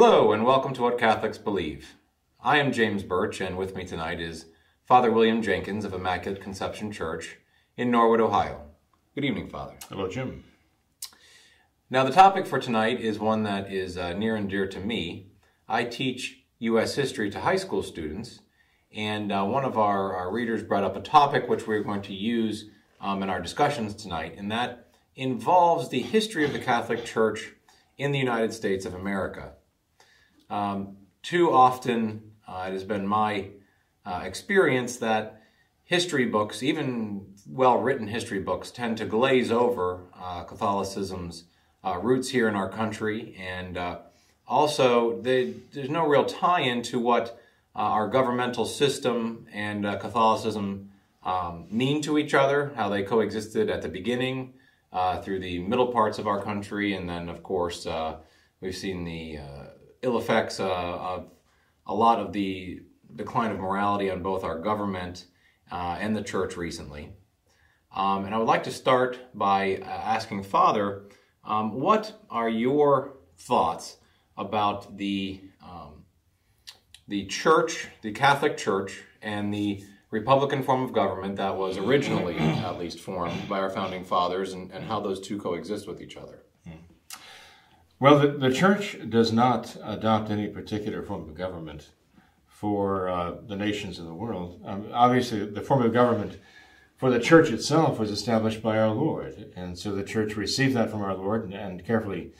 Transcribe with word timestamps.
Hello, 0.00 0.30
and 0.30 0.44
welcome 0.44 0.72
to 0.74 0.82
What 0.82 0.96
Catholics 0.96 1.38
Believe. 1.38 1.96
I 2.40 2.58
am 2.58 2.70
James 2.70 3.02
Birch, 3.02 3.40
and 3.40 3.58
with 3.58 3.74
me 3.74 3.84
tonight 3.84 4.20
is 4.20 4.46
Father 4.86 5.10
William 5.10 5.42
Jenkins 5.42 5.84
of 5.84 5.92
Immaculate 5.92 6.40
Conception 6.40 6.92
Church 6.92 7.38
in 7.76 7.90
Norwood, 7.90 8.20
Ohio. 8.20 8.60
Good 9.16 9.24
evening, 9.24 9.50
Father. 9.50 9.74
Hello, 9.88 10.08
Jim. 10.08 10.44
Now, 11.90 12.04
the 12.04 12.12
topic 12.12 12.46
for 12.46 12.60
tonight 12.60 13.00
is 13.00 13.18
one 13.18 13.42
that 13.42 13.72
is 13.72 13.98
uh, 13.98 14.12
near 14.12 14.36
and 14.36 14.48
dear 14.48 14.68
to 14.68 14.78
me. 14.78 15.32
I 15.66 15.82
teach 15.82 16.44
U.S. 16.60 16.94
history 16.94 17.28
to 17.30 17.40
high 17.40 17.56
school 17.56 17.82
students, 17.82 18.38
and 18.94 19.32
uh, 19.32 19.44
one 19.46 19.64
of 19.64 19.76
our, 19.76 20.14
our, 20.14 20.30
readers 20.30 20.62
brought 20.62 20.84
up 20.84 20.94
a 20.94 21.00
topic 21.00 21.48
which 21.48 21.66
we're 21.66 21.82
going 21.82 22.02
to 22.02 22.14
use 22.14 22.66
um, 23.00 23.24
in 23.24 23.30
our 23.30 23.40
discussions 23.40 23.96
tonight, 23.96 24.36
and 24.38 24.52
that 24.52 24.90
involves 25.16 25.88
the 25.88 26.02
history 26.02 26.44
of 26.44 26.52
the 26.52 26.60
Catholic 26.60 27.04
Church 27.04 27.54
in 27.96 28.12
the 28.12 28.18
United 28.20 28.52
States 28.52 28.86
of 28.86 28.94
America. 28.94 29.54
Um, 30.50 30.96
too 31.22 31.52
often, 31.52 32.32
uh, 32.46 32.66
it 32.68 32.72
has 32.72 32.84
been 32.84 33.06
my 33.06 33.48
uh, 34.06 34.22
experience 34.24 34.96
that 34.96 35.42
history 35.84 36.26
books, 36.26 36.62
even 36.62 37.26
well 37.46 37.78
written 37.78 38.08
history 38.08 38.40
books, 38.40 38.70
tend 38.70 38.96
to 38.98 39.04
glaze 39.04 39.50
over 39.50 40.00
uh, 40.18 40.44
Catholicism's 40.44 41.44
uh, 41.84 41.98
roots 41.98 42.30
here 42.30 42.48
in 42.48 42.54
our 42.54 42.70
country. 42.70 43.36
And 43.38 43.76
uh, 43.76 43.98
also, 44.46 45.20
they, 45.20 45.54
there's 45.72 45.90
no 45.90 46.06
real 46.06 46.24
tie 46.24 46.60
in 46.60 46.82
to 46.84 46.98
what 46.98 47.38
uh, 47.76 47.80
our 47.80 48.08
governmental 48.08 48.64
system 48.64 49.46
and 49.52 49.84
Catholicism 50.00 50.90
um, 51.22 51.66
mean 51.70 52.00
to 52.02 52.16
each 52.18 52.32
other, 52.32 52.72
how 52.74 52.88
they 52.88 53.02
coexisted 53.02 53.68
at 53.68 53.82
the 53.82 53.88
beginning. 53.88 54.54
through 55.22 55.40
the 55.40 55.58
middle 55.58 55.88
parts 55.88 56.18
of 56.18 56.26
our 56.26 56.42
country, 56.42 56.94
and 56.94 57.08
then, 57.08 57.28
of 57.28 57.42
course, 57.42 57.86
we've 58.60 58.76
seen 58.76 59.04
the 59.04 59.38
ill 60.02 60.18
effects 60.18 60.60
uh, 60.60 60.68
of 60.68 61.30
a 61.86 61.94
lot 61.94 62.18
of 62.18 62.32
the 62.32 62.80
decline 63.16 63.50
of 63.50 63.58
morality 63.58 64.10
on 64.10 64.22
both 64.22 64.44
our 64.44 64.58
government 64.58 65.26
uh, 65.70 65.96
and 66.00 66.14
the 66.16 66.22
church 66.22 66.56
recently. 66.56 67.12
Um, 67.94 68.24
and 68.24 68.34
I 68.34 68.38
would 68.38 68.46
like 68.46 68.64
to 68.64 68.70
start 68.70 69.18
by 69.34 69.76
uh, 69.76 69.84
asking 69.84 70.42
Father, 70.42 71.04
um, 71.44 71.80
what 71.80 72.20
are 72.28 72.48
your 72.48 73.16
thoughts 73.38 73.96
about 74.36 74.96
the 74.96 75.40
um, 75.62 76.04
the 77.08 77.24
church, 77.24 77.88
the 78.02 78.12
Catholic 78.12 78.58
Church, 78.58 79.02
and 79.22 79.52
the 79.52 79.82
Republican 80.10 80.62
form 80.62 80.84
of 80.84 80.92
government 80.92 81.36
that 81.36 81.56
was 81.56 81.78
originally, 81.78 82.36
at 82.38 82.78
least, 82.78 83.00
formed 83.00 83.48
by 83.48 83.58
our 83.58 83.70
founding 83.70 84.04
fathers, 84.04 84.52
and, 84.52 84.70
and 84.72 84.84
how 84.84 85.00
those 85.00 85.20
two 85.20 85.38
coexist 85.38 85.88
with 85.88 86.02
each 86.02 86.16
other? 86.16 86.42
Well, 88.00 88.20
the, 88.20 88.28
the 88.28 88.52
church 88.52 88.96
does 89.08 89.32
not 89.32 89.76
adopt 89.82 90.30
any 90.30 90.46
particular 90.46 91.02
form 91.02 91.28
of 91.28 91.34
government 91.34 91.90
for 92.46 93.08
uh, 93.08 93.36
the 93.46 93.56
nations 93.56 93.98
of 93.98 94.06
the 94.06 94.14
world. 94.14 94.62
Um, 94.64 94.88
obviously, 94.92 95.44
the 95.44 95.62
form 95.62 95.82
of 95.82 95.92
government 95.92 96.38
for 96.96 97.10
the 97.10 97.18
church 97.18 97.50
itself 97.50 97.98
was 97.98 98.10
established 98.10 98.62
by 98.62 98.78
our 98.78 98.90
Lord. 98.90 99.52
And 99.56 99.76
so 99.78 99.92
the 99.94 100.04
church 100.04 100.36
received 100.36 100.74
that 100.76 100.90
from 100.90 101.02
our 101.02 101.14
Lord 101.14 101.44
and, 101.44 101.54
and 101.54 101.84
carefully 101.84 102.32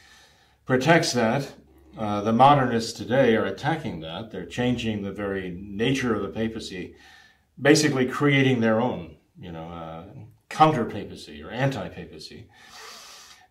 protects 0.64 1.12
that. 1.12 1.52
Uh, 1.96 2.20
the 2.20 2.32
modernists 2.32 2.92
today 2.92 3.34
are 3.34 3.44
attacking 3.44 4.00
that. 4.00 4.30
They're 4.30 4.46
changing 4.46 5.02
the 5.02 5.10
very 5.10 5.50
nature 5.50 6.14
of 6.14 6.22
the 6.22 6.28
papacy, 6.28 6.94
basically 7.60 8.06
creating 8.06 8.60
their 8.60 8.80
own, 8.80 9.16
you 9.40 9.50
know, 9.50 9.68
uh, 9.68 10.04
counter 10.48 10.84
papacy 10.84 11.42
or 11.42 11.50
anti 11.50 11.88
papacy. 11.88 12.48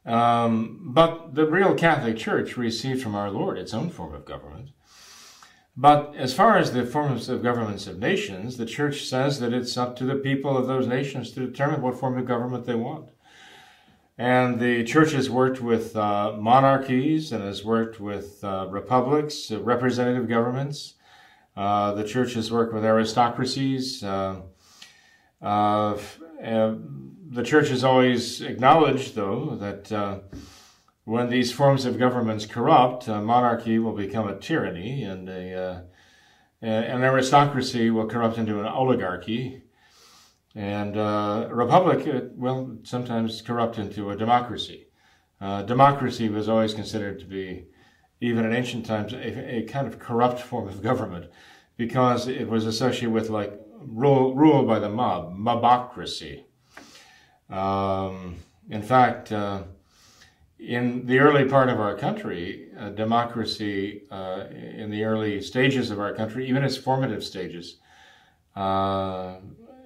Um, 0.07 0.79
but 0.83 1.35
the 1.35 1.45
real 1.45 1.75
Catholic 1.75 2.17
Church 2.17 2.55
received 2.55 3.03
from 3.03 3.13
our 3.13 3.29
Lord 3.29 3.57
its 3.57 3.73
own 3.73 3.89
form 3.89 4.15
of 4.15 4.25
government. 4.25 4.69
But 5.75 6.15
as 6.15 6.33
far 6.33 6.57
as 6.57 6.71
the 6.71 6.85
forms 6.85 7.29
of 7.29 7.43
governments 7.43 7.85
of 7.85 7.99
nations, 7.99 8.57
the 8.57 8.65
Church 8.65 9.03
says 9.03 9.39
that 9.41 9.53
it's 9.53 9.77
up 9.77 9.95
to 9.97 10.05
the 10.05 10.15
people 10.15 10.57
of 10.57 10.65
those 10.65 10.87
nations 10.87 11.31
to 11.31 11.45
determine 11.45 11.81
what 11.81 11.99
form 11.99 12.17
of 12.17 12.25
government 12.25 12.65
they 12.65 12.73
want. 12.73 13.09
And 14.17 14.59
the 14.59 14.83
Church 14.85 15.11
has 15.11 15.29
worked 15.29 15.61
with 15.61 15.95
uh, 15.95 16.33
monarchies 16.39 17.31
and 17.31 17.43
has 17.43 17.63
worked 17.63 17.99
with 17.99 18.43
uh, 18.43 18.67
republics, 18.71 19.51
uh, 19.51 19.61
representative 19.61 20.27
governments. 20.27 20.95
Uh, 21.55 21.93
the 21.93 22.03
Church 22.03 22.33
has 22.33 22.51
worked 22.51 22.73
with 22.73 22.83
aristocracies. 22.83 24.03
Uh, 24.03 24.41
uh, 25.41 25.95
the 27.29 27.43
church 27.43 27.69
has 27.69 27.83
always 27.83 28.41
acknowledged, 28.41 29.15
though, 29.15 29.55
that 29.55 29.91
uh, 29.91 30.19
when 31.03 31.29
these 31.29 31.51
forms 31.51 31.85
of 31.85 31.99
governments 31.99 32.45
corrupt, 32.45 33.07
monarchy 33.07 33.79
will 33.79 33.93
become 33.93 34.27
a 34.27 34.39
tyranny, 34.39 35.03
and 35.03 35.29
a, 35.29 35.53
uh, 35.53 35.81
an 36.61 37.03
aristocracy 37.03 37.89
will 37.89 38.07
corrupt 38.07 38.37
into 38.37 38.59
an 38.59 38.65
oligarchy, 38.65 39.63
and 40.55 40.97
uh, 40.97 41.47
a 41.49 41.55
republic 41.55 42.07
uh, 42.07 42.27
will 42.35 42.79
sometimes 42.83 43.41
corrupt 43.41 43.77
into 43.77 44.09
a 44.09 44.17
democracy. 44.17 44.87
Democracy 45.39 46.29
was 46.29 46.49
always 46.49 46.73
considered 46.73 47.19
to 47.19 47.25
be, 47.25 47.67
even 48.21 48.43
in 48.43 48.53
ancient 48.53 48.85
times, 48.85 49.13
a, 49.13 49.57
a 49.57 49.63
kind 49.63 49.85
of 49.85 49.99
corrupt 49.99 50.39
form 50.39 50.67
of 50.67 50.81
government 50.81 51.29
because 51.77 52.27
it 52.27 52.49
was 52.49 52.65
associated 52.65 53.11
with 53.11 53.29
like 53.29 53.53
rule, 53.79 54.33
rule 54.35 54.65
by 54.65 54.79
the 54.79 54.89
mob, 54.89 55.31
mobocracy. 55.37 56.46
Um, 57.49 58.35
in 58.69 58.81
fact, 58.81 59.31
uh, 59.31 59.63
in 60.59 61.05
the 61.05 61.19
early 61.19 61.45
part 61.45 61.69
of 61.69 61.79
our 61.79 61.95
country, 61.95 62.69
uh, 62.77 62.89
democracy 62.89 64.03
uh, 64.11 64.45
in 64.51 64.89
the 64.89 65.03
early 65.03 65.41
stages 65.41 65.91
of 65.91 65.99
our 65.99 66.13
country, 66.13 66.47
even 66.47 66.63
its 66.63 66.77
formative 66.77 67.23
stages, 67.23 67.77
uh, 68.55 69.35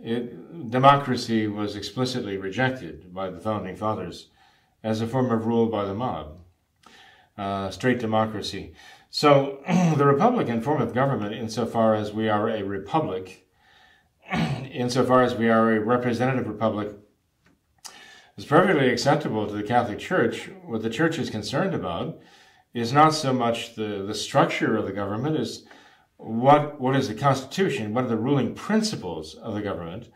it, 0.03 0.69
democracy 0.71 1.47
was 1.47 1.75
explicitly 1.75 2.37
rejected 2.37 3.13
by 3.13 3.29
the 3.29 3.39
founding 3.39 3.75
fathers 3.75 4.27
as 4.83 5.01
a 5.01 5.07
form 5.07 5.29
of 5.31 5.45
rule 5.45 5.67
by 5.67 5.85
the 5.85 5.93
mob, 5.93 6.39
uh, 7.37 7.69
straight 7.69 7.99
democracy. 7.99 8.73
So, 9.09 9.59
the 9.97 10.05
Republican 10.05 10.61
form 10.61 10.81
of 10.81 10.93
government, 10.93 11.35
insofar 11.35 11.95
as 11.95 12.13
we 12.13 12.29
are 12.29 12.49
a 12.49 12.63
republic, 12.63 13.45
insofar 14.33 15.21
as 15.21 15.35
we 15.35 15.49
are 15.49 15.75
a 15.75 15.79
representative 15.81 16.47
republic, 16.47 16.95
is 18.37 18.45
perfectly 18.45 18.89
acceptable 18.89 19.47
to 19.47 19.53
the 19.53 19.63
Catholic 19.63 19.99
Church. 19.99 20.49
What 20.65 20.81
the 20.81 20.89
Church 20.89 21.19
is 21.19 21.29
concerned 21.29 21.73
about 21.73 22.19
is 22.73 22.93
not 22.93 23.13
so 23.13 23.33
much 23.33 23.75
the, 23.75 24.03
the 24.07 24.15
structure 24.15 24.77
of 24.77 24.85
the 24.85 24.93
government 24.93 25.37
as 25.37 25.65
what 26.17 26.79
what 26.79 26.95
is 26.95 27.07
the 27.07 27.15
Constitution, 27.15 27.93
what 27.93 28.05
are 28.05 28.09
the 28.09 28.17
ruling 28.17 28.53
principles 28.53 29.35
of 29.35 29.53
the 29.55 29.61
government, 29.61 30.09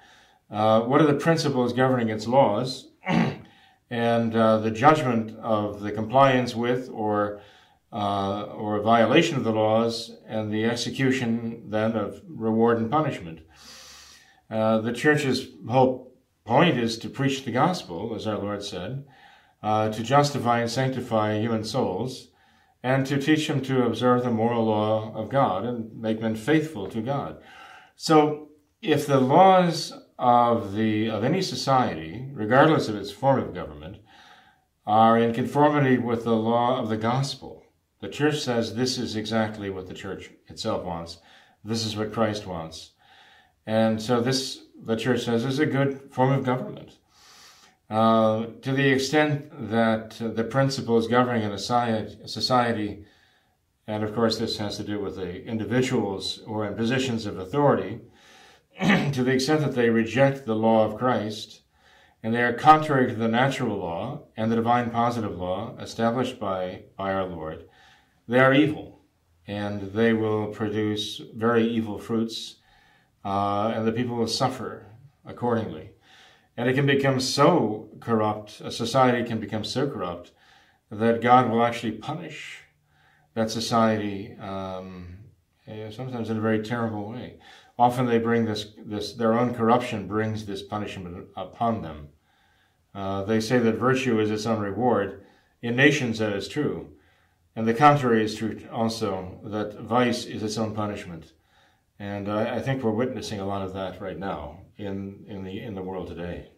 uh, 0.51 0.81
what 0.81 1.01
are 1.01 1.07
the 1.07 1.15
principles 1.15 1.73
governing 1.73 2.09
its 2.09 2.27
laws, 2.27 2.89
and 3.89 4.35
uh, 4.35 4.59
the 4.59 4.71
judgment 4.71 5.35
of 5.39 5.81
the 5.81 5.91
compliance 5.91 6.55
with 6.55 6.89
or 6.89 7.41
uh, 7.91 8.43
or 8.43 8.79
violation 8.81 9.37
of 9.37 9.43
the 9.43 9.51
laws, 9.51 10.11
and 10.27 10.51
the 10.51 10.65
execution 10.65 11.69
then 11.69 11.93
of 11.93 12.21
reward 12.27 12.77
and 12.77 12.91
punishment. 12.91 13.39
Uh, 14.49 14.79
the 14.79 14.93
Church's 14.93 15.47
whole 15.67 16.04
point 16.45 16.77
is 16.77 16.97
to 16.99 17.09
preach 17.09 17.43
the 17.43 17.51
gospel, 17.51 18.13
as 18.15 18.27
our 18.27 18.37
Lord 18.37 18.63
said, 18.63 19.05
uh, 19.63 19.89
to 19.89 20.03
justify 20.03 20.59
and 20.59 20.69
sanctify 20.69 21.39
human 21.39 21.63
souls, 21.63 22.29
and 22.83 23.05
to 23.07 23.19
teach 23.19 23.47
them 23.47 23.61
to 23.61 23.85
observe 23.85 24.23
the 24.23 24.29
moral 24.29 24.65
law 24.65 25.11
of 25.15 25.29
God 25.29 25.65
and 25.65 25.99
make 25.99 26.21
men 26.21 26.35
faithful 26.35 26.87
to 26.89 27.01
God. 27.01 27.41
So, 27.95 28.49
if 28.81 29.07
the 29.07 29.19
laws 29.19 29.91
of 30.19 30.75
the 30.75 31.09
of 31.09 31.23
any 31.23 31.41
society, 31.41 32.29
regardless 32.31 32.87
of 32.87 32.95
its 32.95 33.11
form 33.11 33.39
of 33.39 33.55
government, 33.55 33.97
are 34.85 35.17
in 35.17 35.33
conformity 35.33 35.97
with 35.97 36.23
the 36.23 36.35
law 36.35 36.79
of 36.79 36.89
the 36.89 36.97
gospel, 36.97 37.63
the 38.01 38.07
church 38.07 38.39
says 38.39 38.75
this 38.75 38.99
is 38.99 39.15
exactly 39.15 39.71
what 39.71 39.87
the 39.87 39.93
church 39.95 40.29
itself 40.47 40.83
wants. 40.83 41.17
This 41.63 41.83
is 41.83 41.97
what 41.97 42.13
Christ 42.13 42.45
wants. 42.45 42.91
And 43.65 43.99
so 43.99 44.21
this 44.21 44.64
the 44.85 44.95
church 44.95 45.25
says 45.25 45.43
is 45.45 45.59
a 45.59 45.65
good 45.65 46.11
form 46.11 46.31
of 46.31 46.45
government. 46.45 46.97
Uh, 47.89 48.47
to 48.61 48.71
the 48.71 48.89
extent 48.89 49.69
that 49.69 50.17
the 50.19 50.43
principles 50.43 51.07
governing 51.07 51.43
a 51.43 51.57
society, 51.57 53.05
And 53.87 54.03
of 54.03 54.15
course, 54.15 54.39
this 54.39 54.57
has 54.57 54.77
to 54.77 54.83
do 54.83 54.99
with 54.99 55.15
the 55.15 55.45
individuals 55.45 56.41
are 56.47 56.65
in 56.65 56.75
positions 56.75 57.27
of 57.27 57.37
authority 57.37 58.01
to 58.81 59.23
the 59.23 59.31
extent 59.31 59.61
that 59.61 59.75
they 59.75 59.89
reject 59.89 60.45
the 60.45 60.55
law 60.55 60.85
of 60.85 60.97
Christ 60.97 61.61
and 62.23 62.33
they 62.33 62.41
are 62.41 62.53
contrary 62.53 63.07
to 63.07 63.15
the 63.15 63.27
natural 63.27 63.77
law 63.77 64.23
and 64.35 64.51
the 64.51 64.55
divine 64.55 64.89
positive 64.89 65.37
law 65.37 65.77
established 65.79 66.39
by, 66.39 66.85
by 66.97 67.13
our 67.13 67.27
Lord. 67.27 67.65
They 68.27 68.39
are 68.39 68.51
evil 68.51 69.01
and 69.45 69.93
they 69.93 70.13
will 70.13 70.47
produce 70.47 71.21
very 71.35 71.67
evil 71.67 71.99
fruits, 71.99 72.55
uh, 73.25 73.73
and 73.75 73.87
the 73.87 73.91
people 73.91 74.15
will 74.15 74.27
suffer 74.27 74.85
accordingly. 75.25 75.89
And 76.55 76.69
it 76.69 76.73
can 76.73 76.85
become 76.85 77.19
so 77.19 77.89
corrupt, 77.99 78.61
a 78.61 78.71
society 78.71 79.27
can 79.27 79.39
become 79.39 79.63
so 79.63 79.89
corrupt 79.89 80.31
that 80.91 81.21
God 81.21 81.49
will 81.49 81.65
actually 81.65 81.93
punish 81.93 82.61
that 83.33 83.49
society 83.49 84.37
um, 84.39 85.17
eh, 85.67 85.89
sometimes 85.89 86.29
in 86.29 86.37
a 86.37 86.41
very 86.41 86.63
terrible 86.63 87.09
way. 87.09 87.37
Often 87.77 88.05
they 88.05 88.19
bring 88.19 88.45
this, 88.45 88.67
this, 88.77 89.13
their 89.13 89.33
own 89.33 89.53
corruption 89.53 90.07
brings 90.07 90.45
this 90.45 90.61
punishment 90.61 91.27
upon 91.35 91.81
them. 91.81 92.09
Uh, 92.93 93.23
they 93.23 93.41
say 93.41 93.59
that 93.59 93.75
virtue 93.75 94.19
is 94.19 94.31
its 94.31 94.45
own 94.45 94.59
reward. 94.59 95.25
In 95.61 95.75
nations, 95.75 96.19
that 96.19 96.31
is 96.31 96.47
true. 96.47 96.91
And 97.55 97.67
the 97.67 97.73
contrary 97.73 98.23
is 98.23 98.35
true 98.35 98.61
also, 98.71 99.39
that 99.43 99.77
vice 99.79 100.25
is 100.25 100.43
its 100.43 100.57
own 100.57 100.73
punishment. 100.73 101.33
And 101.99 102.29
I, 102.29 102.55
I 102.55 102.61
think 102.61 102.83
we're 102.83 102.91
witnessing 102.91 103.39
a 103.39 103.45
lot 103.45 103.61
of 103.61 103.73
that 103.73 104.01
right 104.01 104.17
now 104.17 104.59
in, 104.77 105.23
in, 105.27 105.43
the, 105.43 105.61
in 105.61 105.75
the 105.75 105.81
world 105.81 106.07
today. 106.07 106.49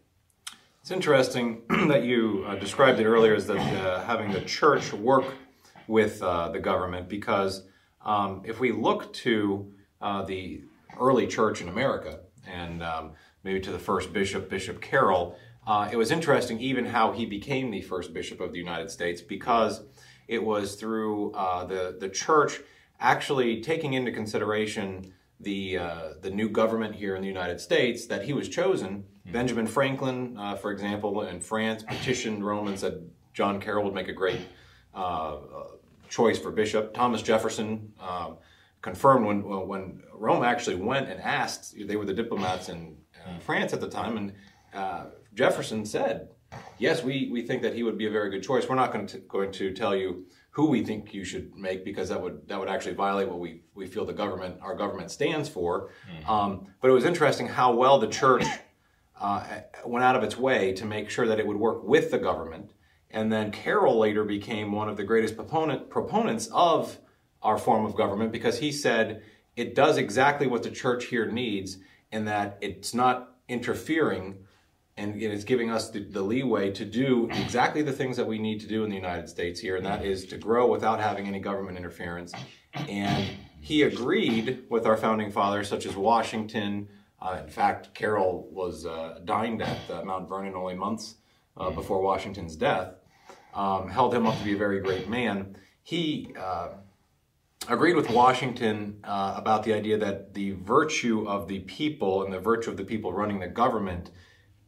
It's 0.81 0.91
interesting 0.91 1.61
that 1.69 2.03
you 2.03 2.45
uh, 2.47 2.55
described 2.55 2.99
it 2.99 3.05
earlier 3.05 3.35
as 3.35 3.45
that 3.47 3.57
uh, 3.57 4.03
having 4.03 4.31
the 4.31 4.41
church 4.41 4.93
work 4.93 5.25
with 5.87 6.21
uh, 6.21 6.49
the 6.49 6.59
government 6.59 7.07
because 7.07 7.63
um, 8.03 8.41
if 8.45 8.59
we 8.59 8.71
look 8.71 9.13
to 9.13 9.71
uh, 10.01 10.23
the 10.23 10.61
early 10.99 11.27
church 11.27 11.61
in 11.61 11.69
America 11.69 12.21
and 12.47 12.81
um, 12.81 13.11
maybe 13.43 13.59
to 13.59 13.71
the 13.71 13.79
first 13.79 14.13
bishop, 14.13 14.49
Bishop 14.49 14.81
Carroll, 14.81 15.37
uh, 15.67 15.89
it 15.91 15.97
was 15.97 16.11
interesting 16.11 16.59
even 16.59 16.85
how 16.85 17.11
he 17.11 17.25
became 17.25 17.69
the 17.69 17.81
first 17.81 18.13
bishop 18.13 18.39
of 18.39 18.53
the 18.53 18.57
United 18.57 18.89
States 18.89 19.21
because 19.21 19.81
it 20.27 20.43
was 20.43 20.75
through 20.75 21.31
uh, 21.33 21.65
the, 21.65 21.97
the 21.99 22.09
church 22.09 22.59
actually 22.99 23.61
taking 23.61 23.93
into 23.93 24.11
consideration 24.11 25.13
the, 25.39 25.77
uh, 25.77 26.01
the 26.21 26.29
new 26.29 26.49
government 26.49 26.95
here 26.95 27.15
in 27.15 27.21
the 27.21 27.27
United 27.27 27.59
States 27.59 28.07
that 28.07 28.25
he 28.25 28.33
was 28.33 28.49
chosen. 28.49 29.03
Mm-hmm. 29.03 29.31
Benjamin 29.31 29.67
Franklin, 29.67 30.37
uh, 30.37 30.55
for 30.55 30.71
example, 30.71 31.21
in 31.23 31.39
France, 31.39 31.83
petitioned 31.83 32.45
Rome 32.45 32.67
and 32.67 32.79
said 32.79 33.09
John 33.33 33.59
Carroll 33.59 33.85
would 33.85 33.93
make 33.93 34.07
a 34.07 34.13
great 34.13 34.41
uh, 34.93 35.37
choice 36.09 36.39
for 36.39 36.51
bishop. 36.51 36.93
Thomas 36.93 37.21
Jefferson 37.21 37.93
um, 37.99 38.37
confirmed 38.81 39.25
when 39.25 39.43
when 39.67 40.01
Rome 40.13 40.43
actually 40.43 40.75
went 40.75 41.09
and 41.09 41.21
asked. 41.21 41.75
They 41.87 41.95
were 41.95 42.05
the 42.05 42.13
diplomats 42.13 42.69
in 42.69 42.97
uh, 43.25 43.39
France 43.39 43.73
at 43.73 43.81
the 43.81 43.89
time, 43.89 44.17
and 44.17 44.33
uh, 44.73 45.05
Jefferson 45.33 45.85
said, 45.85 46.29
"Yes, 46.79 47.03
we, 47.03 47.29
we 47.31 47.41
think 47.43 47.61
that 47.61 47.75
he 47.75 47.83
would 47.83 47.97
be 47.97 48.07
a 48.07 48.11
very 48.11 48.29
good 48.29 48.43
choice. 48.43 48.67
We're 48.67 48.75
not 48.75 48.91
going 48.91 49.07
to 49.07 49.19
going 49.19 49.51
to 49.53 49.73
tell 49.73 49.95
you 49.95 50.25
who 50.57 50.65
we 50.65 50.83
think 50.83 51.13
you 51.13 51.23
should 51.23 51.55
make 51.55 51.85
because 51.85 52.09
that 52.09 52.21
would 52.21 52.47
that 52.47 52.59
would 52.59 52.67
actually 52.67 52.95
violate 52.95 53.29
what 53.29 53.39
we 53.39 53.61
we 53.75 53.87
feel 53.87 54.05
the 54.05 54.19
government 54.23 54.57
our 54.61 54.75
government 54.75 55.11
stands 55.11 55.47
for." 55.47 55.89
Mm-hmm. 56.11 56.29
Um, 56.29 56.67
but 56.81 56.89
it 56.89 56.93
was 56.93 57.05
interesting 57.05 57.47
how 57.47 57.73
well 57.73 57.99
the 57.99 58.07
church. 58.07 58.43
Uh, 59.19 59.61
went 59.83 60.05
out 60.05 60.15
of 60.15 60.21
its 60.21 60.37
way 60.37 60.71
to 60.71 60.85
make 60.85 61.09
sure 61.09 61.25
that 61.25 61.39
it 61.39 61.47
would 61.47 61.57
work 61.57 61.83
with 61.83 62.11
the 62.11 62.19
government 62.19 62.69
and 63.11 63.31
then 63.31 63.51
Carroll 63.51 63.97
later 63.97 64.23
became 64.23 64.71
one 64.71 64.89
of 64.89 64.97
the 64.97 65.03
greatest 65.03 65.35
proponent, 65.35 65.89
proponents 65.89 66.47
of 66.53 66.97
our 67.41 67.57
form 67.57 67.85
of 67.85 67.95
government 67.95 68.31
because 68.31 68.59
he 68.59 68.71
said 68.71 69.23
it 69.55 69.75
does 69.75 69.97
exactly 69.97 70.47
what 70.47 70.63
the 70.63 70.71
church 70.71 71.05
here 71.05 71.25
needs 71.25 71.77
in 72.11 72.25
that 72.25 72.57
it's 72.61 72.93
not 72.93 73.35
interfering 73.47 74.37
and 74.97 75.21
it 75.21 75.31
is 75.31 75.43
giving 75.43 75.69
us 75.69 75.89
the, 75.91 75.99
the, 75.99 76.21
leeway 76.21 76.71
to 76.71 76.83
do 76.83 77.29
exactly 77.33 77.83
the 77.83 77.91
things 77.91 78.17
that 78.17 78.25
we 78.25 78.39
need 78.39 78.59
to 78.59 78.67
do 78.67 78.83
in 78.83 78.89
the 78.89 78.95
United 78.95 79.29
States 79.29 79.59
here, 79.59 79.75
and 79.75 79.85
that 79.85 80.03
is 80.03 80.25
to 80.25 80.37
grow 80.37 80.67
without 80.67 80.99
having 80.99 81.27
any 81.27 81.39
government 81.39 81.77
interference. 81.77 82.33
And 82.89 83.29
he 83.61 83.83
agreed 83.83 84.63
with 84.69 84.85
our 84.85 84.97
founding 84.97 85.31
fathers, 85.31 85.67
such 85.67 85.85
as 85.85 85.95
Washington. 85.95 86.87
Uh, 87.21 87.41
in 87.43 87.49
fact, 87.49 87.93
Carroll 87.93 88.47
was 88.51 88.85
uh, 88.85 89.19
dined 89.25 89.61
at 89.61 89.89
uh, 89.89 90.03
Mount 90.03 90.27
Vernon 90.27 90.55
only 90.55 90.75
months 90.75 91.15
uh, 91.55 91.69
before 91.69 92.01
Washington's 92.01 92.55
death, 92.55 92.93
um, 93.53 93.89
held 93.89 94.13
him 94.13 94.25
up 94.25 94.37
to 94.37 94.43
be 94.43 94.53
a 94.53 94.57
very 94.57 94.79
great 94.79 95.09
man. 95.09 95.57
He 95.83 96.33
uh, 96.39 96.69
agreed 97.67 97.95
with 97.95 98.09
Washington 98.09 98.99
uh, 99.03 99.33
about 99.35 99.63
the 99.63 99.73
idea 99.73 99.97
that 99.97 100.33
the 100.33 100.51
virtue 100.51 101.27
of 101.27 101.47
the 101.47 101.59
people 101.59 102.23
and 102.23 102.33
the 102.33 102.39
virtue 102.39 102.69
of 102.69 102.77
the 102.77 102.83
people 102.83 103.13
running 103.13 103.39
the 103.39 103.47
government, 103.47 104.11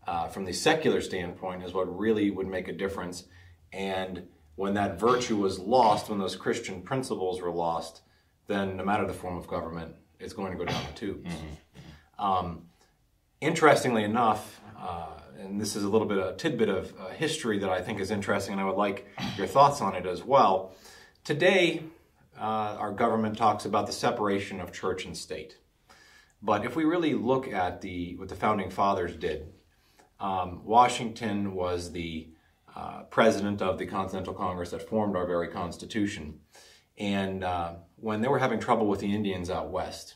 uh, 0.09 0.27
from 0.27 0.43
the 0.43 0.53
secular 0.53 1.01
standpoint, 1.01 1.63
is 1.63 1.71
what 1.71 1.87
really 1.95 2.31
would 2.31 2.47
make 2.47 2.67
a 2.67 2.73
difference. 2.73 3.25
And 3.71 4.27
when 4.55 4.73
that 4.73 4.99
virtue 4.99 5.37
was 5.37 5.59
lost, 5.59 6.09
when 6.09 6.17
those 6.17 6.35
Christian 6.35 6.81
principles 6.81 7.39
were 7.41 7.51
lost, 7.51 8.01
then 8.47 8.75
no 8.77 8.83
matter 8.83 9.05
the 9.05 9.13
form 9.13 9.37
of 9.37 9.45
government, 9.47 9.93
it's 10.19 10.33
going 10.33 10.51
to 10.51 10.57
go 10.57 10.65
down 10.65 10.83
the 10.91 10.99
tubes. 10.99 11.29
Mm-hmm. 11.29 12.25
Um, 12.25 12.63
interestingly 13.39 14.03
enough, 14.03 14.59
uh, 14.79 15.09
and 15.39 15.61
this 15.61 15.75
is 15.75 15.83
a 15.83 15.89
little 15.89 16.07
bit 16.07 16.17
a 16.17 16.33
tidbit 16.35 16.69
of 16.69 16.91
uh, 16.99 17.09
history 17.09 17.59
that 17.59 17.69
I 17.69 17.79
think 17.83 17.99
is 17.99 18.09
interesting, 18.09 18.53
and 18.53 18.61
I 18.61 18.65
would 18.65 18.77
like 18.77 19.07
your 19.37 19.45
thoughts 19.45 19.79
on 19.79 19.93
it 19.95 20.07
as 20.07 20.23
well. 20.23 20.73
Today, 21.23 21.83
uh, 22.35 22.75
our 22.79 22.91
government 22.91 23.37
talks 23.37 23.65
about 23.65 23.85
the 23.85 23.93
separation 23.93 24.59
of 24.59 24.73
church 24.73 25.05
and 25.05 25.15
state. 25.15 25.57
But 26.41 26.65
if 26.65 26.75
we 26.75 26.83
really 26.83 27.13
look 27.13 27.47
at 27.47 27.81
the 27.81 28.15
what 28.15 28.29
the 28.29 28.35
founding 28.35 28.71
fathers 28.71 29.15
did, 29.15 29.53
um, 30.19 30.61
Washington 30.65 31.53
was 31.53 31.91
the 31.91 32.29
uh, 32.75 33.03
president 33.03 33.61
of 33.61 33.77
the 33.77 33.85
Continental 33.85 34.33
Congress 34.33 34.71
that 34.71 34.87
formed 34.87 35.15
our 35.15 35.25
very 35.25 35.47
Constitution, 35.47 36.39
and 36.97 37.43
uh, 37.43 37.73
when 37.95 38.21
they 38.21 38.27
were 38.27 38.39
having 38.39 38.59
trouble 38.59 38.87
with 38.87 38.99
the 38.99 39.13
Indians 39.13 39.49
out 39.49 39.69
west, 39.69 40.15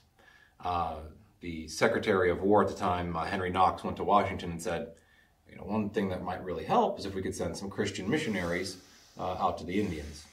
uh, 0.63 0.95
the 1.41 1.67
Secretary 1.67 2.29
of 2.29 2.41
War 2.41 2.63
at 2.63 2.69
the 2.69 2.75
time, 2.75 3.15
uh, 3.15 3.25
Henry 3.25 3.49
Knox, 3.49 3.83
went 3.83 3.97
to 3.97 4.03
Washington 4.03 4.51
and 4.51 4.61
said, 4.61 4.93
you 5.49 5.57
know, 5.57 5.63
one 5.63 5.89
thing 5.89 6.09
that 6.09 6.23
might 6.23 6.43
really 6.43 6.63
help 6.63 6.99
is 6.99 7.05
if 7.05 7.13
we 7.13 7.21
could 7.21 7.35
send 7.35 7.55
some 7.55 7.69
Christian 7.69 8.09
missionaries 8.09 8.77
uh, 9.19 9.35
out 9.39 9.57
to 9.57 9.65
the 9.65 9.79
Indians. 9.79 10.25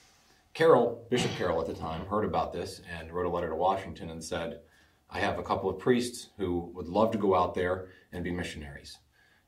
Carroll, 0.54 1.06
Bishop 1.10 1.30
Carroll 1.32 1.60
at 1.60 1.66
the 1.66 1.74
time, 1.74 2.06
heard 2.06 2.24
about 2.24 2.52
this 2.52 2.80
and 2.98 3.12
wrote 3.12 3.26
a 3.26 3.28
letter 3.28 3.48
to 3.48 3.54
Washington 3.54 4.10
and 4.10 4.22
said, 4.22 4.60
I 5.10 5.20
have 5.20 5.38
a 5.38 5.42
couple 5.42 5.68
of 5.68 5.78
priests 5.78 6.28
who 6.38 6.70
would 6.74 6.88
love 6.88 7.10
to 7.12 7.18
go 7.18 7.34
out 7.34 7.54
there 7.54 7.88
and 8.12 8.24
be 8.24 8.30
missionaries. 8.30 8.98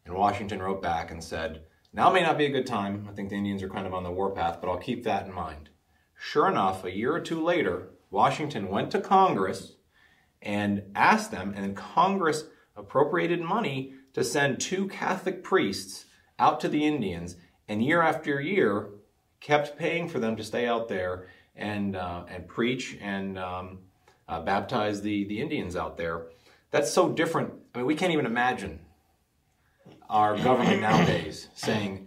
And 0.04 0.14
Washington 0.14 0.60
wrote 0.60 0.82
back 0.82 1.10
and 1.10 1.22
said, 1.22 1.62
Now 1.92 2.10
may 2.10 2.22
not 2.22 2.38
be 2.38 2.46
a 2.46 2.50
good 2.50 2.66
time. 2.66 3.06
I 3.08 3.12
think 3.12 3.30
the 3.30 3.36
Indians 3.36 3.62
are 3.62 3.68
kind 3.68 3.86
of 3.86 3.94
on 3.94 4.02
the 4.02 4.10
warpath, 4.10 4.60
but 4.60 4.68
I'll 4.68 4.78
keep 4.78 5.04
that 5.04 5.26
in 5.26 5.32
mind. 5.32 5.68
Sure 6.16 6.48
enough, 6.48 6.84
a 6.84 6.94
year 6.94 7.14
or 7.14 7.20
two 7.20 7.42
later, 7.42 7.90
Washington 8.10 8.68
went 8.68 8.90
to 8.92 9.00
Congress 9.00 9.72
and 10.40 10.82
asked 10.94 11.30
them, 11.30 11.54
and 11.56 11.76
Congress 11.76 12.44
appropriated 12.76 13.40
money 13.40 13.94
to 14.12 14.24
send 14.24 14.60
two 14.60 14.88
Catholic 14.88 15.42
priests 15.42 16.06
out 16.38 16.60
to 16.60 16.68
the 16.68 16.84
Indians, 16.84 17.36
and 17.68 17.82
year 17.82 18.02
after 18.02 18.40
year 18.40 18.90
kept 19.40 19.78
paying 19.78 20.08
for 20.08 20.18
them 20.18 20.36
to 20.36 20.44
stay 20.44 20.66
out 20.66 20.88
there 20.88 21.28
and 21.54 21.96
uh, 21.96 22.24
and 22.28 22.48
preach 22.48 22.96
and 23.00 23.38
um, 23.38 23.78
uh, 24.28 24.40
baptize 24.40 25.02
the 25.02 25.24
the 25.24 25.40
Indians 25.40 25.76
out 25.76 25.96
there. 25.96 26.26
That's 26.70 26.92
so 26.92 27.10
different. 27.10 27.52
I 27.74 27.78
mean, 27.78 27.86
we 27.86 27.94
can't 27.94 28.12
even 28.12 28.26
imagine 28.26 28.80
our 30.12 30.36
government 30.36 30.82
nowadays 30.82 31.48
saying 31.54 32.06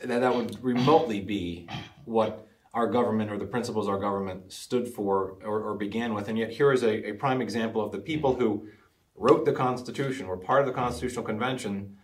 that 0.00 0.20
that 0.20 0.34
would 0.34 0.62
remotely 0.62 1.20
be 1.20 1.66
what 2.04 2.46
our 2.74 2.86
government 2.86 3.32
or 3.32 3.38
the 3.38 3.46
principles 3.46 3.88
our 3.88 3.98
government 3.98 4.52
stood 4.52 4.86
for 4.86 5.38
or, 5.42 5.62
or 5.62 5.74
began 5.74 6.12
with. 6.12 6.28
And 6.28 6.38
yet, 6.38 6.50
here 6.50 6.72
is 6.72 6.82
a, 6.82 7.10
a 7.10 7.12
prime 7.14 7.40
example 7.40 7.82
of 7.84 7.90
the 7.90 7.98
people 7.98 8.34
who 8.34 8.68
wrote 9.16 9.46
the 9.46 9.52
Constitution, 9.52 10.26
were 10.28 10.36
part 10.36 10.60
of 10.60 10.66
the 10.66 10.72
Constitutional 10.72 11.24
Convention, 11.24 11.96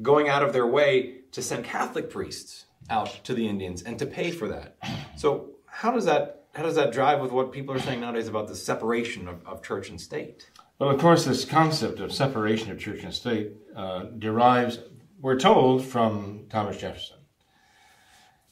going 0.00 0.28
out 0.28 0.42
of 0.42 0.52
their 0.52 0.66
way 0.66 1.18
to 1.32 1.42
send 1.42 1.64
Catholic 1.64 2.10
priests 2.10 2.64
out 2.88 3.20
to 3.24 3.34
the 3.34 3.46
Indians 3.46 3.82
and 3.82 3.98
to 3.98 4.06
pay 4.06 4.30
for 4.30 4.48
that. 4.48 4.76
So 5.16 5.50
how 5.66 5.92
does 5.92 6.06
that 6.06 6.46
how 6.54 6.64
does 6.64 6.74
that 6.74 6.92
drive 6.92 7.20
with 7.20 7.30
what 7.30 7.52
people 7.52 7.72
are 7.74 7.78
saying 7.78 8.00
nowadays 8.00 8.26
about 8.26 8.48
the 8.48 8.56
separation 8.56 9.28
of, 9.28 9.46
of 9.46 9.62
church 9.62 9.90
and 9.90 10.00
state? 10.00 10.50
Well, 10.80 10.88
of 10.88 10.98
course, 10.98 11.26
this 11.26 11.44
concept 11.44 12.00
of 12.00 12.10
separation 12.10 12.70
of 12.70 12.78
church 12.78 13.02
and 13.02 13.12
state 13.12 13.52
uh, 13.76 14.04
derives, 14.18 14.78
we're 15.20 15.38
told, 15.38 15.84
from 15.84 16.46
Thomas 16.48 16.78
Jefferson. 16.78 17.18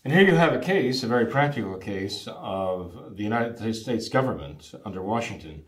And 0.05 0.13
here 0.13 0.27
you 0.27 0.35
have 0.35 0.53
a 0.53 0.59
case, 0.59 1.03
a 1.03 1.07
very 1.07 1.25
practical 1.25 1.79
case 1.79 2.29
of 2.29 3.17
the 3.17 3.23
United 3.23 3.75
States 3.75 4.11
government 4.11 4.75
under 4.85 5.01
Washington. 5.01 5.65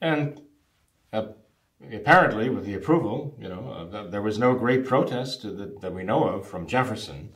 And 0.00 0.40
uh, 1.12 1.32
apparently, 1.92 2.48
with 2.48 2.64
the 2.64 2.74
approval, 2.74 3.36
you 3.40 3.48
know, 3.48 3.90
uh, 3.92 4.06
there 4.08 4.22
was 4.22 4.38
no 4.38 4.54
great 4.54 4.84
protest 4.84 5.42
that, 5.42 5.80
that, 5.80 5.92
we 5.92 6.04
know 6.04 6.28
of 6.28 6.46
from 6.46 6.68
Jefferson. 6.68 7.30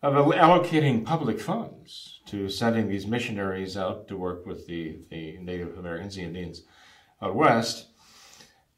of 0.00 0.14
allocating 0.14 1.04
public 1.04 1.40
funds 1.40 2.20
to 2.26 2.48
sending 2.48 2.86
these 2.86 3.08
missionaries 3.08 3.76
out 3.76 4.06
to 4.06 4.16
work 4.16 4.46
with 4.46 4.68
the, 4.68 5.00
the 5.10 5.38
Native 5.38 5.76
Americans, 5.76 6.14
the 6.14 6.22
Indians 6.22 6.62
out 7.22 7.34
west. 7.34 7.86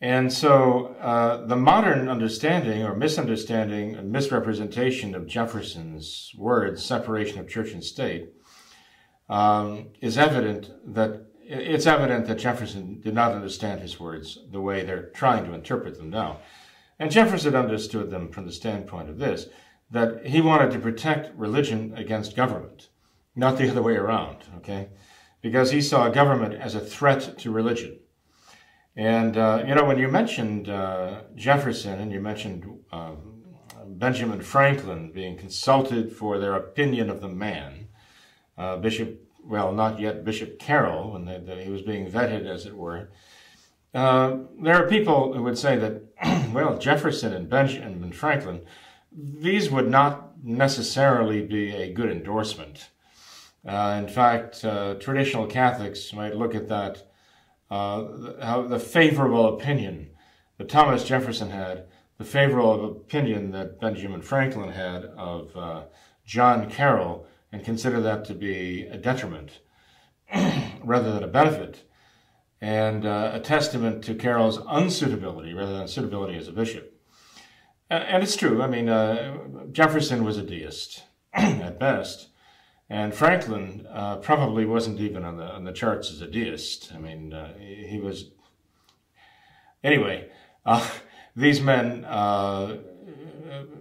And 0.01 0.33
so 0.33 0.97
uh, 1.01 1.47
the 1.47 1.57
modern 1.57 2.09
understanding 2.09 2.83
or 2.83 2.97
misunderstanding 2.97 3.95
and 3.95 4.11
misrepresentation 4.11 5.15
of 5.15 5.29
Jefferson's 5.29 6.33
words, 6.37 6.85
separation 6.85 7.39
of 7.39 7.49
church 7.49 7.71
and 7.71 7.85
state, 7.85 8.31
um, 9.29 9.91
is 10.01 10.19
evident 10.19 10.71
that 10.95 11.27
it's 11.45 11.87
evident 11.87 12.27
that 12.27 12.39
Jefferson 12.39 13.01
did 13.01 13.15
not 13.15 13.33
understand 13.33 13.81
his 13.81 14.01
words 14.01 14.39
the 14.51 14.61
way 14.61 14.83
they're 14.83 15.11
trying 15.11 15.45
to 15.45 15.55
interpret 15.55 15.99
them 15.99 16.11
now. 16.11 16.41
And 16.99 17.11
Jefferson 17.11 17.55
understood 17.55 18.11
them 18.11 18.31
from 18.31 18.47
the 18.47 18.53
standpoint 18.53 19.09
of 19.09 19.19
this 19.19 19.49
that 19.91 20.27
he 20.27 20.41
wanted 20.41 20.71
to 20.71 20.79
protect 20.79 21.37
religion 21.37 21.93
against 21.97 22.35
government, 22.35 22.89
not 23.37 23.59
the 23.59 23.71
other 23.71 23.83
way 23.83 23.95
around, 23.95 24.39
okay? 24.57 24.89
Because 25.43 25.71
he 25.71 25.83
saw 25.83 26.09
government 26.09 26.55
as 26.55 26.75
a 26.75 26.81
threat 26.81 27.37
to 27.39 27.51
religion. 27.51 27.99
And, 28.97 29.37
uh, 29.37 29.65
you 29.67 29.75
know, 29.75 29.85
when 29.85 29.99
you 29.99 30.09
mentioned 30.09 30.69
uh, 30.69 31.23
Jefferson 31.35 32.01
and 32.01 32.13
you 32.13 32.21
mentioned 32.21 32.67
uh, 32.93 33.13
Benjamin 33.87 34.43
Franklin 34.43 35.13
being 35.13 35.37
consulted 35.37 36.13
for 36.13 36.39
their 36.39 36.55
opinion 36.55 37.09
of 37.09 37.21
the 37.21 37.29
man, 37.29 37.89
uh, 38.59 38.77
Bishop, 38.77 39.21
well, 39.45 39.73
not 39.73 39.99
yet 39.99 40.25
Bishop 40.25 40.59
Carroll, 40.59 41.13
when 41.13 41.25
they, 41.25 41.65
he 41.65 41.71
was 41.71 41.83
being 41.83 42.11
vetted, 42.11 42.47
as 42.47 42.67
it 42.67 42.77
were, 42.77 43.11
uh, 43.95 44.37
there 44.63 44.83
are 44.83 44.89
people 44.89 45.35
who 45.35 45.43
would 45.43 45.59
say 45.59 45.77
that, 45.77 46.51
well, 46.53 46.79
Jefferson 46.79 47.33
and 47.33 47.49
Benjamin 47.49 48.13
Franklin 48.13 48.63
these 49.15 49.71
would 49.71 49.91
not 49.91 50.33
necessarily 50.43 51.43
be 51.43 51.71
a 51.71 51.93
good 51.93 52.11
endorsement. 52.11 52.91
Uh, 53.67 54.01
in 54.03 54.09
fact, 54.09 54.65
uh, 54.65 54.95
traditional 54.95 55.47
Catholics 55.47 56.13
might 56.13 56.37
look 56.37 56.55
at 56.55 56.69
that, 56.69 57.12
how 57.73 58.67
the 58.69 58.79
favorable 58.79 59.55
opinion 59.55 60.11
that 60.59 60.69
Thomas 60.69 61.05
Jefferson 61.05 61.51
had, 61.51 61.87
the 62.19 62.25
favorable 62.25 62.85
opinion 62.85 63.51
that 63.53 63.81
Benjamin 63.81 64.23
Franklin 64.23 64.71
had 64.71 65.05
of 65.05 65.57
uh, 65.57 65.85
John 66.25 66.69
Carroll, 66.71 67.27
and 67.51 67.65
consider 67.65 68.01
that 68.01 68.25
to 68.27 68.35
be 68.35 68.83
a 68.83 68.97
detriment 68.97 69.61
rather 70.85 71.13
than 71.13 71.25
a 71.25 71.29
benefit, 71.29 71.85
and 72.61 73.05
uh, 73.05 73.33
a 73.35 73.41
testament 73.41 74.05
to 74.05 74.15
Carroll's 74.15 74.59
unsuitability 74.59 75.55
rather 75.57 75.77
than 75.77 75.89
suitability 75.89 76.37
as 76.37 76.49
a 76.49 76.53
bishop. 76.53 76.93
And 77.91 78.23
it's 78.23 78.37
true. 78.37 78.63
I 78.63 78.69
mean, 78.69 78.89
uh, 78.89 79.37
Jefferson 79.71 80.25
was 80.25 80.39
a 80.39 80.43
deist 80.43 81.03
at 81.35 81.79
best, 81.79 82.29
and 82.93 83.15
Franklin 83.15 83.87
uh, 83.91 84.17
probably 84.17 84.67
wasn't 84.67 85.01
even 85.01 85.25
on 85.25 85.39
the 85.39 85.47
on 85.47 85.65
the 85.65 85.73
charts 85.73 86.13
as 86.13 86.21
a 86.21 86.27
deist. 86.27 86.93
I 86.95 86.99
mean, 86.99 87.33
uh, 87.33 87.55
he, 87.57 87.99
was. 87.99 88.27
Anyway, 89.83 90.29
uh, 90.67 90.87
these 91.35 91.63
men, 91.63 92.05
uh, 92.05 92.77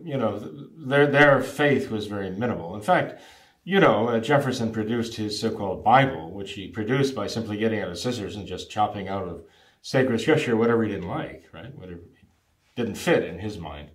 you 0.01 0.15
know, 0.15 0.39
their 0.77 1.07
their 1.07 1.41
faith 1.41 1.91
was 1.91 2.07
very 2.07 2.29
minimal. 2.29 2.73
In 2.73 2.81
fact, 2.81 3.19
you 3.65 3.81
know, 3.81 4.07
uh, 4.07 4.21
Jefferson 4.21 4.71
produced 4.71 5.17
his 5.17 5.37
so-called 5.37 5.83
Bible, 5.83 6.31
which 6.31 6.53
he 6.53 6.69
produced 6.69 7.13
by 7.13 7.27
simply 7.27 7.57
getting 7.57 7.81
out 7.81 7.89
a 7.89 7.97
scissors 7.97 8.37
and 8.37 8.47
just 8.47 8.71
chopping 8.71 9.09
out 9.09 9.27
of 9.27 9.43
sacred 9.81 10.21
scripture 10.21 10.55
whatever 10.55 10.83
he 10.83 10.89
didn't 10.89 11.09
like, 11.09 11.43
right? 11.51 11.77
Whatever 11.77 11.99
didn't 12.77 12.95
fit 12.95 13.25
in 13.25 13.39
his 13.39 13.57
mind. 13.57 13.89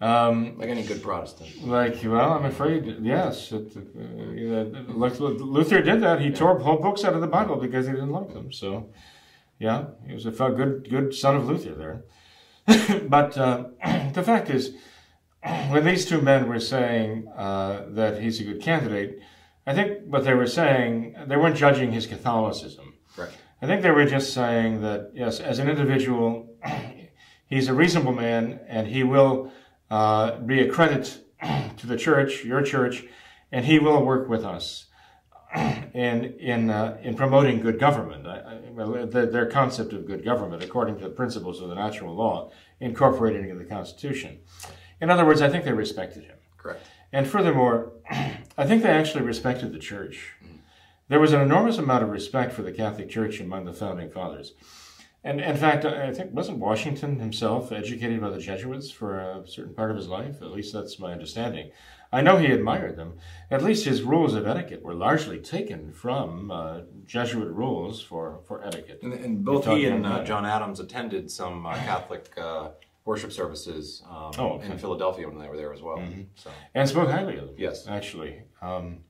Um, 0.00 0.56
like 0.58 0.70
any 0.70 0.82
good 0.82 1.02
Protestant. 1.02 1.66
Like, 1.66 1.98
well, 2.02 2.32
I'm 2.32 2.46
afraid, 2.46 2.96
yes. 3.02 3.52
It, 3.52 3.76
uh, 3.76 4.92
Luther 4.92 5.82
did 5.82 6.00
that. 6.00 6.20
He 6.20 6.28
yeah. 6.28 6.34
tore 6.34 6.58
whole 6.58 6.78
books 6.78 7.04
out 7.04 7.12
of 7.12 7.20
the 7.20 7.26
Bible 7.26 7.56
because 7.56 7.86
he 7.86 7.92
didn't 7.92 8.10
like 8.10 8.32
them. 8.32 8.50
So, 8.50 8.90
yeah, 9.58 9.84
he 10.06 10.14
was 10.14 10.24
a 10.24 10.30
good, 10.30 10.88
good 10.88 11.14
son 11.14 11.36
of 11.36 11.46
Luther 11.46 11.74
there. 11.74 12.04
but 13.08 13.36
uh, 13.36 13.64
the 14.14 14.22
fact 14.22 14.48
is, 14.48 14.74
when 15.68 15.84
these 15.84 16.06
two 16.06 16.22
men 16.22 16.48
were 16.48 16.60
saying 16.60 17.28
uh, 17.36 17.84
that 17.88 18.22
he's 18.22 18.40
a 18.40 18.44
good 18.44 18.62
candidate, 18.62 19.20
I 19.66 19.74
think 19.74 20.06
what 20.06 20.24
they 20.24 20.32
were 20.32 20.46
saying, 20.46 21.14
they 21.26 21.36
weren't 21.36 21.56
judging 21.56 21.92
his 21.92 22.06
Catholicism. 22.06 22.94
Right. 23.18 23.28
I 23.60 23.66
think 23.66 23.82
they 23.82 23.90
were 23.90 24.06
just 24.06 24.32
saying 24.32 24.80
that, 24.80 25.10
yes, 25.14 25.40
as 25.40 25.58
an 25.58 25.68
individual, 25.68 26.56
he's 27.46 27.68
a 27.68 27.74
reasonable 27.74 28.12
man 28.12 28.60
and 28.66 28.86
he 28.86 29.02
will 29.02 29.52
uh, 29.90 30.38
be 30.38 30.60
a 30.60 30.70
credit 30.70 31.18
to 31.76 31.86
the 31.86 31.96
church, 31.96 32.44
your 32.44 32.62
church, 32.62 33.04
and 33.52 33.64
he 33.64 33.78
will 33.78 34.04
work 34.04 34.28
with 34.28 34.44
us 34.44 34.86
in 35.56 36.34
in 36.38 36.70
uh, 36.70 36.98
in 37.02 37.14
promoting 37.16 37.60
good 37.60 37.78
government. 37.78 38.26
I, 38.26 38.60
I, 38.78 39.04
their 39.04 39.46
concept 39.46 39.92
of 39.92 40.06
good 40.06 40.24
government, 40.24 40.62
according 40.62 40.98
to 40.98 41.04
the 41.04 41.10
principles 41.10 41.60
of 41.60 41.68
the 41.68 41.74
natural 41.74 42.14
law, 42.14 42.50
incorporated 42.78 43.44
into 43.44 43.62
the 43.62 43.68
Constitution. 43.68 44.38
In 45.00 45.10
other 45.10 45.26
words, 45.26 45.42
I 45.42 45.48
think 45.48 45.64
they 45.64 45.72
respected 45.72 46.24
him. 46.24 46.36
Correct. 46.56 46.86
And 47.12 47.26
furthermore, 47.26 47.92
I 48.10 48.66
think 48.66 48.82
they 48.82 48.90
actually 48.90 49.24
respected 49.24 49.72
the 49.72 49.78
church. 49.78 50.34
There 51.08 51.18
was 51.18 51.32
an 51.32 51.40
enormous 51.40 51.78
amount 51.78 52.04
of 52.04 52.10
respect 52.10 52.52
for 52.52 52.62
the 52.62 52.70
Catholic 52.70 53.08
Church 53.08 53.40
among 53.40 53.64
the 53.64 53.72
founding 53.72 54.10
fathers. 54.10 54.52
And 55.22 55.40
in 55.40 55.56
fact, 55.56 55.84
I 55.84 56.12
think 56.12 56.32
wasn't 56.32 56.58
Washington 56.58 57.20
himself 57.20 57.72
educated 57.72 58.20
by 58.20 58.30
the 58.30 58.38
Jesuits 58.38 58.90
for 58.90 59.18
a 59.18 59.46
certain 59.46 59.74
part 59.74 59.90
of 59.90 59.96
his 59.96 60.08
life? 60.08 60.40
At 60.40 60.50
least 60.50 60.72
that's 60.72 60.98
my 60.98 61.12
understanding. 61.12 61.72
I 62.12 62.22
know 62.22 62.38
he 62.38 62.46
admired 62.46 62.96
them. 62.96 63.18
At 63.50 63.62
least 63.62 63.84
his 63.84 64.02
rules 64.02 64.34
of 64.34 64.46
etiquette 64.46 64.82
were 64.82 64.94
largely 64.94 65.38
taken 65.38 65.92
from 65.92 66.50
uh, 66.50 66.80
Jesuit 67.06 67.52
rules 67.52 68.02
for, 68.02 68.40
for 68.46 68.64
etiquette. 68.64 69.00
And, 69.02 69.12
and 69.12 69.44
both 69.44 69.66
he 69.66 69.84
and 69.86 70.06
uh, 70.06 70.24
John 70.24 70.44
Adams 70.44 70.80
attended 70.80 71.30
some 71.30 71.66
uh, 71.66 71.74
Catholic 71.74 72.32
uh, 72.36 72.70
worship 73.04 73.30
services 73.32 74.02
um, 74.08 74.32
oh, 74.38 74.48
okay. 74.54 74.70
in 74.70 74.78
Philadelphia 74.78 75.28
when 75.28 75.38
they 75.38 75.48
were 75.48 75.56
there 75.56 75.72
as 75.72 75.82
well. 75.82 75.98
Mm-hmm. 75.98 76.22
So. 76.34 76.50
And 76.74 76.88
spoke 76.88 77.10
highly 77.10 77.36
of 77.36 77.46
them. 77.46 77.54
Yes. 77.58 77.86
Actually. 77.86 78.42
Um, 78.60 79.00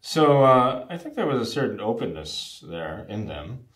so 0.00 0.42
uh, 0.42 0.86
I 0.88 0.96
think 0.98 1.16
there 1.16 1.26
was 1.26 1.40
a 1.46 1.50
certain 1.50 1.80
openness 1.80 2.64
there 2.66 3.06
in 3.08 3.26
them. 3.26 3.66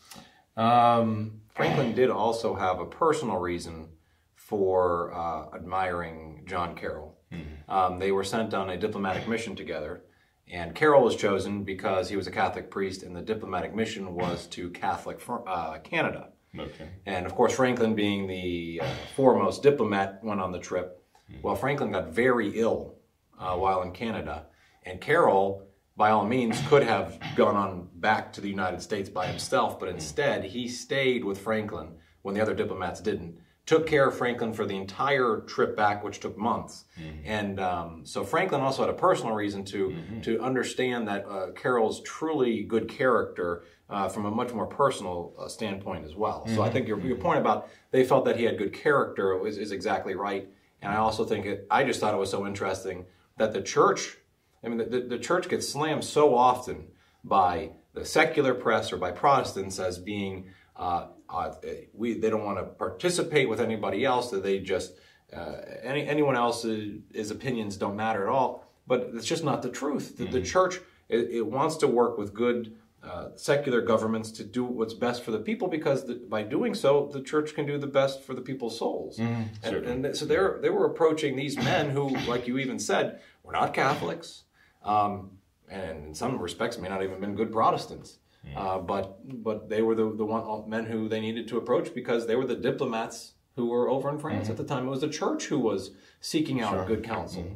Um, 0.56 1.40
Franklin 1.56 1.94
did 1.94 2.10
also 2.10 2.54
have 2.54 2.80
a 2.80 2.84
personal 2.84 3.38
reason 3.38 3.88
for 4.34 5.12
uh, 5.14 5.56
admiring 5.56 6.42
John 6.46 6.76
Carroll. 6.76 7.16
Mm-hmm. 7.32 7.70
Um, 7.70 7.98
they 7.98 8.12
were 8.12 8.24
sent 8.24 8.52
on 8.52 8.70
a 8.70 8.76
diplomatic 8.76 9.26
mission 9.26 9.56
together, 9.56 10.02
and 10.48 10.74
Carroll 10.74 11.02
was 11.02 11.16
chosen 11.16 11.64
because 11.64 12.10
he 12.10 12.16
was 12.16 12.26
a 12.26 12.30
Catholic 12.30 12.70
priest, 12.70 13.02
and 13.02 13.16
the 13.16 13.22
diplomatic 13.22 13.74
mission 13.74 14.14
was 14.14 14.46
to 14.48 14.70
Catholic 14.70 15.20
uh, 15.46 15.78
Canada. 15.78 16.28
Okay. 16.56 16.88
And 17.06 17.24
of 17.26 17.34
course, 17.34 17.54
Franklin, 17.54 17.94
being 17.94 18.26
the 18.26 18.82
uh, 18.84 18.88
foremost 19.14 19.62
diplomat, 19.62 20.22
went 20.22 20.40
on 20.40 20.52
the 20.52 20.58
trip. 20.58 21.02
Mm-hmm. 21.30 21.40
Well, 21.42 21.56
Franklin 21.56 21.90
got 21.90 22.08
very 22.08 22.60
ill 22.60 22.96
uh, 23.38 23.56
while 23.56 23.80
in 23.82 23.92
Canada, 23.92 24.46
and 24.84 25.00
Carroll 25.00 25.65
by 25.96 26.10
all 26.10 26.26
means, 26.26 26.60
could 26.68 26.82
have 26.82 27.18
gone 27.36 27.56
on 27.56 27.88
back 27.94 28.32
to 28.34 28.40
the 28.40 28.48
United 28.48 28.82
States 28.82 29.08
by 29.08 29.26
himself, 29.26 29.80
but 29.80 29.88
instead 29.88 30.44
he 30.44 30.68
stayed 30.68 31.24
with 31.24 31.38
Franklin 31.38 31.94
when 32.22 32.34
the 32.34 32.40
other 32.40 32.54
diplomats 32.54 33.00
didn't. 33.00 33.38
Took 33.64 33.86
care 33.88 34.06
of 34.06 34.16
Franklin 34.16 34.52
for 34.52 34.64
the 34.64 34.76
entire 34.76 35.42
trip 35.48 35.76
back, 35.76 36.04
which 36.04 36.20
took 36.20 36.38
months, 36.38 36.84
mm-hmm. 37.00 37.18
and 37.24 37.58
um, 37.58 38.02
so 38.04 38.22
Franklin 38.22 38.60
also 38.60 38.82
had 38.82 38.90
a 38.90 38.96
personal 38.96 39.34
reason 39.34 39.64
to 39.64 39.88
mm-hmm. 39.88 40.20
to 40.20 40.40
understand 40.40 41.08
that 41.08 41.26
uh, 41.26 41.50
Carroll's 41.50 42.00
truly 42.02 42.62
good 42.62 42.88
character 42.88 43.64
uh, 43.90 44.08
from 44.08 44.24
a 44.24 44.30
much 44.30 44.52
more 44.52 44.66
personal 44.66 45.34
uh, 45.36 45.48
standpoint 45.48 46.04
as 46.04 46.14
well. 46.14 46.44
Mm-hmm. 46.44 46.54
So 46.54 46.62
I 46.62 46.66
mm-hmm. 46.66 46.74
think 46.74 46.86
your, 46.86 47.00
your 47.00 47.16
point 47.16 47.40
about 47.40 47.68
they 47.90 48.04
felt 48.04 48.24
that 48.26 48.36
he 48.36 48.44
had 48.44 48.56
good 48.56 48.72
character 48.72 49.44
is, 49.44 49.58
is 49.58 49.72
exactly 49.72 50.14
right, 50.14 50.48
and 50.80 50.92
I 50.92 50.98
also 50.98 51.24
think 51.24 51.44
it. 51.44 51.66
I 51.68 51.82
just 51.82 51.98
thought 51.98 52.14
it 52.14 52.18
was 52.18 52.30
so 52.30 52.46
interesting 52.46 53.06
that 53.36 53.52
the 53.52 53.62
church 53.62 54.16
I 54.66 54.68
mean, 54.68 54.90
the, 54.90 55.00
the 55.00 55.18
church 55.18 55.48
gets 55.48 55.68
slammed 55.68 56.04
so 56.04 56.34
often 56.34 56.88
by 57.22 57.70
the 57.94 58.04
secular 58.04 58.52
press 58.52 58.92
or 58.92 58.96
by 58.96 59.12
Protestants 59.12 59.78
as 59.78 59.98
being 59.98 60.50
uh, 60.74 61.06
uh, 61.28 61.52
we 61.94 62.18
they 62.18 62.28
don't 62.28 62.44
want 62.44 62.58
to 62.58 62.64
participate 62.64 63.48
with 63.48 63.60
anybody 63.60 64.04
else 64.04 64.30
that 64.30 64.42
they 64.42 64.58
just 64.58 64.94
uh, 65.34 65.56
any 65.82 66.06
anyone 66.06 66.36
else's 66.36 67.30
opinions 67.30 67.76
don't 67.76 67.96
matter 67.96 68.24
at 68.24 68.28
all. 68.28 68.64
But 68.86 69.10
it's 69.14 69.26
just 69.26 69.42
not 69.42 69.62
the 69.62 69.70
truth. 69.70 70.16
The, 70.16 70.24
mm-hmm. 70.24 70.32
the 70.32 70.42
church 70.42 70.80
it, 71.08 71.30
it, 71.30 71.46
wants 71.46 71.76
to 71.78 71.88
work 71.88 72.18
with 72.18 72.34
good 72.34 72.76
uh, 73.02 73.30
secular 73.34 73.80
governments 73.80 74.30
to 74.32 74.44
do 74.44 74.64
what's 74.64 74.94
best 74.94 75.24
for 75.24 75.32
the 75.32 75.38
people 75.38 75.66
because 75.66 76.06
the, 76.06 76.14
by 76.14 76.42
doing 76.42 76.74
so, 76.74 77.08
the 77.12 77.20
church 77.20 77.54
can 77.54 77.66
do 77.66 77.78
the 77.78 77.86
best 77.86 78.22
for 78.22 78.34
the 78.34 78.40
people's 78.40 78.78
souls. 78.78 79.18
Mm-hmm. 79.18 79.42
And, 79.64 80.06
and, 80.06 80.16
so 80.16 80.24
they 80.24 80.38
they 80.60 80.70
were 80.70 80.86
approaching 80.86 81.34
these 81.34 81.56
men 81.56 81.90
who, 81.90 82.10
like 82.28 82.46
you 82.46 82.58
even 82.58 82.78
said, 82.78 83.20
were 83.42 83.52
not 83.52 83.74
Catholics 83.74 84.44
um, 84.86 85.32
and 85.68 86.06
in 86.06 86.14
some 86.14 86.38
respects 86.38 86.78
may 86.78 86.88
not 86.88 87.02
even 87.02 87.20
been 87.20 87.34
good 87.34 87.52
Protestants. 87.52 88.18
Uh, 88.54 88.78
but 88.78 89.18
but 89.42 89.68
they 89.68 89.82
were 89.82 89.94
the 89.94 90.14
the 90.14 90.24
one 90.24 90.70
men 90.70 90.86
who 90.86 91.08
they 91.08 91.20
needed 91.20 91.48
to 91.48 91.58
approach 91.58 91.92
because 91.92 92.26
they 92.26 92.36
were 92.36 92.46
the 92.46 92.54
diplomats 92.54 93.32
who 93.56 93.66
were 93.66 93.88
over 93.88 94.08
in 94.08 94.18
France 94.18 94.44
mm-hmm. 94.44 94.52
at 94.52 94.56
the 94.56 94.64
time. 94.64 94.86
It 94.86 94.90
was 94.90 95.00
the 95.00 95.08
church 95.08 95.46
who 95.46 95.58
was 95.58 95.90
seeking 96.20 96.60
out 96.60 96.74
sure. 96.74 96.86
good 96.86 97.02
counsel. 97.02 97.42
Mm-hmm. 97.42 97.54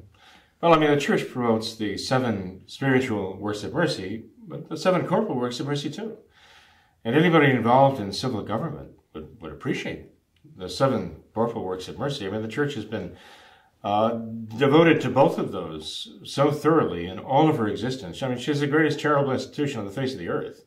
Well, 0.61 0.75
I 0.75 0.79
mean, 0.79 0.91
the 0.91 1.01
church 1.01 1.31
promotes 1.31 1.77
the 1.77 1.97
seven 1.97 2.63
spiritual 2.67 3.37
works 3.37 3.63
of 3.63 3.73
mercy, 3.73 4.25
but 4.47 4.69
the 4.69 4.77
seven 4.77 5.07
corporal 5.07 5.37
works 5.37 5.61
of 5.61 5.67
mercy 5.67 5.91
too. 5.91 6.19
And 7.05 7.15
anybody 7.15 7.51
involved 7.51 8.01
in 8.01 8.13
civil 8.13 8.43
government 8.43 8.91
would, 9.15 9.41
would 9.41 9.53
appreciate 9.53 10.11
the 10.57 10.69
seven 10.69 11.23
corporal 11.35 11.65
works 11.65 11.89
of 11.89 11.99
mercy. 11.99 12.27
I 12.27 12.31
mean, 12.31 12.43
the 12.43 12.49
church 12.49 12.75
has 12.75 12.85
been 12.85 13.17
uh, 13.83 14.11
devoted 14.57 15.01
to 15.01 15.09
both 15.09 15.39
of 15.39 15.53
those 15.53 16.19
so 16.25 16.51
thoroughly 16.51 17.07
in 17.07 17.19
all 17.19 17.49
of 17.49 17.57
her 17.57 17.69
existence. 17.69 18.23
I 18.23 18.29
mean, 18.29 18.39
she's 18.39 18.61
the 18.61 18.67
greatest 18.67 19.01
charitable 19.01 19.33
institution 19.33 19.81
on 19.81 19.87
the 19.87 19.93
face 19.93 20.13
of 20.13 20.19
the 20.19 20.29
earth. 20.29 20.65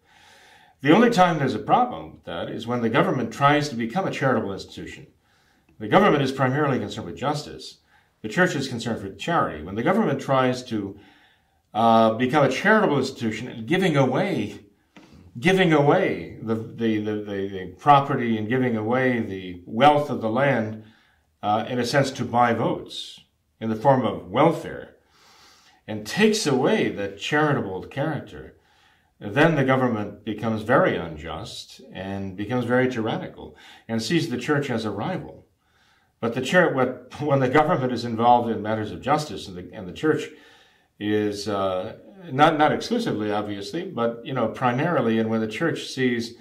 The 0.81 0.93
only 0.93 1.11
time 1.11 1.37
there's 1.37 1.53
a 1.53 1.59
problem 1.59 2.11
with 2.11 2.23
that 2.25 2.49
is 2.49 2.67
when 2.67 2.81
the 2.81 2.89
government 2.89 3.31
tries 3.31 3.69
to 3.69 3.75
become 3.75 4.07
a 4.07 4.11
charitable 4.11 4.51
institution. 4.51 5.07
The 5.79 5.87
government 5.87 6.23
is 6.23 6.31
primarily 6.31 6.79
concerned 6.79 7.07
with 7.07 7.15
justice. 7.15 7.77
The 8.21 8.29
church 8.29 8.55
is 8.55 8.67
concerned 8.67 9.03
with 9.03 9.19
charity. 9.19 9.63
When 9.63 9.75
the 9.75 9.83
government 9.83 10.19
tries 10.19 10.63
to 10.65 10.99
uh, 11.73 12.13
become 12.15 12.43
a 12.43 12.49
charitable 12.49 12.97
institution 12.97 13.47
and 13.47 13.67
giving 13.67 13.95
away, 13.95 14.59
giving 15.39 15.71
away 15.71 16.37
the, 16.41 16.55
the, 16.55 16.99
the, 16.99 17.15
the, 17.15 17.47
the 17.47 17.75
property 17.77 18.37
and 18.37 18.49
giving 18.49 18.75
away 18.75 19.19
the 19.19 19.61
wealth 19.65 20.09
of 20.09 20.21
the 20.21 20.29
land, 20.29 20.83
uh, 21.43 21.65
in 21.67 21.77
a 21.77 21.85
sense, 21.85 22.09
to 22.09 22.23
buy 22.23 22.53
votes 22.53 23.19
in 23.59 23.69
the 23.69 23.75
form 23.75 24.05
of 24.05 24.29
welfare, 24.29 24.95
and 25.85 26.07
takes 26.07 26.47
away 26.47 26.89
the 26.89 27.09
charitable 27.09 27.83
character, 27.83 28.55
then 29.19 29.55
the 29.55 29.65
government 29.65 30.23
becomes 30.23 30.61
very 30.61 30.95
unjust 30.95 31.81
and 31.91 32.37
becomes 32.37 32.63
very 32.63 32.89
tyrannical 32.89 33.55
and 33.87 34.01
sees 34.01 34.29
the 34.29 34.37
church 34.37 34.69
as 34.69 34.85
a 34.85 34.91
rival. 34.91 35.45
But 36.21 36.33
the 36.33 36.41
church, 36.41 36.73
when 37.19 37.39
the 37.41 37.49
government 37.49 37.91
is 37.91 38.05
involved 38.05 38.49
in 38.49 38.61
matters 38.61 38.91
of 38.91 39.01
justice, 39.01 39.47
and 39.47 39.57
the, 39.57 39.75
and 39.75 39.85
the 39.87 39.93
church 39.93 40.29
is 40.97 41.49
uh, 41.49 41.97
not 42.31 42.57
not 42.57 42.71
exclusively, 42.71 43.33
obviously, 43.33 43.83
but 43.83 44.25
you 44.25 44.33
know 44.33 44.47
primarily, 44.47 45.19
and 45.19 45.29
when 45.29 45.41
the 45.41 45.47
church 45.47 45.87
sees 45.87 46.35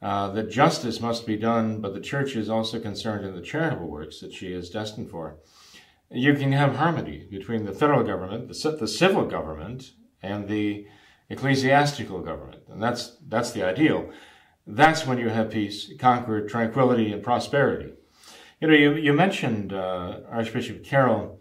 uh, 0.00 0.30
that 0.30 0.50
justice 0.50 1.00
must 1.00 1.26
be 1.26 1.36
done, 1.36 1.80
but 1.80 1.94
the 1.94 2.00
church 2.00 2.36
is 2.36 2.48
also 2.48 2.78
concerned 2.78 3.24
in 3.24 3.34
the 3.34 3.42
charitable 3.42 3.88
works 3.88 4.20
that 4.20 4.32
she 4.32 4.52
is 4.52 4.70
destined 4.70 5.10
for, 5.10 5.38
you 6.10 6.34
can 6.34 6.52
have 6.52 6.76
harmony 6.76 7.26
between 7.30 7.64
the 7.64 7.72
federal 7.72 8.04
government, 8.04 8.48
the, 8.48 8.70
the 8.72 8.88
civil 8.88 9.26
government, 9.26 9.92
and 10.22 10.48
the 10.48 10.86
ecclesiastical 11.28 12.20
government, 12.20 12.62
and 12.68 12.82
that's 12.82 13.16
that's 13.28 13.50
the 13.50 13.62
ideal. 13.62 14.10
That's 14.66 15.06
when 15.06 15.18
you 15.18 15.28
have 15.28 15.50
peace, 15.50 15.90
concord, 15.98 16.48
tranquility, 16.48 17.12
and 17.12 17.22
prosperity. 17.22 17.94
You 18.60 18.68
know, 18.68 18.74
you, 18.74 18.94
you 18.94 19.12
mentioned 19.12 19.72
uh, 19.72 20.20
Archbishop 20.30 20.84
Carroll 20.84 21.40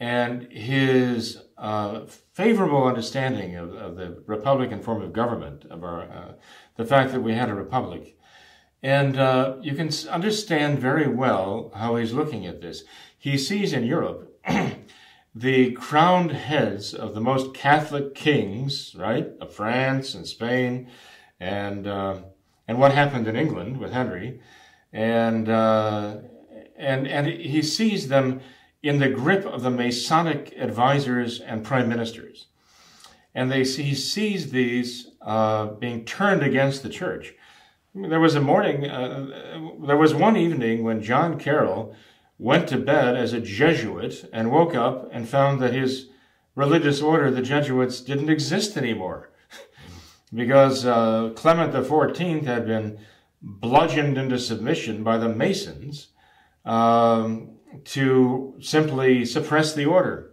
and 0.00 0.50
his 0.50 1.42
uh, 1.58 2.06
favorable 2.32 2.84
understanding 2.84 3.56
of, 3.56 3.74
of, 3.74 3.96
the 3.96 4.22
Republican 4.26 4.80
form 4.80 5.02
of 5.02 5.12
government, 5.12 5.66
of 5.66 5.84
our, 5.84 6.02
uh, 6.02 6.32
the 6.80 6.86
fact 6.86 7.12
that 7.12 7.20
we 7.20 7.34
had 7.34 7.50
a 7.50 7.54
republic. 7.54 8.16
And 8.82 9.18
uh, 9.18 9.56
you 9.60 9.74
can 9.74 9.90
understand 10.08 10.78
very 10.78 11.06
well 11.06 11.70
how 11.76 11.96
he's 11.96 12.14
looking 12.14 12.46
at 12.46 12.62
this. 12.62 12.84
He 13.18 13.36
sees 13.36 13.74
in 13.74 13.84
Europe 13.84 14.42
the 15.34 15.72
crowned 15.72 16.30
heads 16.30 16.94
of 16.94 17.12
the 17.12 17.20
most 17.20 17.52
Catholic 17.52 18.14
kings, 18.14 18.94
right, 18.98 19.28
of 19.42 19.52
France 19.52 20.14
and 20.14 20.26
Spain, 20.26 20.88
and 21.38 21.86
uh, 21.86 22.22
and 22.66 22.78
what 22.78 22.94
happened 22.94 23.28
in 23.28 23.36
England 23.36 23.76
with 23.76 23.92
Henry, 23.92 24.40
and 24.90 25.50
uh, 25.50 26.16
and 26.78 27.06
and 27.06 27.26
he 27.26 27.60
sees 27.60 28.08
them 28.08 28.40
in 28.82 29.00
the 29.00 29.10
grip 29.10 29.44
of 29.44 29.60
the 29.60 29.70
Masonic 29.70 30.54
advisors 30.56 31.40
and 31.40 31.62
prime 31.62 31.90
ministers, 31.90 32.46
and 33.34 33.50
they 33.50 33.64
he 33.64 33.94
sees 33.94 34.50
these 34.50 35.10
uh, 35.22 35.66
being 35.66 36.04
turned 36.04 36.42
against 36.42 36.82
the 36.82 36.88
church. 36.88 37.34
There 37.94 38.20
was 38.20 38.36
a 38.36 38.40
morning, 38.40 38.88
uh, 38.88 39.76
there 39.84 39.96
was 39.96 40.14
one 40.14 40.36
evening 40.36 40.84
when 40.84 41.02
John 41.02 41.38
Carroll 41.38 41.94
went 42.38 42.68
to 42.68 42.78
bed 42.78 43.16
as 43.16 43.32
a 43.32 43.40
Jesuit 43.40 44.28
and 44.32 44.50
woke 44.50 44.74
up 44.74 45.08
and 45.12 45.28
found 45.28 45.60
that 45.60 45.74
his 45.74 46.08
religious 46.54 47.02
order, 47.02 47.30
the 47.30 47.42
Jesuits, 47.42 48.00
didn't 48.00 48.30
exist 48.30 48.76
anymore 48.76 49.30
because 50.34 50.86
uh, 50.86 51.30
Clement 51.34 51.72
XIV 51.72 52.44
had 52.44 52.66
been 52.66 52.98
bludgeoned 53.42 54.18
into 54.18 54.38
submission 54.38 55.02
by 55.02 55.18
the 55.18 55.28
Masons 55.28 56.08
um, 56.64 57.56
to 57.84 58.54
simply 58.60 59.24
suppress 59.24 59.74
the 59.74 59.86
order. 59.86 60.29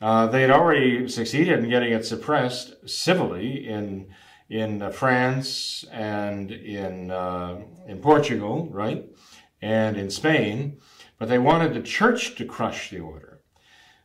Uh, 0.00 0.26
they 0.26 0.42
had 0.42 0.50
already 0.50 1.08
succeeded 1.08 1.58
in 1.58 1.70
getting 1.70 1.92
it 1.92 2.04
suppressed 2.04 2.88
civilly 2.88 3.66
in 3.66 4.08
in 4.48 4.80
uh, 4.80 4.90
France 4.90 5.84
and 5.92 6.50
in 6.50 7.10
uh, 7.10 7.58
in 7.86 7.98
Portugal, 7.98 8.68
right, 8.70 9.04
and 9.60 9.96
in 9.96 10.10
Spain, 10.10 10.78
but 11.18 11.28
they 11.28 11.38
wanted 11.38 11.74
the 11.74 11.82
church 11.82 12.34
to 12.36 12.44
crush 12.44 12.90
the 12.90 13.00
order 13.00 13.40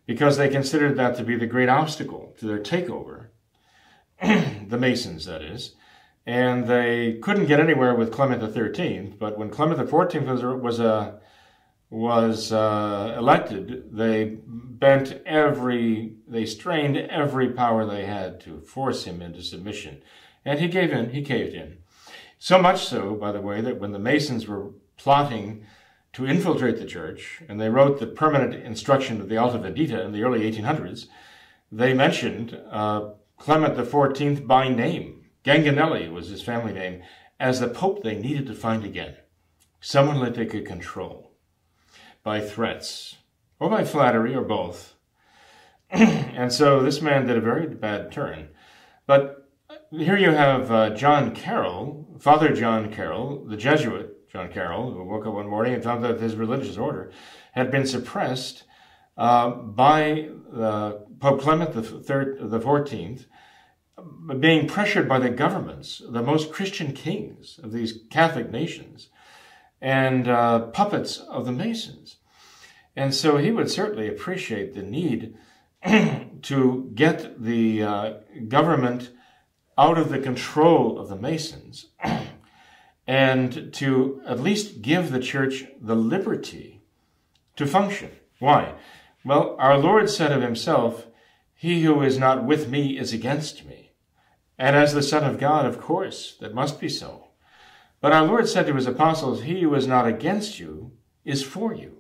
because 0.06 0.36
they 0.36 0.50
considered 0.50 0.98
that 0.98 1.16
to 1.16 1.24
be 1.24 1.38
the 1.38 1.48
great 1.48 1.70
obstacle 1.70 2.36
to 2.38 2.46
their 2.46 2.60
takeover, 2.60 3.28
the 4.22 4.78
Masons, 4.78 5.26
that 5.26 5.42
is 5.42 5.76
and 6.26 6.68
they 6.68 7.14
couldn't 7.22 7.48
get 7.48 7.60
anywhere 7.60 7.94
with 7.96 8.12
Clement 8.12 8.42
XIII. 8.42 9.16
But 9.20 9.38
when 9.38 9.50
Clement 9.50 9.80
XIV 9.80 10.26
was 10.26 10.44
was 10.44 10.80
uh, 10.80 11.20
was 11.94 12.52
uh, 12.52 13.16
elected, 13.16 13.96
they 13.96 14.38
bent 14.48 15.22
every, 15.28 16.16
they 16.28 16.44
strained 16.44 16.98
every 16.98 17.52
power 17.52 17.86
they 17.86 18.04
had 18.06 18.42
to 18.42 18.60
force 18.62 19.04
him 19.04 19.22
into 19.22 19.44
submission, 19.44 20.02
and 20.44 20.60
he 20.60 20.68
gave 20.68 20.92
in. 20.92 21.12
He 21.12 21.22
caved 21.22 21.54
in. 21.54 21.78
So 22.40 22.60
much 22.60 22.84
so, 22.84 23.14
by 23.14 23.32
the 23.32 23.42
way, 23.42 23.62
that 23.62 23.80
when 23.80 23.92
the 23.92 24.00
Masons 24.00 24.48
were 24.48 24.72
plotting 24.98 25.68
to 26.14 26.26
infiltrate 26.26 26.80
the 26.80 26.86
church, 26.86 27.44
and 27.48 27.62
they 27.62 27.70
wrote 27.70 28.00
the 28.00 28.08
permanent 28.08 28.56
instruction 28.56 29.22
of 29.22 29.30
the 29.30 29.38
Alta 29.38 29.60
Vendita 29.60 30.04
in 30.04 30.14
the 30.14 30.24
early 30.24 30.52
1800s, 30.52 31.06
they 31.72 31.94
mentioned 31.94 32.60
uh, 32.72 33.12
Clement 33.38 33.78
XIV 33.78 34.48
by 34.48 34.68
name 34.68 35.24
Ganganelli 35.46 36.12
was 36.12 36.30
his 36.30 36.42
family 36.42 36.74
name, 36.74 37.04
as 37.40 37.60
the 37.60 37.68
pope 37.68 38.02
they 38.02 38.16
needed 38.16 38.48
to 38.48 38.56
find 38.56 38.84
again. 38.84 39.16
Someone 39.80 40.22
that 40.22 40.34
they 40.34 40.46
could 40.46 40.66
control 40.66 41.23
by 42.24 42.42
threats 42.42 43.18
or 43.60 43.70
by 43.70 43.84
flattery 43.84 44.36
or 44.36 44.42
both. 44.42 44.96
and 45.90 46.52
so 46.52 46.82
this 46.82 47.02
man 47.02 47.28
did 47.28 47.38
a 47.38 47.42
very 47.42 47.68
bad 47.68 48.12
turn. 48.12 48.50
But 49.06 49.50
here 49.92 50.18
you 50.18 50.32
have 50.32 50.72
uh, 50.72 50.90
John 50.92 51.36
Carroll, 51.36 52.18
Father 52.20 52.54
John 52.54 52.92
Carroll, 52.92 53.46
the 53.46 53.58
Jesuit 53.58 54.30
John 54.32 54.52
Carroll, 54.52 54.92
who 54.92 55.04
woke 55.04 55.28
up 55.28 55.34
one 55.34 55.50
morning 55.50 55.74
and 55.74 55.84
found 55.84 56.04
that 56.04 56.20
his 56.20 56.36
religious 56.36 56.78
order 56.78 57.12
had 57.52 57.70
been 57.70 57.86
suppressed 57.86 58.64
uh, 59.18 59.52
by 59.52 60.30
uh, 60.56 60.94
Pope 61.20 61.42
Clement 61.42 61.74
the, 61.74 61.82
the 61.82 62.60
14th 62.60 63.26
being 64.40 64.68
pressured 64.68 65.08
by 65.08 65.20
the 65.20 65.30
governments, 65.30 66.02
the 66.10 66.24
most 66.24 66.52
Christian 66.52 66.94
kings 66.94 67.60
of 67.62 67.72
these 67.72 68.00
Catholic 68.10 68.50
nations, 68.50 69.10
and 69.84 70.30
uh, 70.30 70.60
puppets 70.68 71.18
of 71.18 71.46
the 71.46 71.52
Masons. 71.52 72.16
And 72.96 73.14
so 73.14 73.36
he 73.36 73.52
would 73.52 73.70
certainly 73.70 74.08
appreciate 74.08 74.74
the 74.74 74.82
need 74.82 75.36
to 76.44 76.92
get 76.96 77.44
the 77.44 77.84
uh, 77.84 78.14
government 78.48 79.12
out 79.78 79.98
of 79.98 80.08
the 80.08 80.20
control 80.20 80.98
of 80.98 81.10
the 81.10 81.18
Masons 81.18 81.88
and 83.08 83.74
to 83.74 84.22
at 84.26 84.40
least 84.40 84.82
give 84.82 85.12
the 85.12 85.20
church 85.20 85.66
the 85.82 85.96
liberty 85.96 86.82
to 87.58 87.68
function. 87.68 88.12
Why? 88.40 88.76
Well, 89.26 89.58
our 89.60 89.78
Lord 89.78 90.10
said 90.10 90.32
of 90.32 90.42
himself, 90.42 91.08
He 91.54 91.84
who 91.84 92.02
is 92.02 92.18
not 92.18 92.46
with 92.46 92.70
me 92.70 92.98
is 92.98 93.12
against 93.12 93.66
me. 93.66 93.92
And 94.58 94.78
as 94.78 94.94
the 94.94 95.04
Son 95.04 95.26
of 95.26 95.40
God, 95.40 95.66
of 95.66 95.82
course, 95.82 96.38
that 96.40 96.54
must 96.54 96.80
be 96.80 96.88
so. 96.88 97.23
But 98.04 98.12
our 98.12 98.26
Lord 98.26 98.50
said 98.50 98.68
to 98.68 98.76
his 98.76 98.86
apostles, 98.86 99.44
He 99.44 99.62
who 99.62 99.74
is 99.76 99.88
not 99.88 100.06
against 100.06 100.60
you 100.60 100.92
is 101.24 101.42
for 101.42 101.74
you. 101.74 102.00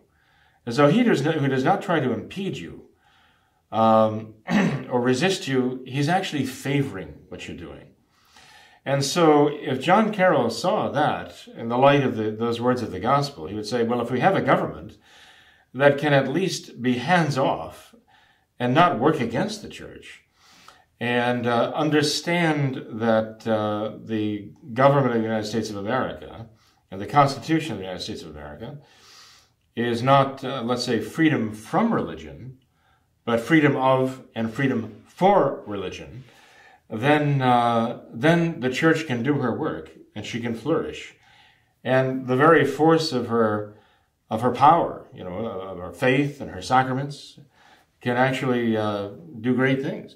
And 0.66 0.76
so 0.76 0.90
he 0.90 1.02
does 1.02 1.24
not, 1.24 1.36
who 1.36 1.48
does 1.48 1.64
not 1.64 1.82
try 1.82 2.02
to 2.02 2.12
impede 2.12 2.58
you 2.58 2.90
um, 3.72 4.34
or 4.92 5.00
resist 5.00 5.48
you, 5.48 5.82
he's 5.88 6.10
actually 6.10 6.46
favoring 6.46 7.20
what 7.30 7.48
you're 7.48 7.56
doing. 7.56 7.94
And 8.84 9.02
so 9.02 9.48
if 9.48 9.80
John 9.80 10.12
Carroll 10.12 10.50
saw 10.50 10.90
that 10.90 11.48
in 11.56 11.70
the 11.70 11.78
light 11.78 12.04
of 12.04 12.18
the, 12.18 12.32
those 12.32 12.60
words 12.60 12.82
of 12.82 12.92
the 12.92 13.00
gospel, 13.00 13.48
he 13.48 13.56
would 13.56 13.66
say, 13.66 13.84
well, 13.84 14.02
if 14.02 14.12
we 14.12 14.20
have 14.20 14.36
a 14.36 14.42
government 14.42 14.98
that 15.74 15.98
can 15.98 16.12
at 16.12 16.28
least 16.28 16.82
be 16.82 16.96
hands 16.96 17.38
off 17.38 17.96
and 18.60 18.74
not 18.74 19.00
work 19.00 19.22
against 19.22 19.62
the 19.62 19.70
church, 19.70 20.23
and 21.00 21.48
uh, 21.48 21.72
understand 21.76 22.86
that 22.92 23.46
uh, 23.48 23.98
the 24.04 24.52
government 24.74 25.16
of 25.16 25.22
the 25.22 25.28
United 25.28 25.48
States 25.48 25.70
of 25.70 25.76
America 25.76 26.48
and 26.92 27.02
the 27.02 27.08
Constitution 27.08 27.74
of 27.74 27.78
the 27.80 27.84
United 27.84 28.04
States 28.04 28.22
of 28.22 28.30
America 28.30 28.78
is 29.76 30.04
not, 30.04 30.44
uh, 30.44 30.62
let's 30.62 30.84
say, 30.84 31.00
freedom 31.00 31.54
from 31.54 31.94
religion, 31.94 32.60
but 33.26 33.40
freedom 33.40 33.76
of 33.76 34.24
and 34.36 34.54
freedom 34.54 35.04
for 35.08 35.64
religion, 35.66 36.24
then 36.90 37.42
uh, 37.42 38.02
then 38.14 38.60
the 38.60 38.70
church 38.70 39.08
can 39.08 39.24
do 39.24 39.36
her 39.36 39.58
work 39.58 39.92
and 40.16 40.26
she 40.26 40.40
can 40.40 40.54
flourish, 40.54 41.16
and 41.84 42.28
the 42.28 42.36
very 42.36 42.66
force 42.66 43.12
of 43.12 43.28
her 43.28 43.76
of 44.30 44.42
her 44.42 44.52
power, 44.52 45.08
you 45.14 45.24
know, 45.24 45.46
of 45.46 45.78
her 45.78 45.92
faith 45.92 46.42
and 46.42 46.52
her 46.52 46.62
sacraments, 46.62 47.40
can 48.02 48.18
actually 48.18 48.76
uh, 48.78 49.10
do 49.42 49.54
great 49.56 49.82
things. 49.82 50.16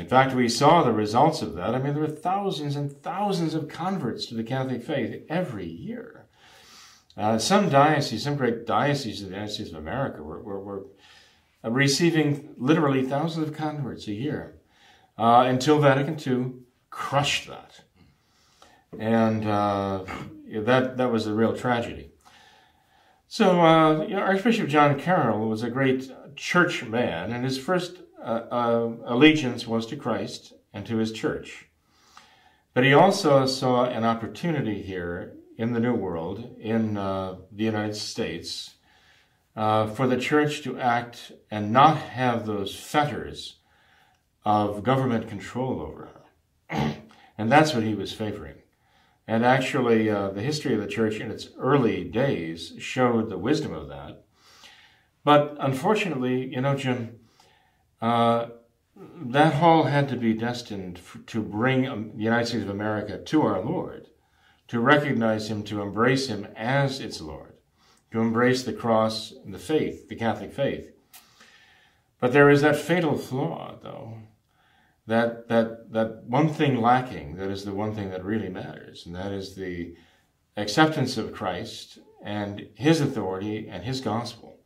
In 0.00 0.08
fact, 0.08 0.34
we 0.34 0.48
saw 0.48 0.82
the 0.82 0.94
results 0.94 1.42
of 1.42 1.54
that. 1.56 1.74
I 1.74 1.78
mean, 1.78 1.92
there 1.92 2.02
were 2.02 2.08
thousands 2.08 2.74
and 2.74 2.90
thousands 3.02 3.52
of 3.52 3.68
converts 3.68 4.24
to 4.26 4.34
the 4.34 4.42
Catholic 4.42 4.82
faith 4.82 5.26
every 5.28 5.66
year. 5.66 6.26
Uh, 7.18 7.36
some 7.36 7.68
dioceses, 7.68 8.22
some 8.22 8.36
great 8.36 8.66
dioceses 8.66 9.22
of 9.22 9.30
the 9.30 9.46
States 9.46 9.68
of 9.68 9.76
America, 9.76 10.22
were, 10.22 10.40
were, 10.40 10.58
were 10.58 10.86
receiving 11.62 12.54
literally 12.56 13.06
thousands 13.06 13.46
of 13.46 13.54
converts 13.54 14.08
a 14.08 14.14
year 14.14 14.56
uh, 15.18 15.44
until 15.46 15.78
Vatican 15.78 16.18
II 16.18 16.54
crushed 16.88 17.46
that. 17.48 17.82
And 18.98 19.46
uh, 19.46 20.04
that, 20.50 20.96
that 20.96 21.12
was 21.12 21.26
a 21.26 21.34
real 21.34 21.54
tragedy. 21.54 22.10
So, 23.28 23.60
uh, 23.60 24.00
you 24.04 24.16
know, 24.16 24.22
Archbishop 24.22 24.68
John 24.68 24.98
Carroll 24.98 25.46
was 25.46 25.62
a 25.62 25.68
great 25.68 26.10
church 26.36 26.84
man, 26.84 27.32
and 27.32 27.44
his 27.44 27.58
first 27.58 27.98
uh, 27.98 28.00
uh, 28.00 28.09
allegiance 28.22 29.66
was 29.66 29.86
to 29.86 29.96
Christ 29.96 30.52
and 30.72 30.86
to 30.86 30.96
his 30.96 31.12
church. 31.12 31.66
But 32.74 32.84
he 32.84 32.92
also 32.92 33.46
saw 33.46 33.84
an 33.84 34.04
opportunity 34.04 34.82
here 34.82 35.34
in 35.56 35.72
the 35.72 35.80
New 35.80 35.94
World, 35.94 36.56
in 36.58 36.96
uh, 36.96 37.36
the 37.52 37.64
United 37.64 37.94
States, 37.96 38.74
uh, 39.56 39.88
for 39.88 40.06
the 40.06 40.16
church 40.16 40.62
to 40.62 40.78
act 40.78 41.32
and 41.50 41.72
not 41.72 41.98
have 41.98 42.46
those 42.46 42.74
fetters 42.74 43.56
of 44.44 44.82
government 44.82 45.28
control 45.28 45.82
over 45.82 46.08
her. 46.70 46.96
and 47.38 47.52
that's 47.52 47.74
what 47.74 47.82
he 47.82 47.94
was 47.94 48.12
favoring. 48.12 48.54
And 49.26 49.44
actually, 49.44 50.08
uh, 50.08 50.30
the 50.30 50.42
history 50.42 50.74
of 50.74 50.80
the 50.80 50.86
church 50.86 51.20
in 51.20 51.30
its 51.30 51.50
early 51.58 52.04
days 52.04 52.72
showed 52.78 53.28
the 53.28 53.38
wisdom 53.38 53.72
of 53.72 53.88
that. 53.88 54.24
But 55.24 55.56
unfortunately, 55.60 56.46
you 56.52 56.60
know, 56.60 56.74
Jim, 56.74 57.19
uh, 58.00 58.46
that 58.96 59.54
hall 59.54 59.84
had 59.84 60.08
to 60.08 60.16
be 60.16 60.34
destined 60.34 61.00
to 61.26 61.42
bring 61.42 61.86
um, 61.86 62.12
the 62.16 62.24
United 62.24 62.46
States 62.46 62.64
of 62.64 62.70
America 62.70 63.18
to 63.18 63.42
our 63.42 63.60
Lord, 63.60 64.08
to 64.68 64.80
recognize 64.80 65.50
Him, 65.50 65.62
to 65.64 65.80
embrace 65.80 66.26
Him 66.28 66.46
as 66.56 67.00
its 67.00 67.20
Lord, 67.20 67.54
to 68.12 68.20
embrace 68.20 68.62
the 68.62 68.72
cross 68.72 69.32
and 69.44 69.54
the 69.54 69.58
faith, 69.58 70.08
the 70.08 70.16
Catholic 70.16 70.52
faith. 70.52 70.92
But 72.20 72.32
there 72.32 72.50
is 72.50 72.62
that 72.62 72.76
fatal 72.76 73.16
flaw, 73.16 73.78
though, 73.82 74.18
that 75.06 75.48
that 75.48 75.92
that 75.92 76.24
one 76.24 76.48
thing 76.48 76.80
lacking. 76.80 77.36
That 77.36 77.50
is 77.50 77.64
the 77.64 77.74
one 77.74 77.94
thing 77.94 78.10
that 78.10 78.24
really 78.24 78.50
matters, 78.50 79.06
and 79.06 79.14
that 79.14 79.32
is 79.32 79.54
the 79.54 79.94
acceptance 80.56 81.16
of 81.16 81.32
Christ 81.32 81.98
and 82.22 82.68
His 82.74 83.00
authority 83.00 83.68
and 83.68 83.84
His 83.84 84.00
gospel. 84.00 84.58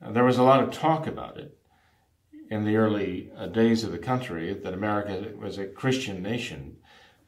There 0.00 0.24
was 0.24 0.38
a 0.38 0.44
lot 0.44 0.62
of 0.62 0.70
talk 0.70 1.06
about 1.06 1.36
it 1.36 1.59
in 2.50 2.64
the 2.64 2.76
early 2.76 3.30
uh, 3.36 3.46
days 3.46 3.84
of 3.84 3.92
the 3.92 3.98
country 3.98 4.52
that 4.52 4.74
America 4.74 5.32
was 5.38 5.56
a 5.56 5.66
Christian 5.66 6.20
nation, 6.20 6.76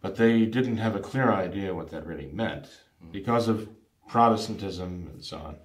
but 0.00 0.16
they 0.16 0.44
didn't 0.44 0.78
have 0.78 0.96
a 0.96 1.00
clear 1.00 1.32
idea 1.32 1.74
what 1.74 1.90
that 1.90 2.06
really 2.06 2.26
meant 2.26 2.68
because 3.10 3.46
of 3.48 3.68
Protestantism 4.08 5.08
and 5.12 5.24
so 5.24 5.38
on. 5.38 5.56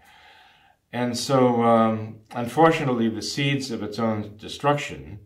And 0.94 1.18
so, 1.18 1.64
um, 1.64 2.20
unfortunately, 2.32 3.10
the 3.10 3.22
seeds 3.22 3.72
of 3.72 3.84
its 3.84 4.00
own 4.00 4.38
destruction 4.38 5.20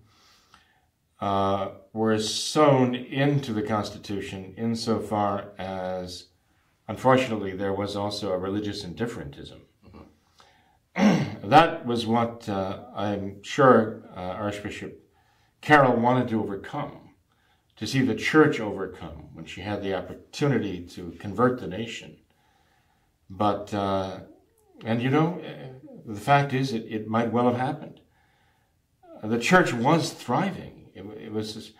uh, 1.19 1.71
were 1.93 2.17
sown 2.17 2.95
into 2.95 3.53
the 3.53 3.61
Constitution 3.61 4.55
insofar 4.57 5.51
as, 5.59 6.27
unfortunately, 6.87 7.51
there 7.51 7.73
was 7.73 7.95
also 7.95 8.31
a 8.31 8.37
religious 8.37 8.83
indifferentism 8.83 9.61
that 11.43 11.85
was 11.85 12.05
what 12.05 12.47
uh, 12.47 12.85
I'm 12.95 13.41
sure 13.43 14.03
uh, 14.15 14.19
Archbishop 14.19 15.01
Carroll 15.61 15.95
wanted 15.95 16.27
to 16.29 16.41
overcome, 16.41 17.11
to 17.75 17.87
see 17.87 18.01
the 18.01 18.15
church 18.15 18.59
overcome 18.59 19.29
when 19.33 19.45
she 19.45 19.61
had 19.61 19.81
the 19.81 19.93
opportunity 19.93 20.81
to 20.87 21.11
convert 21.19 21.59
the 21.59 21.67
nation. 21.67 22.17
But, 23.29 23.73
uh, 23.73 24.21
and 24.83 25.01
you 25.01 25.09
know, 25.09 25.41
the 26.05 26.19
fact 26.19 26.53
is, 26.53 26.73
it, 26.73 26.85
it 26.89 27.07
might 27.07 27.31
well 27.31 27.45
have 27.45 27.57
happened. 27.57 28.01
The 29.23 29.39
church 29.39 29.71
was 29.71 30.11
thriving. 30.11 30.89
It, 30.95 31.05
it 31.25 31.31
was 31.31 31.71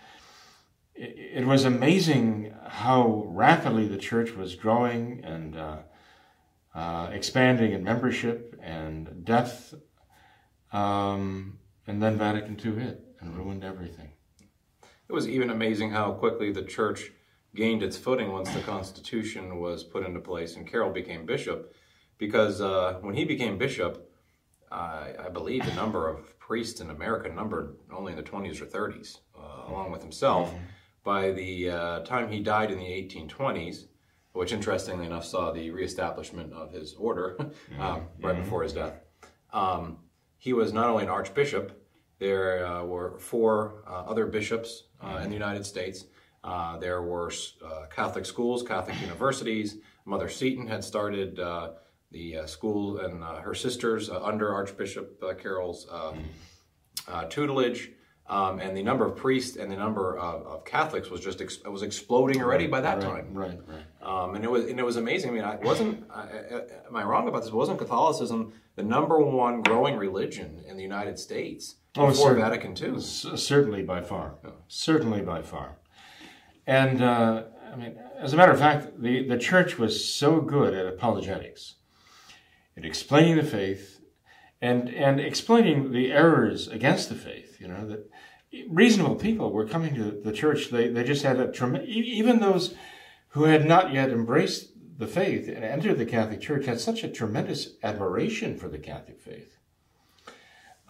it, 0.95 1.41
it, 1.41 1.45
was 1.47 1.65
amazing 1.65 2.53
how 2.67 3.25
rapidly 3.27 3.87
the 3.87 3.97
church 3.97 4.31
was 4.31 4.55
growing 4.55 5.21
and 5.23 5.57
uh, 6.73 7.09
expanding 7.11 7.73
in 7.73 7.83
membership 7.83 8.59
and 8.61 9.25
depth. 9.25 9.73
Um, 10.71 11.59
and 11.87 12.01
then 12.01 12.17
Vatican 12.17 12.57
II 12.63 12.81
hit 12.81 13.03
and 13.19 13.35
ruined 13.35 13.63
everything. 13.63 14.11
It 15.09 15.13
was 15.13 15.27
even 15.27 15.49
amazing 15.49 15.91
how 15.91 16.13
quickly 16.13 16.51
the 16.51 16.63
church 16.63 17.11
gained 17.53 17.83
its 17.83 17.97
footing 17.97 18.31
once 18.31 18.49
the 18.51 18.61
Constitution 18.61 19.59
was 19.59 19.83
put 19.83 20.05
into 20.05 20.21
place 20.21 20.55
and 20.55 20.65
Carroll 20.65 20.91
became 20.91 21.25
bishop. 21.25 21.73
Because 22.17 22.61
uh, 22.61 22.99
when 23.01 23.15
he 23.15 23.25
became 23.25 23.57
bishop, 23.57 24.09
uh, 24.71 25.07
I 25.25 25.29
believe 25.29 25.65
the 25.65 25.73
number 25.73 26.07
of 26.07 26.39
priests 26.39 26.79
in 26.79 26.91
America 26.91 27.29
numbered 27.29 27.75
only 27.91 28.13
in 28.13 28.17
the 28.17 28.23
20s 28.23 28.61
or 28.61 28.65
30s, 28.65 29.17
uh, 29.37 29.69
along 29.69 29.91
with 29.91 30.01
himself. 30.01 30.49
Mm-hmm. 30.49 30.63
By 31.03 31.31
the 31.31 31.69
uh, 31.69 31.99
time 32.01 32.31
he 32.31 32.39
died 32.39 32.71
in 32.71 32.77
the 32.77 32.85
1820s, 32.85 33.87
which 34.33 34.53
interestingly 34.53 35.05
enough 35.05 35.25
saw 35.25 35.51
the 35.51 35.69
reestablishment 35.71 36.53
of 36.53 36.71
his 36.71 36.93
order 36.95 37.35
mm-hmm. 37.39 37.81
um, 37.81 38.07
right 38.21 38.35
mm-hmm. 38.35 38.43
before 38.43 38.63
his 38.63 38.73
death. 38.73 38.93
Um, 39.53 39.97
he 40.37 40.53
was 40.53 40.73
not 40.73 40.89
only 40.89 41.03
an 41.03 41.09
archbishop, 41.09 41.81
there 42.19 42.65
uh, 42.65 42.83
were 42.83 43.17
four 43.19 43.83
uh, 43.87 44.03
other 44.03 44.27
bishops 44.27 44.83
uh, 45.03 45.07
in 45.07 45.13
the 45.13 45.21
mm-hmm. 45.21 45.33
United 45.33 45.65
States. 45.65 46.05
Uh, 46.43 46.77
there 46.77 47.01
were 47.01 47.31
uh, 47.63 47.85
Catholic 47.93 48.25
schools, 48.25 48.63
Catholic 48.63 48.99
universities. 49.01 49.77
Mother 50.05 50.29
Seton 50.29 50.67
had 50.67 50.83
started 50.83 51.39
uh, 51.39 51.71
the 52.11 52.37
school 52.45 52.99
and 52.99 53.23
her 53.23 53.53
sisters 53.53 54.09
under 54.09 54.53
Archbishop 54.53 55.21
Carroll's 55.41 55.87
tutelage. 57.29 57.91
Um, 58.27 58.59
and 58.59 58.77
the 58.77 58.83
number 58.83 59.05
of 59.05 59.17
priests 59.17 59.57
and 59.57 59.69
the 59.71 59.75
number 59.75 60.17
of, 60.17 60.45
of 60.45 60.63
Catholics 60.63 61.09
was 61.09 61.21
just 61.21 61.41
ex- 61.41 61.61
was 61.63 61.81
exploding 61.81 62.41
already 62.41 62.65
by 62.65 62.79
that 62.81 62.97
right, 62.99 63.03
time. 63.03 63.33
Right, 63.33 63.59
right. 63.67 63.83
Um, 64.01 64.33
and 64.35 64.43
it 64.43 64.49
was 64.49 64.65
and 64.65 64.79
it 64.79 64.83
was 64.83 64.97
amazing. 64.97 65.29
I 65.29 65.33
mean, 65.33 65.43
I 65.43 65.55
wasn't. 65.57 66.03
I, 66.09 66.27
am 66.87 66.95
I 66.95 67.03
wrong 67.03 67.27
about 67.27 67.43
this? 67.43 67.51
Wasn't 67.51 67.77
Catholicism 67.77 68.53
the 68.75 68.83
number 68.83 69.19
one 69.19 69.61
growing 69.61 69.95
religion 69.95 70.63
in 70.67 70.75
the 70.75 70.81
United 70.81 71.19
States 71.19 71.75
oh, 71.97 72.07
before 72.07 72.33
Vatican 72.33 72.71
II? 72.71 72.99
certainly 72.99 73.83
by 73.83 74.01
far. 74.01 74.35
Yeah. 74.43 74.51
Certainly 74.67 75.21
by 75.21 75.43
far. 75.43 75.77
And 76.65 77.01
uh, 77.01 77.43
I 77.71 77.75
mean, 77.75 77.95
as 78.17 78.33
a 78.33 78.37
matter 78.37 78.51
of 78.51 78.59
fact, 78.59 78.99
the 78.99 79.27
the 79.27 79.37
church 79.37 79.77
was 79.77 80.03
so 80.03 80.41
good 80.41 80.73
at 80.73 80.87
apologetics, 80.87 81.75
at 82.75 82.85
explaining 82.85 83.35
the 83.35 83.43
faith, 83.43 84.01
and 84.61 84.89
and 84.89 85.19
explaining 85.19 85.91
the 85.91 86.11
errors 86.11 86.67
against 86.67 87.09
the 87.09 87.15
faith. 87.15 87.57
You 87.61 87.67
know 87.67 87.87
that 87.87 88.09
reasonable 88.67 89.15
people 89.15 89.51
were 89.51 89.67
coming 89.67 89.95
to 89.95 90.11
the 90.11 90.31
church. 90.31 90.69
They, 90.69 90.87
they 90.87 91.03
just 91.03 91.23
had 91.23 91.39
a 91.39 91.51
tremendous, 91.51 91.89
even 91.89 92.39
those 92.39 92.75
who 93.31 93.45
had 93.45 93.65
not 93.65 93.93
yet 93.93 94.09
embraced 94.09 94.69
the 94.97 95.07
faith 95.07 95.47
and 95.47 95.63
entered 95.63 95.97
the 95.97 96.05
Catholic 96.05 96.41
Church 96.41 96.65
had 96.65 96.79
such 96.79 97.03
a 97.03 97.09
tremendous 97.09 97.69
admiration 97.81 98.57
for 98.57 98.67
the 98.67 98.77
Catholic 98.77 99.19
faith 99.19 99.57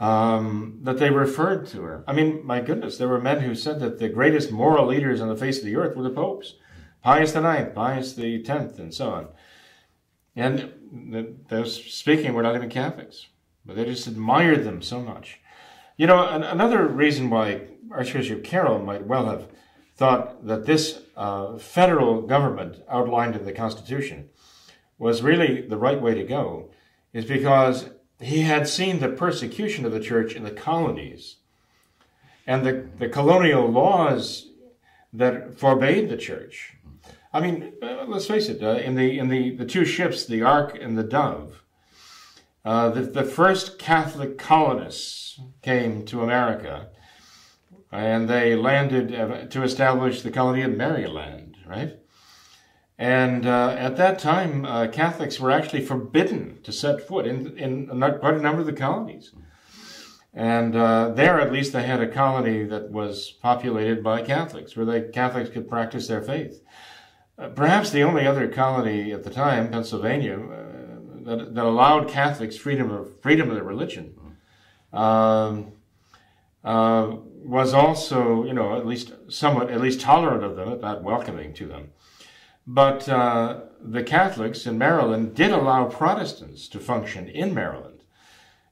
um, 0.02 0.80
that 0.82 0.98
they 0.98 1.12
referred 1.12 1.68
to 1.68 1.84
her. 1.84 2.04
I 2.08 2.14
mean, 2.14 2.46
my 2.46 2.60
goodness, 2.60 2.98
there 2.98 3.08
were 3.08 3.22
men 3.22 3.42
who 3.42 3.54
said 3.54 3.80
that 3.80 4.00
the 4.00 4.10
greatest 4.10 4.52
moral 4.52 4.88
leaders 4.88 5.22
on 5.22 5.30
the 5.30 5.36
face 5.38 5.60
of 5.60 5.66
the 5.66 5.76
earth 5.76 5.96
were 5.96 6.04
the 6.04 6.10
popes, 6.10 6.56
Pius 7.04 7.36
IX, 7.36 7.74
Pius 7.76 8.18
X, 8.18 8.50
and 8.80 8.94
so 8.94 9.12
on. 9.12 9.28
And 10.36 11.46
those 11.50 11.76
speaking 11.94 12.34
were 12.34 12.42
not 12.42 12.56
even 12.56 12.70
Catholics, 12.70 13.28
but 13.64 13.76
they 13.76 13.86
just 13.86 14.08
admired 14.08 14.64
them 14.64 14.82
so 14.82 15.00
much. 15.00 15.40
You 15.98 16.08
know, 16.08 16.28
an, 16.28 16.42
another 16.42 16.88
reason 16.88 17.30
why 17.30 17.68
Archbishop 17.92 18.44
Carroll 18.44 18.80
might 18.80 19.06
well 19.06 19.28
have 19.28 19.50
thought 19.96 20.46
that 20.46 20.66
this 20.66 21.02
uh, 21.16 21.58
federal 21.58 22.22
government 22.22 22.78
outlined 22.90 23.36
in 23.36 23.46
the 23.46 23.52
Constitution 23.52 24.30
was 24.98 25.22
really 25.22 25.62
the 25.62 25.78
right 25.78 26.02
way 26.02 26.14
to 26.14 26.24
go 26.24 26.70
is 27.14 27.26
because 27.26 27.90
he 28.20 28.42
had 28.42 28.68
seen 28.68 29.00
the 29.00 29.10
persecution 29.10 29.86
of 29.86 29.92
the 29.92 30.00
church 30.00 30.36
in 30.36 30.44
the 30.44 30.52
colonies 30.52 31.38
and 32.48 32.66
the, 32.66 32.88
the 33.00 33.10
colonial 33.10 33.68
laws 33.70 34.50
that 35.14 35.58
forbade 35.58 36.10
the 36.10 36.18
church. 36.18 36.76
I 37.34 37.40
mean, 37.40 37.74
uh, 37.82 38.06
let's 38.08 38.28
face 38.28 38.50
it, 38.50 38.62
uh, 38.62 38.76
in, 38.76 38.96
the, 38.96 39.18
in 39.18 39.30
the, 39.30 39.56
the 39.56 39.66
two 39.66 39.86
ships, 39.86 40.26
the 40.26 40.42
Ark 40.42 40.78
and 40.80 40.98
the 40.98 41.04
Dove, 41.04 41.64
uh, 42.64 42.90
the, 42.90 43.02
the 43.02 43.24
first 43.24 43.80
Catholic 43.80 44.38
colonists 44.38 45.40
came 45.62 46.06
to 46.06 46.22
America 46.22 46.90
and 47.92 48.30
they 48.30 48.56
landed 48.56 49.14
uh, 49.14 49.46
to 49.48 49.64
establish 49.64 50.22
the 50.22 50.32
colony 50.32 50.62
of 50.62 50.72
Maryland, 50.72 51.58
right? 51.66 51.98
And 52.98 53.46
uh, 53.48 53.76
at 53.78 53.98
that 53.98 54.20
time, 54.20 54.64
uh, 54.64 54.88
Catholics 54.88 55.40
were 55.40 55.52
actually 55.52 55.84
forbidden 55.84 56.60
to 56.64 56.72
set 56.72 57.08
foot 57.08 57.26
in, 57.26 57.58
in 57.58 57.88
quite 57.88 58.36
a 58.36 58.42
number 58.42 58.62
of 58.62 58.68
the 58.68 58.74
colonies. 58.74 59.32
And 60.34 60.76
uh, 60.76 61.10
there, 61.10 61.42
at 61.42 61.52
least, 61.52 61.74
they 61.74 61.84
had 61.84 62.00
a 62.00 62.08
colony 62.08 62.64
that 62.64 62.92
was 62.92 63.32
populated 63.42 64.04
by 64.04 64.22
Catholics, 64.22 64.78
where 64.78 64.86
the 64.86 65.02
Catholics 65.02 65.50
could 65.50 65.68
practice 65.68 66.08
their 66.08 66.22
faith. 66.22 66.62
Uh, 67.38 67.50
perhaps 67.50 67.90
the 67.90 68.04
only 68.04 68.26
other 68.26 68.48
colony 68.48 69.12
at 69.12 69.24
the 69.24 69.30
time, 69.30 69.72
Pennsylvania, 69.72 70.40
uh, 70.40 71.26
that, 71.26 71.56
that 71.56 71.66
allowed 71.66 72.08
Catholics 72.08 72.56
freedom 72.56 72.92
of 72.92 73.20
freedom 73.20 73.50
of 73.50 73.56
their 73.56 73.64
religion, 73.64 74.16
um, 74.94 75.74
was 77.44 77.74
also, 77.74 78.44
you 78.46 78.54
know, 78.54 78.78
at 78.78 78.86
least 78.86 79.14
somewhat, 79.28 79.72
at 79.72 79.82
least 79.82 80.02
tolerant 80.02 80.44
of 80.44 80.56
them, 80.56 80.80
not 80.80 81.04
welcoming 81.04 81.54
to 81.56 81.68
them. 81.68 81.90
But 82.68 83.10
uh, 83.10 83.62
the 83.82 84.04
Catholics 84.04 84.66
in 84.66 84.78
Maryland 84.78 85.34
did 85.34 85.52
allow 85.52 85.86
Protestants 85.86 86.68
to 86.70 86.80
function 86.80 87.28
in 87.28 87.54
Maryland. 87.54 88.04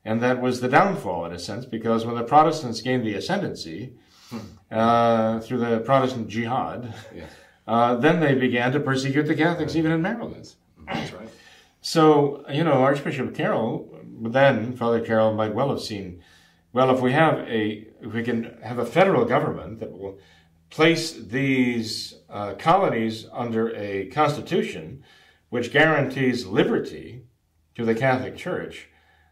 And 0.06 0.22
that 0.22 0.42
was 0.42 0.62
the 0.62 0.70
downfall, 0.70 1.26
in 1.26 1.34
a 1.34 1.40
sense, 1.40 1.66
because 1.66 2.06
when 2.06 2.16
the 2.16 2.24
Protestants 2.24 2.82
gained 2.82 3.06
the 3.06 3.16
ascendancy 3.16 3.94
hmm. 4.30 4.38
uh, 4.72 5.40
through 5.42 5.58
the 5.58 5.80
Protestant 5.80 6.30
jihad, 6.30 6.94
yes. 7.14 7.32
uh, 7.68 7.96
then 7.96 8.20
they 8.20 8.36
began 8.36 8.72
to 8.72 8.80
persecute 8.80 9.24
the 9.24 9.36
Catholics 9.36 9.76
even 9.76 9.92
in 9.92 10.02
Maryland. 10.02 10.54
That's 10.88 11.14
right. 11.14 11.30
So, 11.82 12.46
you 12.50 12.64
know, 12.64 12.74
Archbishop 12.74 13.36
Carroll, 13.36 13.90
then 14.22 14.76
Father 14.76 15.02
Carroll 15.02 15.34
might 15.34 15.54
well 15.54 15.70
have 15.70 15.82
seen, 15.82 16.22
well, 16.72 16.96
if 16.96 17.02
we 17.02 17.12
have 17.14 17.40
a, 17.40 17.88
if 18.02 18.14
we 18.14 18.24
can 18.24 18.58
have 18.64 18.80
a 18.80 18.86
federal 18.86 19.26
government 19.26 19.80
that 19.80 19.92
will 19.92 20.20
place 20.70 21.14
these 21.14 22.16
uh, 22.30 22.54
colonies 22.54 23.26
under 23.32 23.76
a 23.76 24.08
constitution 24.08 25.04
which 25.50 25.72
guarantees 25.72 26.46
liberty 26.46 27.24
to 27.76 27.84
the 27.84 27.96
Catholic 27.96 28.38
Church, 28.38 28.88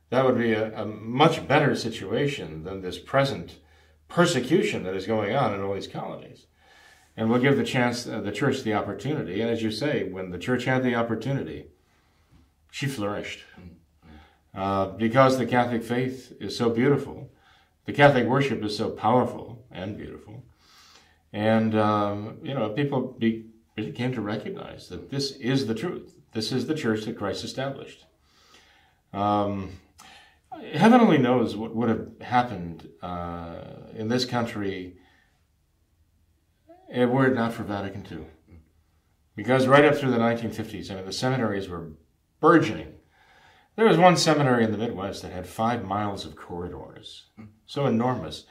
that 0.10 0.26
would 0.26 0.38
be 0.38 0.54
a, 0.54 0.76
a, 0.82 0.86
much 0.86 1.48
better 1.48 1.76
situation 1.76 2.64
than 2.64 2.82
this 2.82 2.98
present 2.98 3.60
persecution 4.08 4.84
that 4.84 4.96
is 4.96 5.06
going 5.06 5.36
on 5.36 5.54
in 5.54 5.62
all 5.62 5.76
these 5.76 5.88
colonies. 5.88 6.48
And 7.16 7.30
we'll 7.30 7.42
give 7.42 7.58
the 7.58 7.64
chance, 7.64 8.08
uh, 8.08 8.22
the 8.22 8.32
church 8.32 8.64
the 8.64 8.74
opportunity. 8.74 9.42
And 9.42 9.50
as 9.50 9.62
you 9.62 9.70
say, 9.70 10.04
when 10.04 10.32
the 10.32 10.38
church 10.40 10.66
had 10.66 10.84
the 10.84 10.96
opportunity, 10.96 11.68
she 12.72 12.88
flourished. 12.88 13.44
Uh, 14.58 14.88
because 14.88 15.38
the 15.38 15.46
Catholic 15.46 15.84
faith 15.84 16.34
is 16.40 16.58
so 16.58 16.72
beautiful, 16.72 17.30
the 17.86 17.94
Catholic 17.94 18.26
worship 18.26 18.64
is 18.64 18.76
so 18.76 18.90
powerful 18.90 19.64
and 19.72 19.96
beautiful. 19.96 20.44
And, 21.32 21.78
um, 21.78 22.40
you 22.42 22.56
know, 22.56 22.70
people 22.70 23.16
be, 23.20 23.46
came 23.94 24.12
to 24.14 24.22
recognize 24.22 24.90
that 24.90 25.12
this 25.12 25.32
is 25.34 25.68
the 25.68 25.76
truth. 25.76 26.16
This 26.34 26.52
is 26.52 26.66
the 26.66 26.74
church 26.74 27.06
that 27.06 27.20
Christ 27.20 27.44
established. 27.44 28.06
Um, 29.14 29.74
heaven 30.74 31.02
only 31.02 31.20
knows 31.20 31.56
what 31.56 31.76
would 31.76 31.90
have 31.90 32.08
happened 32.22 32.90
uh, 33.04 33.62
in 33.96 34.08
this 34.08 34.26
country 34.26 34.98
were 36.90 37.28
it 37.28 37.36
not 37.36 37.54
for 37.54 37.62
Vatican 37.64 38.06
II. 38.12 38.26
Because 39.36 39.68
right 39.68 39.86
up 39.86 39.96
through 39.96 40.10
the 40.10 40.18
1950s, 40.18 40.90
I 40.90 40.96
mean, 40.96 41.06
the 41.06 41.14
seminaries 41.14 41.70
were 41.70 41.92
burgeoning. 42.40 42.97
There 43.78 43.86
was 43.86 43.98
one 43.98 44.18
seminary 44.18 44.64
in 44.64 44.72
the 44.72 44.78
Midwest 44.78 45.22
that 45.22 45.32
had 45.32 45.46
five 45.46 45.86
miles 45.86 46.26
of 46.26 46.36
corridors, 46.36 47.28
so 47.68 47.86
enormous. 47.86 48.46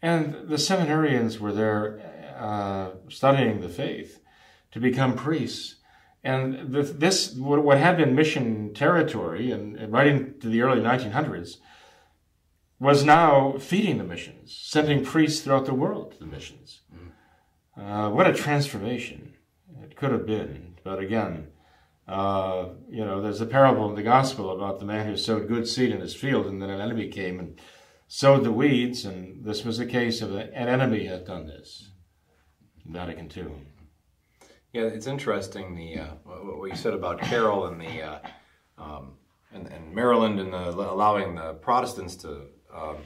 And 0.00 0.48
the 0.48 0.56
seminarians 0.56 1.40
were 1.40 1.52
there 1.52 2.00
uh, 2.38 2.90
studying 3.08 3.60
the 3.60 3.68
faith 3.68 4.20
to 4.70 4.78
become 4.78 5.16
priests. 5.16 5.74
And 6.22 6.72
the, 6.72 6.82
this, 6.82 7.34
what 7.34 7.78
had 7.78 7.96
been 7.96 8.14
mission 8.14 8.72
territory, 8.72 9.50
and, 9.50 9.76
and 9.76 9.92
right 9.92 10.06
into 10.06 10.48
the 10.48 10.62
early 10.62 10.80
1900s, 10.80 11.56
was 12.78 13.04
now 13.04 13.56
feeding 13.58 13.98
the 13.98 14.04
missions, 14.04 14.56
sending 14.56 15.04
priests 15.04 15.42
throughout 15.42 15.66
the 15.66 15.74
world 15.74 16.12
to 16.12 16.18
the 16.20 16.26
missions. 16.26 16.82
Mm. 16.94 18.08
Uh, 18.08 18.10
what 18.10 18.28
a 18.28 18.32
transformation 18.32 19.34
it 19.82 19.96
could 19.96 20.12
have 20.12 20.26
been. 20.26 20.76
But 20.84 21.00
again, 21.00 21.48
uh, 22.10 22.70
you 22.88 23.04
know, 23.04 23.22
there's 23.22 23.40
a 23.40 23.46
parable 23.46 23.88
in 23.88 23.94
the 23.94 24.02
gospel 24.02 24.50
about 24.50 24.80
the 24.80 24.84
man 24.84 25.06
who 25.06 25.16
sowed 25.16 25.46
good 25.46 25.68
seed 25.68 25.92
in 25.92 26.00
his 26.00 26.14
field, 26.14 26.46
and 26.46 26.60
then 26.60 26.68
an 26.68 26.80
enemy 26.80 27.08
came 27.08 27.38
and 27.38 27.60
sowed 28.08 28.42
the 28.42 28.52
weeds, 28.52 29.04
and 29.04 29.44
this 29.44 29.64
was 29.64 29.78
a 29.78 29.86
case 29.86 30.20
of 30.20 30.34
an 30.34 30.52
enemy 30.52 31.06
had 31.06 31.24
done 31.24 31.46
this. 31.46 31.90
Vatican 32.84 33.30
II. 33.34 33.52
Yeah, 34.72 34.82
it's 34.82 35.06
interesting 35.06 35.76
the 35.76 36.00
uh, 36.00 36.14
what 36.24 36.70
you 36.70 36.76
said 36.76 36.94
about 36.94 37.20
Carroll 37.20 37.66
and 37.66 37.80
the 37.80 38.02
uh, 38.02 38.18
um, 38.78 39.12
and, 39.52 39.66
and, 39.68 39.94
Maryland 39.94 40.40
and 40.40 40.52
the, 40.52 40.70
allowing 40.70 41.34
the 41.34 41.54
Protestants 41.54 42.16
to 42.16 42.46
um, 42.74 42.96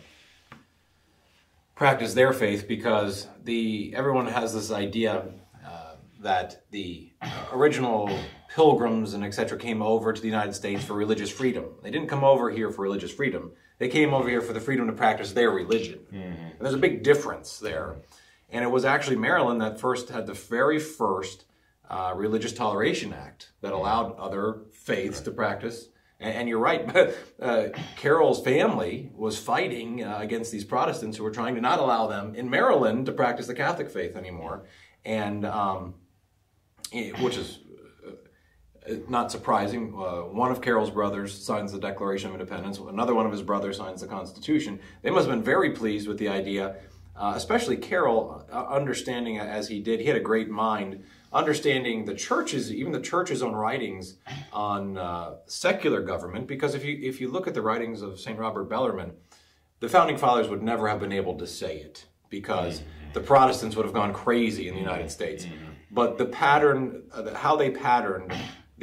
practice 1.74 2.14
their 2.14 2.32
faith 2.32 2.68
because 2.68 3.28
the 3.42 3.92
everyone 3.96 4.26
has 4.26 4.54
this 4.54 4.70
idea 4.70 5.24
uh, 5.66 5.96
that 6.20 6.64
the 6.70 7.10
original 7.52 8.10
pilgrims 8.54 9.14
and 9.14 9.24
etc. 9.24 9.58
came 9.58 9.82
over 9.82 10.12
to 10.12 10.20
the 10.20 10.28
United 10.28 10.54
States 10.54 10.84
for 10.84 10.94
religious 10.94 11.30
freedom. 11.30 11.64
They 11.82 11.90
didn't 11.90 12.08
come 12.08 12.22
over 12.22 12.50
here 12.50 12.70
for 12.70 12.82
religious 12.82 13.12
freedom. 13.12 13.50
They 13.78 13.88
came 13.88 14.14
over 14.14 14.28
here 14.28 14.40
for 14.40 14.52
the 14.52 14.60
freedom 14.60 14.86
to 14.86 14.92
practice 14.92 15.32
their 15.32 15.50
religion. 15.50 15.98
Mm-hmm. 16.12 16.42
And 16.42 16.60
there's 16.60 16.74
a 16.74 16.78
big 16.78 17.02
difference 17.02 17.58
there. 17.58 17.96
And 18.48 18.64
it 18.64 18.70
was 18.70 18.84
actually 18.84 19.16
Maryland 19.16 19.60
that 19.60 19.80
first 19.80 20.10
had 20.10 20.28
the 20.28 20.34
very 20.34 20.78
first 20.78 21.46
uh, 21.90 22.12
Religious 22.14 22.52
Toleration 22.52 23.12
Act 23.12 23.50
that 23.60 23.72
allowed 23.72 24.16
other 24.16 24.60
faiths 24.72 25.18
right. 25.18 25.24
to 25.24 25.30
practice. 25.32 25.88
And, 26.20 26.34
and 26.34 26.48
you're 26.48 26.60
right, 26.60 27.14
uh, 27.42 27.64
Carroll's 27.96 28.42
family 28.44 29.10
was 29.16 29.36
fighting 29.36 30.04
uh, 30.04 30.18
against 30.20 30.52
these 30.52 30.64
Protestants 30.64 31.16
who 31.16 31.24
were 31.24 31.32
trying 31.32 31.56
to 31.56 31.60
not 31.60 31.80
allow 31.80 32.06
them 32.06 32.36
in 32.36 32.48
Maryland 32.48 33.06
to 33.06 33.12
practice 33.12 33.48
the 33.48 33.54
Catholic 33.54 33.90
faith 33.90 34.14
anymore, 34.14 34.64
and 35.04 35.44
um, 35.44 35.94
which 37.18 37.36
is 37.36 37.58
not 39.08 39.32
surprising. 39.32 39.94
Uh, 39.96 40.22
one 40.22 40.50
of 40.50 40.60
Carroll's 40.60 40.90
brothers 40.90 41.32
signs 41.36 41.72
the 41.72 41.78
Declaration 41.78 42.28
of 42.28 42.34
Independence. 42.34 42.78
Another 42.78 43.14
one 43.14 43.26
of 43.26 43.32
his 43.32 43.42
brothers 43.42 43.78
signs 43.78 44.00
the 44.00 44.06
Constitution. 44.06 44.78
They 45.02 45.10
must 45.10 45.26
have 45.26 45.34
been 45.34 45.44
very 45.44 45.70
pleased 45.70 46.06
with 46.06 46.18
the 46.18 46.28
idea, 46.28 46.76
uh, 47.16 47.32
especially 47.36 47.76
Carroll, 47.76 48.44
uh, 48.52 48.66
understanding 48.66 49.38
as 49.38 49.68
he 49.68 49.80
did. 49.80 50.00
He 50.00 50.06
had 50.06 50.16
a 50.16 50.20
great 50.20 50.48
mind 50.48 51.04
understanding 51.32 52.04
the 52.04 52.14
churches, 52.14 52.72
even 52.72 52.92
the 52.92 53.00
church's 53.00 53.42
own 53.42 53.54
writings 53.54 54.16
on 54.52 54.96
uh, 54.96 55.34
secular 55.46 56.00
government, 56.00 56.46
because 56.46 56.74
if 56.74 56.84
you 56.84 56.98
if 57.02 57.20
you 57.20 57.28
look 57.30 57.48
at 57.48 57.54
the 57.54 57.62
writings 57.62 58.02
of 58.02 58.20
St. 58.20 58.38
Robert 58.38 58.64
Bellarmine, 58.64 59.12
the 59.80 59.88
founding 59.88 60.16
fathers 60.16 60.48
would 60.48 60.62
never 60.62 60.88
have 60.88 61.00
been 61.00 61.12
able 61.12 61.36
to 61.38 61.46
say 61.46 61.78
it 61.78 62.06
because 62.30 62.82
the 63.12 63.20
Protestants 63.20 63.76
would 63.76 63.84
have 63.84 63.94
gone 63.94 64.12
crazy 64.12 64.68
in 64.68 64.74
the 64.74 64.80
United 64.80 65.10
States. 65.10 65.46
But 65.90 66.18
the 66.18 66.24
pattern, 66.24 67.04
uh, 67.12 67.34
how 67.34 67.54
they 67.56 67.70
patterned 67.70 68.32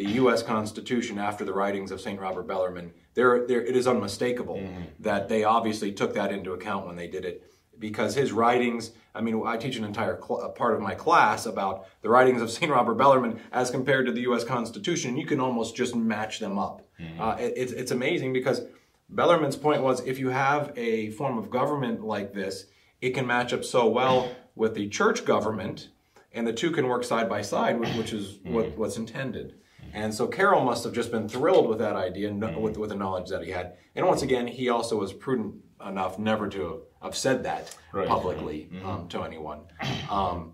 the 0.01 0.13
U.S. 0.13 0.41
Constitution 0.41 1.19
after 1.19 1.45
the 1.45 1.53
writings 1.53 1.91
of 1.91 2.01
St. 2.01 2.19
Robert 2.19 2.47
Bellarmine, 2.47 2.91
there, 3.13 3.45
there, 3.45 3.61
it 3.61 3.75
is 3.75 3.85
unmistakable 3.85 4.55
mm-hmm. 4.55 4.81
that 4.99 5.29
they 5.29 5.43
obviously 5.43 5.91
took 5.91 6.15
that 6.15 6.31
into 6.31 6.53
account 6.53 6.87
when 6.87 6.95
they 6.95 7.07
did 7.07 7.23
it 7.23 7.43
because 7.77 8.15
his 8.15 8.31
writings, 8.31 8.91
I 9.13 9.21
mean, 9.21 9.43
I 9.45 9.57
teach 9.57 9.75
an 9.75 9.83
entire 9.83 10.19
cl- 10.19 10.49
part 10.57 10.73
of 10.73 10.81
my 10.81 10.95
class 10.95 11.45
about 11.45 11.87
the 12.01 12.09
writings 12.09 12.41
of 12.41 12.49
St. 12.57 12.71
Robert 12.71 12.95
Bellarmine 12.95 13.39
as 13.51 13.69
compared 13.69 14.07
to 14.07 14.11
the 14.11 14.21
U.S. 14.21 14.43
Constitution. 14.43 15.17
You 15.17 15.27
can 15.27 15.39
almost 15.39 15.75
just 15.75 15.95
match 15.95 16.39
them 16.39 16.57
up. 16.57 16.81
Mm-hmm. 16.99 17.21
Uh, 17.21 17.35
it, 17.35 17.53
it's, 17.55 17.71
it's 17.71 17.91
amazing 17.91 18.33
because 18.33 18.61
Bellarmine's 19.09 19.55
point 19.55 19.83
was 19.83 19.99
if 20.01 20.17
you 20.17 20.29
have 20.29 20.73
a 20.75 21.11
form 21.11 21.37
of 21.37 21.51
government 21.51 22.03
like 22.03 22.33
this, 22.33 22.65
it 23.01 23.11
can 23.11 23.27
match 23.27 23.53
up 23.53 23.63
so 23.63 23.87
well 23.87 24.31
with 24.55 24.73
the 24.73 24.89
church 24.89 25.25
government, 25.25 25.89
and 26.33 26.47
the 26.47 26.53
two 26.53 26.71
can 26.71 26.87
work 26.87 27.03
side 27.03 27.29
by 27.29 27.43
side, 27.43 27.79
which 27.79 28.13
is 28.13 28.37
mm-hmm. 28.37 28.79
what's 28.79 28.97
intended. 28.97 29.60
And 29.93 30.13
so 30.13 30.27
Carroll 30.27 30.63
must 30.63 30.83
have 30.83 30.93
just 30.93 31.11
been 31.11 31.27
thrilled 31.27 31.67
with 31.69 31.79
that 31.79 31.95
idea, 31.95 32.31
with, 32.33 32.77
with 32.77 32.89
the 32.89 32.95
knowledge 32.95 33.29
that 33.29 33.43
he 33.43 33.51
had. 33.51 33.73
And 33.95 34.05
once 34.07 34.21
again, 34.21 34.47
he 34.47 34.69
also 34.69 34.97
was 34.97 35.13
prudent 35.13 35.55
enough 35.85 36.19
never 36.19 36.47
to 36.49 36.83
have 37.01 37.15
said 37.15 37.43
that 37.43 37.75
right. 37.91 38.07
publicly 38.07 38.69
mm-hmm. 38.71 38.87
um, 38.87 39.07
to 39.09 39.23
anyone. 39.23 39.61
Um, 40.09 40.53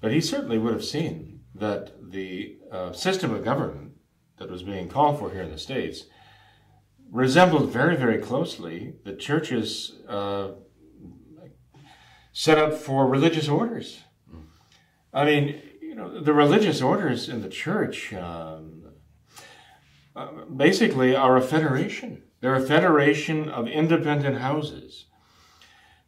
but 0.00 0.12
he 0.12 0.20
certainly 0.20 0.58
would 0.58 0.72
have 0.72 0.84
seen 0.84 1.40
that 1.54 1.92
the 2.10 2.58
uh, 2.70 2.92
system 2.92 3.32
of 3.32 3.44
government 3.44 3.92
that 4.38 4.50
was 4.50 4.62
being 4.62 4.88
called 4.88 5.18
for 5.18 5.30
here 5.30 5.42
in 5.42 5.50
the 5.50 5.58
States 5.58 6.04
resembled 7.10 7.70
very, 7.70 7.96
very 7.96 8.18
closely 8.18 8.94
the 9.04 9.14
churches 9.14 9.96
uh, 10.08 10.48
set 12.32 12.58
up 12.58 12.74
for 12.74 13.06
religious 13.06 13.48
orders. 13.48 14.02
I 15.12 15.24
mean, 15.24 15.62
you 15.96 16.02
know, 16.02 16.20
the 16.20 16.34
religious 16.34 16.82
orders 16.82 17.26
in 17.26 17.40
the 17.40 17.48
church 17.48 18.12
um, 18.12 18.82
uh, 20.14 20.28
basically 20.54 21.16
are 21.16 21.38
a 21.38 21.42
federation 21.42 22.22
They're 22.40 22.54
a 22.54 22.60
federation 22.60 23.48
of 23.48 23.66
independent 23.66 24.38
houses 24.38 25.06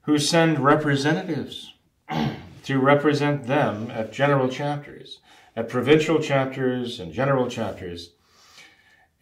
who 0.03 0.19
send 0.19 0.59
representatives 0.59 1.73
to 2.65 2.79
represent 2.79 3.47
them 3.47 3.91
at 3.91 4.13
general 4.13 4.51
chapters, 4.51 5.21
at 5.57 5.71
provincial 5.71 6.21
chapters 6.21 7.01
and 7.01 7.11
general 7.11 7.49
chapters. 7.49 8.11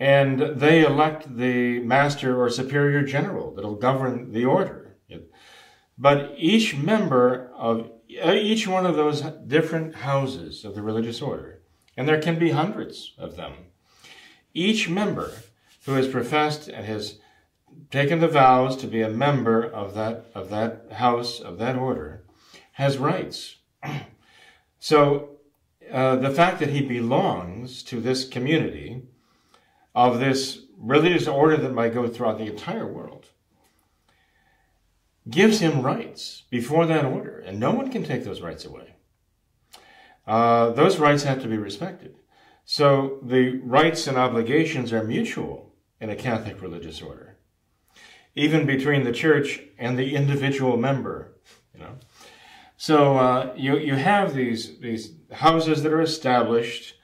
And 0.01 0.41
they 0.61 0.85
elect 0.85 1.37
the 1.37 1.79
master 1.79 2.43
or 2.43 2.51
superior 2.51 3.03
general 3.03 3.55
that'll 3.55 3.77
govern 3.77 4.33
the 4.33 4.45
order. 4.45 4.97
But 5.97 6.35
each 6.37 6.77
member 6.77 7.51
of 7.57 7.91
each 8.09 8.67
one 8.67 8.87
of 8.87 8.97
those 8.97 9.23
different 9.23 9.97
houses 9.97 10.65
of 10.65 10.75
the 10.75 10.83
religious 10.83 11.21
order, 11.21 11.61
and 11.97 12.09
there 12.09 12.21
can 12.21 12.39
be 12.39 12.51
hundreds 12.51 13.15
of 13.19 13.37
them, 13.37 13.53
each 14.55 14.89
member 14.89 15.33
who 15.85 15.93
has 15.93 16.09
professed 16.09 16.69
and 16.69 16.85
has 16.85 17.19
taken 17.91 18.21
the 18.21 18.29
vows 18.29 18.77
to 18.77 18.87
be 18.87 19.03
a 19.03 19.09
member 19.09 19.63
of 19.63 19.95
that 19.95 20.27
of 20.35 20.51
that 20.51 20.87
house 20.93 21.41
of 21.41 21.59
that 21.59 21.77
order 21.77 22.25
has 22.73 22.99
rights. 22.99 23.57
so 24.79 25.31
uh, 25.93 26.17
the 26.17 26.31
fact 26.31 26.59
that 26.59 26.71
he 26.71 26.81
belongs 26.81 27.83
to 27.85 28.01
this 28.01 28.29
community 28.29 29.03
of 29.95 30.19
this 30.19 30.61
religious 30.79 31.27
order 31.27 31.57
that 31.57 31.73
might 31.73 31.95
go 31.95 32.07
throughout 32.09 32.39
the 32.39 32.51
entire 32.51 32.87
world 32.87 33.27
gives 35.29 35.61
him 35.61 35.83
rights 35.83 36.45
before 36.51 36.87
that 36.87 37.05
order, 37.05 37.39
and 37.39 37.59
no 37.59 37.73
one 37.73 37.91
can 37.91 38.05
take 38.05 38.25
those 38.25 38.41
rights 38.41 38.65
away. 38.65 38.95
Uh, 40.27 40.71
those 40.71 40.99
rights 40.99 41.23
have 41.23 41.43
to 41.43 41.49
be 41.49 41.57
respected. 41.57 42.15
So 42.65 43.21
the 43.23 43.59
rights 43.59 44.07
and 44.07 44.17
obligations 44.17 44.93
are 44.93 45.05
mutual 45.05 45.75
in 46.01 46.11
a 46.11 46.17
Catholic 46.17 46.61
religious 46.61 47.01
order, 47.01 47.37
even 48.35 48.67
between 48.67 49.05
the 49.05 49.13
church 49.13 49.61
and 49.79 49.97
the 49.97 50.17
individual 50.17 50.77
member. 50.77 51.37
You 51.73 51.81
know, 51.81 51.93
so 52.77 53.17
uh, 53.17 53.55
you 53.57 53.79
you 53.79 53.95
have 53.95 54.35
these 54.35 54.79
these 54.81 55.13
houses 55.33 55.83
that 55.83 55.93
are 55.93 56.01
established 56.01 56.95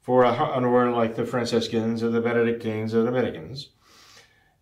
for 0.00 0.24
a, 0.24 0.32
an 0.56 0.64
order 0.64 0.90
like 0.90 1.14
the 1.14 1.24
Franciscans 1.24 2.02
or 2.02 2.10
the 2.10 2.20
Benedictines 2.20 2.92
or 2.92 3.02
the 3.02 3.10
Dominicans, 3.10 3.68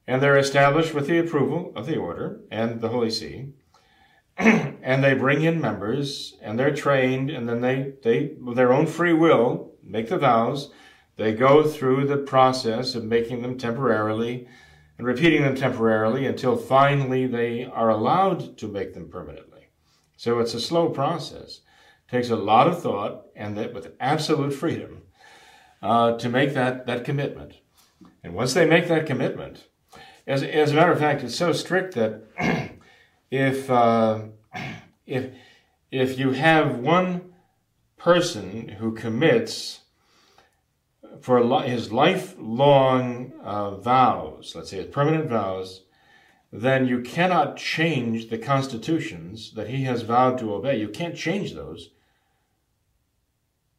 and 0.06 0.22
they're 0.22 0.38
established 0.38 0.94
with 0.94 1.06
the 1.06 1.18
approval 1.18 1.72
of 1.76 1.86
the 1.86 1.96
order 1.96 2.40
and 2.50 2.80
the 2.80 2.88
Holy 2.88 3.10
See. 3.10 3.52
and 4.36 5.04
they 5.04 5.14
bring 5.14 5.42
in 5.42 5.60
members 5.60 6.36
and 6.40 6.58
they're 6.58 6.74
trained 6.74 7.30
and 7.30 7.48
then 7.48 7.60
they, 7.60 7.92
they, 8.02 8.34
with 8.40 8.56
their 8.56 8.72
own 8.72 8.86
free 8.86 9.12
will, 9.12 9.72
make 9.82 10.08
the 10.08 10.18
vows. 10.18 10.70
They 11.16 11.34
go 11.34 11.62
through 11.62 12.06
the 12.06 12.16
process 12.16 12.94
of 12.94 13.04
making 13.04 13.42
them 13.42 13.58
temporarily 13.58 14.48
and 14.96 15.06
repeating 15.06 15.42
them 15.42 15.54
temporarily 15.54 16.26
until 16.26 16.56
finally 16.56 17.26
they 17.26 17.64
are 17.64 17.90
allowed 17.90 18.56
to 18.58 18.68
make 18.68 18.94
them 18.94 19.08
permanently. 19.08 19.68
So 20.16 20.38
it's 20.40 20.54
a 20.54 20.60
slow 20.60 20.88
process. 20.90 21.60
It 22.06 22.10
takes 22.10 22.30
a 22.30 22.36
lot 22.36 22.68
of 22.68 22.82
thought 22.82 23.26
and 23.36 23.56
that 23.56 23.74
with 23.74 23.94
absolute 24.00 24.52
freedom 24.52 25.02
uh, 25.82 26.18
to 26.18 26.28
make 26.28 26.54
that, 26.54 26.86
that 26.86 27.04
commitment. 27.04 27.54
And 28.22 28.34
once 28.34 28.54
they 28.54 28.66
make 28.66 28.88
that 28.88 29.06
commitment, 29.06 29.68
as, 30.30 30.44
as 30.44 30.70
a 30.70 30.74
matter 30.74 30.92
of 30.92 30.98
fact, 31.00 31.24
it's 31.24 31.34
so 31.34 31.52
strict 31.52 31.94
that 31.94 32.22
if, 33.32 33.68
uh, 33.68 34.22
if, 35.06 35.32
if 35.90 36.18
you 36.20 36.30
have 36.30 36.78
one 36.78 37.32
person 37.96 38.68
who 38.68 38.92
commits 38.92 39.80
for 41.20 41.62
his 41.64 41.90
lifelong 41.90 43.32
uh, 43.42 43.74
vows, 43.74 44.52
let's 44.54 44.70
say 44.70 44.76
his 44.76 44.86
permanent 44.86 45.28
vows, 45.28 45.82
then 46.52 46.86
you 46.86 47.00
cannot 47.00 47.56
change 47.56 48.30
the 48.30 48.38
constitutions 48.38 49.52
that 49.54 49.68
he 49.68 49.82
has 49.82 50.02
vowed 50.02 50.38
to 50.38 50.54
obey. 50.54 50.78
You 50.78 50.88
can't 50.88 51.16
change 51.16 51.54
those 51.54 51.90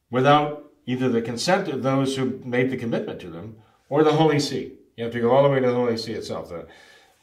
without 0.10 0.66
either 0.86 1.08
the 1.08 1.22
consent 1.22 1.70
of 1.70 1.82
those 1.82 2.18
who 2.18 2.42
made 2.44 2.70
the 2.70 2.78
commitment 2.78 3.22
to 3.22 3.30
them 3.30 3.56
or 3.88 4.04
the 4.04 4.14
Holy 4.14 4.40
See. 4.40 4.74
You 5.02 5.06
have 5.06 5.14
to 5.14 5.20
go 5.20 5.32
all 5.32 5.42
the 5.42 5.50
way 5.50 5.60
to 5.60 5.66
the 5.66 5.74
Holy 5.74 5.98
See 5.98 6.14
itself, 6.14 6.50
the, 6.50 6.68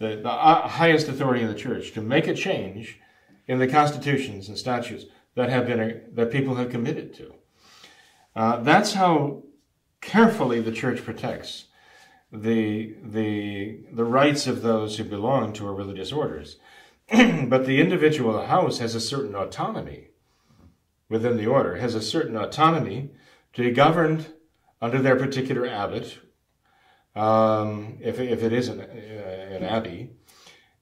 the, 0.01 0.17
the 0.17 0.29
uh, 0.29 0.67
highest 0.67 1.07
authority 1.07 1.43
in 1.43 1.49
the 1.49 1.55
church, 1.55 1.93
to 1.93 2.01
make 2.01 2.27
a 2.27 2.35
change 2.35 2.99
in 3.47 3.61
the 3.61 3.69
constitutions 3.69 4.49
and 4.49 4.59
statutes 4.59 5.05
that 5.37 5.49
have 5.49 5.69
been 5.69 6.03
that 6.13 6.33
people 6.33 6.57
have 6.57 6.71
committed 6.71 7.15
to. 7.15 7.35
Uh, 8.35 8.57
that's 8.63 8.95
how 8.95 9.45
carefully 10.01 10.61
the 10.61 10.73
church 10.73 11.05
protects 11.05 11.67
the 12.33 12.97
the 13.01 13.79
the 13.93 14.05
rights 14.05 14.49
of 14.49 14.63
those 14.63 14.97
who 14.97 15.05
belong 15.05 15.53
to 15.53 15.65
our 15.65 15.73
religious 15.73 16.11
orders. 16.11 16.57
but 17.47 17.65
the 17.65 17.81
individual 17.81 18.45
house 18.45 18.81
has 18.81 18.97
a 18.97 19.01
certain 19.01 19.37
autonomy 19.37 20.09
within 21.09 21.37
the 21.37 21.47
order, 21.47 21.77
has 21.77 21.95
a 21.95 22.03
certain 22.03 22.37
autonomy 22.37 23.11
to 23.53 23.63
be 23.63 23.71
governed 23.71 24.27
under 24.83 25.01
their 25.01 25.15
particular 25.15 25.65
abbot 25.65 26.19
um, 27.15 27.99
if, 28.01 28.19
if 28.21 28.43
it 28.43 28.53
is 28.53 28.69
an, 28.69 28.81
uh, 28.81 28.85
an 28.85 29.65
abbey, 29.65 30.11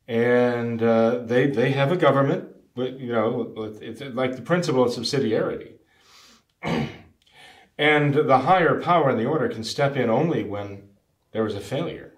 and 0.09 0.83
uh, 0.83 1.19
they 1.19 1.47
they 1.49 1.71
have 1.73 1.93
a 1.93 1.97
government. 1.97 2.49
But, 2.75 3.01
you 3.01 3.11
know, 3.11 3.55
it's 3.81 4.03
like 4.03 4.37
the 4.37 4.43
principle 4.43 4.85
of 4.85 4.93
subsidiarity. 4.93 5.77
and 7.79 8.15
the 8.15 8.39
higher 8.41 8.81
power 8.81 9.11
in 9.11 9.17
the 9.17 9.25
order 9.25 9.49
can 9.49 9.65
step 9.65 9.97
in 9.97 10.11
only 10.11 10.45
when 10.45 10.91
there 11.33 11.47
is 11.47 11.55
a 11.55 11.61
failure. 11.61 12.13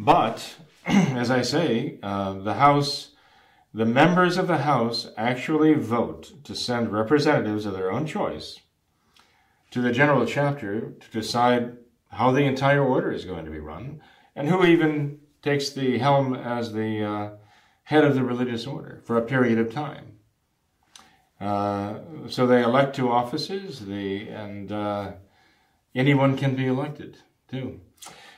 But, 0.00 0.56
as 0.86 1.30
I 1.30 1.42
say, 1.42 2.00
uh, 2.02 2.34
the 2.40 2.54
House, 2.54 3.12
the 3.72 3.86
members 3.86 4.36
of 4.36 4.48
the 4.48 4.58
House 4.58 5.08
actually 5.16 5.74
vote 5.74 6.32
to 6.42 6.56
send 6.56 6.90
representatives 6.90 7.66
of 7.66 7.74
their 7.74 7.92
own 7.92 8.04
choice 8.04 8.58
to 9.70 9.80
the 9.80 9.92
general 9.92 10.26
chapter 10.26 10.94
to 10.98 11.10
decide 11.12 11.76
how 12.10 12.30
the 12.30 12.44
entire 12.44 12.84
order 12.84 13.12
is 13.12 13.24
going 13.24 13.44
to 13.44 13.50
be 13.50 13.58
run, 13.58 14.00
and 14.34 14.48
who 14.48 14.64
even 14.64 15.20
takes 15.42 15.70
the 15.70 15.98
helm 15.98 16.34
as 16.34 16.72
the 16.72 17.04
uh, 17.04 17.30
head 17.84 18.04
of 18.04 18.14
the 18.14 18.24
religious 18.24 18.66
order 18.66 19.00
for 19.04 19.16
a 19.16 19.22
period 19.22 19.58
of 19.58 19.72
time. 19.72 20.18
Uh, 21.40 22.00
so 22.28 22.46
they 22.46 22.62
elect 22.62 22.94
two 22.94 23.10
offices, 23.10 23.80
and 23.80 24.70
uh, 24.70 25.12
anyone 25.94 26.36
can 26.36 26.54
be 26.54 26.66
elected 26.66 27.18
too. 27.48 27.80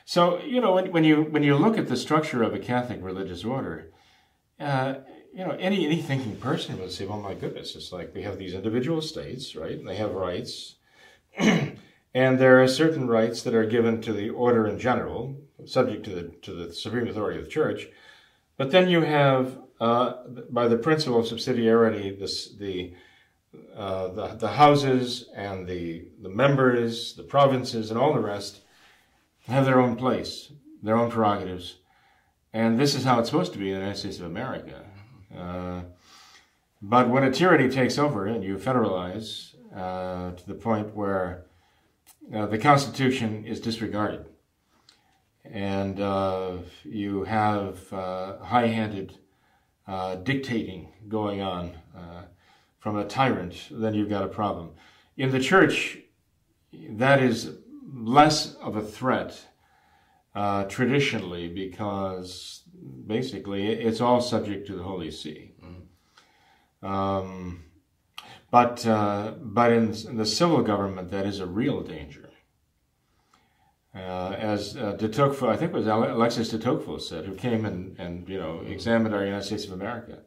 So 0.05 0.41
you 0.41 0.61
know 0.61 0.73
when, 0.73 0.91
when, 0.91 1.03
you 1.03 1.23
when 1.23 1.43
you 1.43 1.55
look 1.55 1.77
at 1.77 1.87
the 1.87 1.97
structure 1.97 2.43
of 2.43 2.53
a 2.53 2.59
Catholic 2.59 2.99
religious 3.01 3.43
order, 3.43 3.91
uh, 4.59 4.95
you 5.33 5.45
know 5.45 5.57
any 5.59 5.85
any 5.85 6.01
thinking 6.01 6.37
person 6.37 6.79
would 6.79 6.91
say, 6.91 7.05
"Well, 7.05 7.19
my 7.19 7.33
goodness, 7.33 7.75
it's 7.75 7.91
like 7.91 8.13
we 8.13 8.23
have 8.23 8.37
these 8.37 8.53
individual 8.53 9.01
states, 9.01 9.55
right? 9.55 9.77
And 9.77 9.87
they 9.87 9.97
have 9.97 10.11
rights." 10.11 10.75
there 12.39 12.61
are 12.61 12.67
certain 12.67 13.07
rights 13.07 13.41
that 13.43 13.55
are 13.55 13.65
given 13.65 14.01
to 14.01 14.13
the 14.13 14.29
order 14.29 14.67
in 14.67 14.77
general, 14.77 15.35
subject 15.65 16.03
to 16.05 16.11
the, 16.11 16.23
to 16.41 16.53
the 16.53 16.73
supreme 16.73 17.07
authority 17.07 17.39
of 17.39 17.45
the 17.45 17.51
church. 17.51 17.87
But 18.57 18.71
then 18.71 18.87
you 18.87 19.01
have, 19.01 19.57
uh, 19.81 20.13
by 20.49 20.67
the 20.67 20.77
principle 20.77 21.19
of 21.19 21.25
subsidiarity, 21.25 22.17
this, 22.17 22.53
the, 22.55 22.93
uh, 23.75 24.09
the, 24.09 24.27
the 24.35 24.51
houses 24.51 25.29
and 25.35 25.67
the, 25.67 26.05
the 26.21 26.29
members, 26.29 27.15
the 27.15 27.23
provinces, 27.23 27.89
and 27.89 27.99
all 27.99 28.13
the 28.13 28.19
rest 28.19 28.61
have 29.47 29.65
their 29.65 29.81
own 29.81 29.95
place, 29.95 30.51
their 30.83 30.95
own 30.95 31.09
prerogatives. 31.09 31.77
And 32.53 32.79
this 32.79 32.93
is 32.93 33.03
how 33.03 33.19
it's 33.19 33.29
supposed 33.29 33.53
to 33.53 33.59
be 33.59 33.69
in 33.69 33.73
the 33.73 33.79
United 33.79 33.99
States 33.99 34.19
of 34.19 34.27
America. 34.27 34.83
Uh, 35.35 35.81
but 36.81 37.09
when 37.09 37.23
a 37.23 37.31
tyranny 37.31 37.69
takes 37.69 37.97
over 37.97 38.27
and 38.27 38.43
you 38.43 38.57
federalize 38.57 39.55
uh, 39.75 40.31
to 40.35 40.47
the 40.47 40.53
point 40.53 40.93
where 40.93 41.45
uh, 42.33 42.45
the 42.47 42.57
Constitution 42.57 43.45
is 43.45 43.59
disregarded. 43.59 44.25
And 45.45 45.99
uh, 45.99 46.57
you 46.83 47.23
have 47.23 47.91
uh, 47.91 48.39
high 48.39 48.67
handed 48.67 49.17
uh, 49.87 50.15
dictating 50.15 50.93
going 51.07 51.41
on 51.41 51.75
uh, 51.95 52.23
from 52.79 52.97
a 52.97 53.05
tyrant, 53.05 53.67
then 53.71 53.93
you've 53.93 54.09
got 54.09 54.23
a 54.23 54.27
problem. 54.27 54.71
In 55.17 55.31
the 55.31 55.39
church, 55.39 55.99
that 56.89 57.21
is 57.21 57.57
less 57.93 58.55
of 58.55 58.75
a 58.75 58.81
threat 58.81 59.45
uh, 60.35 60.63
traditionally 60.65 61.47
because 61.47 62.63
basically 63.05 63.67
it's 63.67 64.01
all 64.01 64.21
subject 64.21 64.67
to 64.67 64.75
the 64.75 64.83
Holy 64.83 65.11
See. 65.11 65.51
Mm. 66.83 66.87
Um, 66.87 67.63
but, 68.49 68.85
uh, 68.85 69.33
but 69.41 69.71
in, 69.71 69.93
in, 70.07 70.17
the 70.17 70.25
civil 70.25 70.61
government, 70.61 71.09
that 71.11 71.25
is 71.25 71.39
a 71.39 71.45
real 71.45 71.81
danger. 71.81 72.22
Uh, 73.95 74.35
as 74.39 74.75
uh, 74.75 74.93
de 74.93 75.07
Tocqueville, 75.07 75.49
I 75.49 75.55
think 75.55 75.71
it 75.71 75.75
was 75.75 75.85
Alexis 75.85 76.49
de 76.49 76.57
Tocqueville 76.57 76.97
said, 76.97 77.25
who 77.25 77.35
came 77.35 77.63
and, 77.63 77.95
and 77.99 78.27
you 78.27 78.39
know 78.39 78.61
examined 78.65 79.13
our 79.13 79.23
United 79.23 79.45
States 79.45 79.65
of 79.65 79.71
America, 79.71 80.23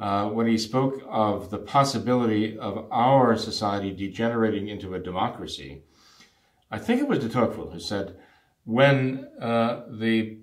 uh, 0.00 0.28
when 0.28 0.48
he 0.48 0.58
spoke 0.58 1.00
of 1.08 1.50
the 1.50 1.58
possibility 1.58 2.58
of 2.58 2.88
our 2.90 3.36
society 3.36 3.92
degenerating 3.92 4.66
into 4.66 4.94
a 4.94 4.98
democracy. 4.98 5.82
I 6.68 6.78
think 6.78 7.00
it 7.00 7.06
was 7.06 7.20
de 7.20 7.28
Tocqueville 7.28 7.70
who 7.70 7.80
said, 7.80 8.16
when 8.64 9.28
uh, 9.40 9.84
the 9.88 10.38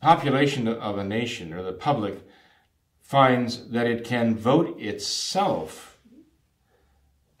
population 0.00 0.68
of 0.68 0.98
a 0.98 1.04
nation 1.04 1.52
or 1.52 1.62
the 1.62 1.72
public 1.72 2.22
finds 3.00 3.70
that 3.70 3.86
it 3.86 4.04
can 4.04 4.36
vote 4.36 4.78
itself 4.80 5.98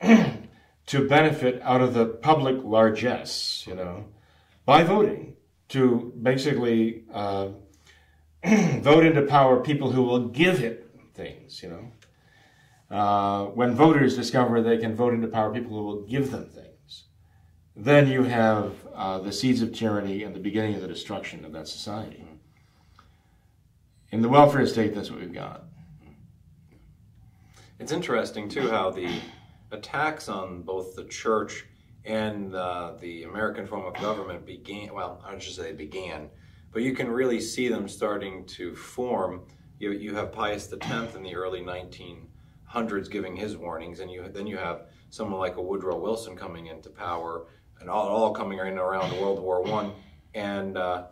to 0.00 1.08
benefit 1.08 1.60
out 1.62 1.80
of 1.80 1.94
the 1.94 2.06
public 2.06 2.56
largesse, 2.62 3.64
you 3.66 3.74
know, 3.74 4.04
by 4.66 4.82
voting 4.82 5.36
to 5.68 6.12
basically 6.20 7.04
uh, 7.12 7.48
vote 8.80 9.06
into 9.06 9.22
power 9.22 9.60
people 9.60 9.92
who 9.92 10.02
will 10.02 10.28
give 10.28 10.62
it 10.62 10.90
things, 11.14 11.62
you 11.62 11.70
know. 11.70 11.92
Uh, 12.94 13.46
when 13.46 13.74
voters 13.74 14.14
discover 14.14 14.60
they 14.60 14.76
can 14.76 14.94
vote 14.94 15.14
into 15.14 15.26
power 15.26 15.52
people 15.52 15.76
who 15.76 15.84
will 15.84 16.02
give 16.02 16.30
them 16.30 16.48
things, 16.50 17.04
then 17.74 18.08
you 18.08 18.24
have 18.24 18.74
uh, 18.94 19.18
the 19.18 19.32
seeds 19.32 19.62
of 19.62 19.72
tyranny 19.72 20.22
and 20.22 20.34
the 20.34 20.40
beginning 20.40 20.74
of 20.74 20.82
the 20.82 20.88
destruction 20.88 21.44
of 21.44 21.52
that 21.52 21.66
society. 21.66 22.24
In 24.12 24.22
the 24.22 24.28
welfare 24.28 24.66
state, 24.66 24.94
that's 24.94 25.10
what 25.10 25.20
we've 25.20 25.32
got. 25.32 25.64
It's 27.78 27.92
interesting, 27.92 28.48
too, 28.48 28.70
how 28.70 28.90
the 28.90 29.20
attacks 29.70 30.28
on 30.28 30.62
both 30.62 30.94
the 30.94 31.04
church 31.04 31.66
and 32.06 32.54
uh, 32.54 32.92
the 33.00 33.24
American 33.24 33.66
form 33.66 33.84
of 33.84 33.94
government 34.00 34.46
began, 34.46 34.94
well, 34.94 35.20
I 35.26 35.36
should 35.38 35.54
say 35.54 35.72
began, 35.72 36.30
but 36.72 36.82
you 36.82 36.94
can 36.94 37.10
really 37.10 37.40
see 37.40 37.68
them 37.68 37.88
starting 37.88 38.44
to 38.46 38.76
form. 38.76 39.42
You, 39.78 39.90
you 39.90 40.14
have 40.14 40.32
Pius 40.32 40.72
X 40.72 41.14
in 41.16 41.22
the 41.22 41.34
early 41.34 41.60
1900s 41.60 43.10
giving 43.10 43.34
his 43.34 43.56
warnings, 43.56 44.00
and 44.00 44.10
you 44.10 44.28
then 44.32 44.46
you 44.46 44.56
have 44.56 44.82
someone 45.10 45.40
like 45.40 45.56
a 45.56 45.62
Woodrow 45.62 45.98
Wilson 45.98 46.36
coming 46.36 46.66
into 46.66 46.90
power, 46.90 47.46
and 47.80 47.90
all, 47.90 48.08
all 48.08 48.32
coming 48.32 48.58
in 48.58 48.78
around 48.78 49.12
World 49.20 49.40
War 49.40 49.62
One. 49.62 49.92
And 50.34 50.76
uh, 50.76 51.06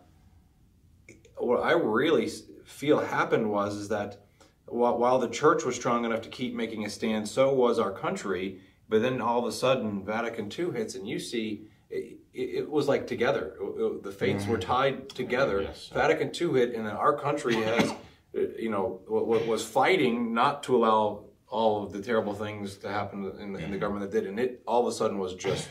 what 1.38 1.62
I 1.62 1.72
really 1.72 2.30
feel 2.64 3.01
happened 3.01 3.51
was 3.51 3.76
is 3.76 3.88
that 3.88 4.24
while 4.66 5.18
the 5.18 5.28
church 5.28 5.64
was 5.64 5.76
strong 5.76 6.05
enough 6.05 6.22
to 6.22 6.28
keep 6.28 6.55
making 6.55 6.84
a 6.84 6.90
stand, 6.90 7.28
so 7.28 7.53
was 7.53 7.78
our 7.78 7.92
country. 7.92 8.61
But 8.89 9.03
then 9.03 9.20
all 9.20 9.39
of 9.39 9.47
a 9.47 9.53
sudden, 9.53 10.05
Vatican 10.05 10.51
II 10.57 10.72
hits, 10.72 10.95
and 10.95 11.09
you 11.09 11.18
see 11.18 11.66
it, 11.91 12.18
it 12.32 12.70
was 12.70 12.89
like 12.89 13.07
together. 13.07 13.55
The 14.03 14.12
fates 14.12 14.47
were 14.47 14.59
tied 14.59 15.09
together. 15.09 15.62
Yes. 15.62 15.91
Vatican 15.93 16.30
II 16.35 16.59
hit, 16.59 16.74
and 16.74 16.87
then 16.87 16.95
our 16.95 17.16
country 17.16 17.55
has, 17.55 17.91
uh, 17.91 18.41
you 18.59 18.70
know, 18.70 19.01
was 19.07 19.64
fighting 19.64 20.35
not 20.35 20.62
to 20.64 20.76
allow 20.76 21.24
all 21.49 21.85
of 21.85 21.93
the 21.93 22.03
terrible 22.03 22.35
things 22.35 22.76
to 22.78 22.89
happen 22.89 23.30
in 23.39 23.53
the, 23.53 23.59
in 23.61 23.70
the 23.70 23.78
government 23.78 24.11
that 24.11 24.20
did, 24.20 24.28
and 24.28 24.41
it 24.41 24.62
all 24.66 24.87
of 24.87 24.93
a 24.93 24.97
sudden 24.97 25.18
was 25.18 25.35
just 25.35 25.68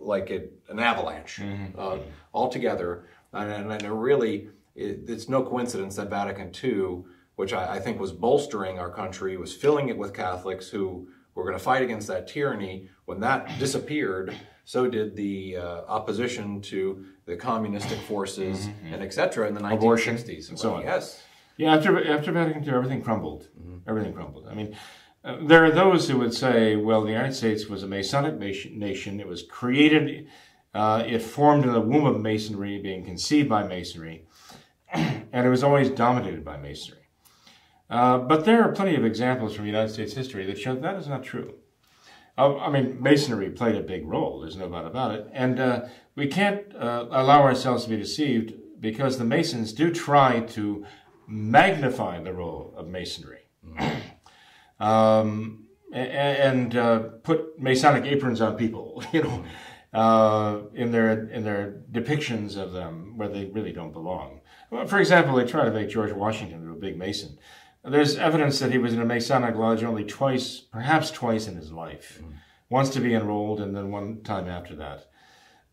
like 0.00 0.30
it, 0.30 0.52
an 0.68 0.78
avalanche 0.78 1.40
uh, 1.78 1.98
altogether. 2.34 3.06
And, 3.32 3.70
and 3.72 3.82
it 3.82 3.90
really, 3.90 4.48
it, 4.74 5.08
it's 5.08 5.28
no 5.28 5.42
coincidence 5.42 5.96
that 5.96 6.10
Vatican 6.10 6.52
II, 6.62 7.04
which 7.36 7.52
I, 7.52 7.76
I 7.76 7.80
think 7.80 8.00
was 8.00 8.12
bolstering 8.12 8.78
our 8.78 8.90
country, 8.90 9.36
was 9.36 9.54
filling 9.54 9.88
it 9.88 9.96
with 9.96 10.12
Catholics 10.12 10.68
who 10.68 11.08
were 11.36 11.44
going 11.44 11.56
to 11.56 11.62
fight 11.62 11.82
against 11.82 12.08
that 12.08 12.26
tyranny. 12.26 12.88
When 13.04 13.20
that 13.20 13.58
disappeared, 13.60 14.34
so 14.64 14.88
did 14.88 15.14
the 15.14 15.58
uh, 15.58 15.82
opposition 15.86 16.60
to 16.62 17.04
the 17.26 17.36
communistic 17.36 17.98
forces 18.00 18.68
and 18.90 19.02
etc. 19.02 19.46
in 19.46 19.54
the 19.54 19.60
1960s. 19.60 19.74
Abortion, 19.74 20.16
and 20.48 20.58
so 20.58 20.74
on. 20.74 20.82
Yes. 20.82 21.22
Yeah, 21.56 21.76
after 21.76 22.12
after 22.12 22.32
Vatican 22.32 22.64
II, 22.64 22.70
everything 22.70 23.02
crumbled. 23.02 23.48
Everything 23.86 24.12
crumbled. 24.12 24.48
I 24.48 24.54
mean, 24.54 24.76
uh, 25.24 25.36
there 25.42 25.64
are 25.64 25.70
those 25.70 26.08
who 26.08 26.18
would 26.18 26.34
say, 26.34 26.76
well, 26.76 27.02
the 27.02 27.12
United 27.12 27.34
States 27.34 27.66
was 27.66 27.82
a 27.82 27.86
Masonic 27.86 28.38
nation. 28.38 28.78
nation. 28.78 29.20
It 29.20 29.28
was 29.28 29.42
created, 29.42 30.28
uh, 30.74 31.04
it 31.06 31.22
formed 31.22 31.64
in 31.64 31.72
the 31.72 31.80
womb 31.80 32.04
of 32.04 32.20
Masonry, 32.20 32.78
being 32.78 33.04
conceived 33.04 33.48
by 33.48 33.66
Masonry, 33.66 34.26
and 34.92 35.46
it 35.46 35.48
was 35.48 35.62
always 35.62 35.90
dominated 35.90 36.44
by 36.44 36.56
Masonry. 36.56 36.95
Uh, 37.88 38.18
but 38.18 38.44
there 38.44 38.62
are 38.62 38.72
plenty 38.72 38.96
of 38.96 39.04
examples 39.04 39.54
from 39.54 39.66
United 39.66 39.92
States 39.92 40.12
history 40.14 40.44
that 40.46 40.58
show 40.58 40.74
that 40.74 40.96
is 40.96 41.06
not 41.08 41.22
true. 41.22 41.54
Uh, 42.38 42.56
I 42.58 42.68
mean, 42.70 43.00
Masonry 43.00 43.48
played 43.50 43.76
a 43.76 43.80
big 43.82 44.06
role. 44.06 44.40
There's 44.40 44.56
no 44.56 44.68
doubt 44.68 44.86
about 44.86 45.14
it, 45.14 45.26
and 45.32 45.58
uh, 45.58 45.84
we 46.16 46.26
can't 46.26 46.74
uh, 46.74 47.06
allow 47.10 47.42
ourselves 47.42 47.84
to 47.84 47.90
be 47.90 47.96
deceived 47.96 48.52
because 48.80 49.16
the 49.18 49.24
Masons 49.24 49.72
do 49.72 49.90
try 49.92 50.40
to 50.40 50.84
magnify 51.26 52.20
the 52.22 52.32
role 52.34 52.74
of 52.76 52.88
Masonry, 52.88 53.48
um, 54.80 55.64
a- 55.92 55.98
a- 55.98 56.44
and 56.48 56.76
uh, 56.76 56.98
put 57.22 57.58
Masonic 57.60 58.04
aprons 58.04 58.40
on 58.40 58.56
people, 58.56 59.02
you 59.12 59.22
know, 59.22 59.44
uh, 59.94 60.60
in 60.74 60.90
their 60.92 61.28
in 61.28 61.42
their 61.44 61.80
depictions 61.90 62.56
of 62.56 62.72
them 62.72 63.16
where 63.16 63.28
they 63.28 63.46
really 63.46 63.72
don't 63.72 63.92
belong. 63.92 64.40
Well, 64.70 64.86
for 64.86 64.98
example, 64.98 65.36
they 65.36 65.44
try 65.44 65.64
to 65.64 65.70
make 65.70 65.88
George 65.88 66.12
Washington 66.12 66.68
a 66.70 66.74
big 66.74 66.98
Mason. 66.98 67.38
There's 67.88 68.16
evidence 68.16 68.58
that 68.58 68.72
he 68.72 68.78
was 68.78 68.94
in 68.94 69.00
a 69.00 69.04
Masonic 69.04 69.54
lodge 69.54 69.84
only 69.84 70.04
twice, 70.04 70.58
perhaps 70.58 71.10
twice 71.10 71.46
in 71.46 71.56
his 71.56 71.70
life. 71.70 72.20
Once 72.68 72.90
to 72.90 73.00
be 73.00 73.14
enrolled, 73.14 73.60
and 73.60 73.76
then 73.76 73.92
one 73.92 74.22
time 74.22 74.48
after 74.48 74.74
that. 74.74 75.06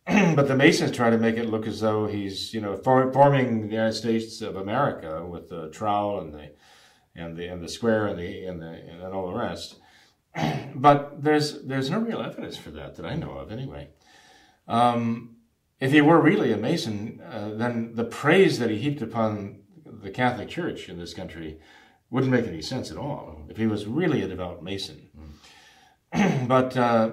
but 0.36 0.47
the 0.47 0.55
Masons 0.55 0.91
try 0.91 1.09
to 1.09 1.18
make 1.18 1.38
it 1.38 1.49
look 1.49 1.66
as 1.66 1.80
though 1.80 2.05
he's, 2.05 2.53
you 2.53 2.61
know, 2.61 2.76
for, 2.76 3.11
forming 3.11 3.61
the 3.61 3.74
United 3.74 3.93
States 3.93 4.41
of 4.41 4.55
America 4.55 5.26
with 5.26 5.49
the 5.49 5.70
trowel 5.70 6.20
and 6.20 6.34
the 6.34 6.51
and 7.16 7.38
the 7.38 7.47
and 7.47 7.64
the 7.64 7.70
square 7.70 8.07
and 8.07 8.20
the 8.20 8.45
and 8.45 8.61
the 8.61 8.68
and 8.68 9.01
all 9.14 9.28
the 9.28 9.39
rest. 9.39 9.80
but 10.76 11.24
there's 11.24 11.64
there's 11.64 11.89
no 11.89 11.99
real 11.99 12.22
evidence 12.22 12.57
for 12.57 12.70
that 12.72 12.95
that 12.95 13.05
I 13.05 13.16
know 13.16 13.32
of, 13.32 13.51
anyway. 13.51 13.89
Um, 14.68 15.38
if 15.80 15.91
he 15.91 16.01
were 16.01 16.22
really 16.22 16.51
a 16.51 16.57
Mason, 16.57 17.22
uh, 17.22 17.51
then 17.55 17.95
the 17.95 18.05
praise 18.05 18.59
that 18.59 18.70
he 18.70 18.78
heaped 18.78 19.01
upon 19.01 19.61
the 19.86 20.11
Catholic 20.11 20.49
Church 20.49 20.89
in 20.89 20.99
this 20.99 21.14
country 21.14 21.59
wouldn't 22.09 22.31
make 22.31 22.47
any 22.47 22.61
sense 22.61 22.91
at 22.91 22.97
all. 22.97 23.41
If 23.49 23.57
he 23.57 23.67
was 23.67 23.85
really 23.85 24.21
a 24.21 24.27
devout 24.27 24.63
Mason, 24.63 25.09
but. 26.47 26.77
Uh, 26.77 27.11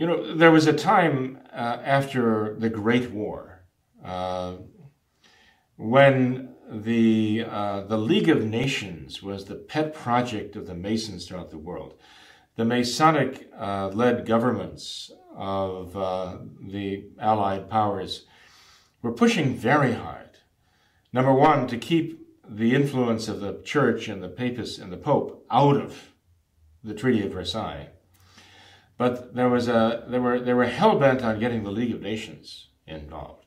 you 0.00 0.06
know, 0.06 0.34
there 0.34 0.50
was 0.50 0.66
a 0.66 0.72
time 0.72 1.40
uh, 1.52 1.76
after 1.84 2.56
the 2.58 2.70
Great 2.70 3.10
War 3.10 3.64
uh, 4.02 4.54
when 5.76 6.54
the 6.70 7.44
uh, 7.46 7.82
the 7.82 7.98
League 7.98 8.30
of 8.30 8.42
Nations 8.42 9.22
was 9.22 9.44
the 9.44 9.56
pet 9.56 9.92
project 9.92 10.56
of 10.56 10.66
the 10.66 10.74
Masons 10.74 11.26
throughout 11.26 11.50
the 11.50 11.58
world. 11.58 11.94
The 12.56 12.64
Masonic 12.64 13.50
uh, 13.58 13.88
led 13.88 14.24
governments 14.24 15.10
of 15.36 15.94
uh, 15.94 16.38
the 16.62 17.04
Allied 17.20 17.68
powers 17.68 18.24
were 19.02 19.12
pushing 19.12 19.54
very 19.54 19.92
hard. 19.92 20.38
Number 21.12 21.34
one, 21.34 21.66
to 21.66 21.76
keep 21.76 22.19
the 22.50 22.74
influence 22.74 23.28
of 23.28 23.40
the 23.40 23.60
Church 23.64 24.08
and 24.08 24.22
the 24.22 24.28
Papists 24.28 24.78
and 24.78 24.92
the 24.92 24.96
Pope 24.96 25.46
out 25.50 25.76
of 25.76 26.10
the 26.82 26.94
Treaty 26.94 27.24
of 27.24 27.32
Versailles. 27.32 27.90
But 28.98 29.34
there 29.34 29.48
was 29.48 29.68
a 29.68 30.04
they 30.08 30.18
were 30.18 30.40
they 30.40 30.52
were 30.52 30.66
hell 30.66 30.98
bent 30.98 31.22
on 31.22 31.38
getting 31.38 31.62
the 31.62 31.70
League 31.70 31.94
of 31.94 32.02
Nations 32.02 32.68
involved, 32.86 33.46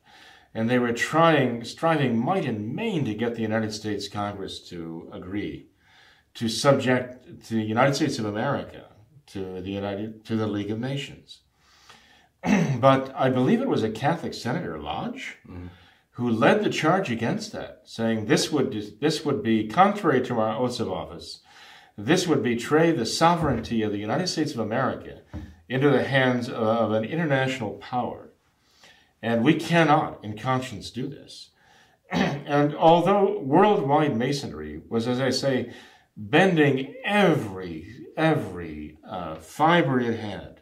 and 0.54 0.68
they 0.68 0.78
were 0.78 0.92
trying 0.92 1.64
striving 1.64 2.18
might 2.18 2.44
and 2.44 2.74
main 2.74 3.04
to 3.04 3.14
get 3.14 3.34
the 3.34 3.42
United 3.42 3.72
States 3.72 4.08
Congress 4.08 4.58
to 4.70 5.08
agree 5.12 5.68
to 6.34 6.48
subject 6.48 7.48
the 7.48 7.62
United 7.62 7.94
States 7.94 8.18
of 8.18 8.24
America 8.24 8.86
to 9.26 9.60
the 9.60 9.70
United 9.70 10.24
to 10.24 10.36
the 10.36 10.46
League 10.46 10.70
of 10.70 10.80
Nations. 10.80 11.40
but 12.80 13.14
I 13.14 13.30
believe 13.30 13.60
it 13.60 13.68
was 13.68 13.82
a 13.82 13.90
Catholic 13.90 14.34
senator 14.34 14.78
Lodge 14.78 15.36
mm-hmm. 15.48 15.68
Who 16.14 16.30
led 16.30 16.62
the 16.62 16.70
charge 16.70 17.10
against 17.10 17.52
that, 17.52 17.82
saying 17.84 18.26
this 18.26 18.52
would 18.52 19.00
this 19.00 19.24
would 19.24 19.42
be 19.42 19.66
contrary 19.66 20.22
to 20.22 20.38
our 20.38 20.56
oaths 20.56 20.80
of 20.80 20.90
office. 20.90 21.40
This 21.96 22.26
would 22.26 22.42
betray 22.42 22.92
the 22.92 23.06
sovereignty 23.06 23.82
of 23.82 23.92
the 23.92 23.98
United 23.98 24.28
States 24.28 24.52
of 24.52 24.58
America 24.58 25.20
into 25.68 25.90
the 25.90 26.04
hands 26.04 26.48
of 26.48 26.92
an 26.92 27.04
international 27.04 27.72
power. 27.74 28.30
And 29.22 29.42
we 29.42 29.54
cannot, 29.54 30.22
in 30.22 30.36
conscience, 30.36 30.90
do 30.90 31.08
this. 31.08 31.50
and 32.10 32.74
although 32.74 33.40
worldwide 33.40 34.16
masonry 34.16 34.82
was, 34.88 35.08
as 35.08 35.20
I 35.20 35.30
say, 35.30 35.72
bending 36.16 36.94
every 37.04 38.06
every 38.16 38.98
uh, 39.08 39.34
fiber 39.36 39.98
it 39.98 40.20
had 40.20 40.60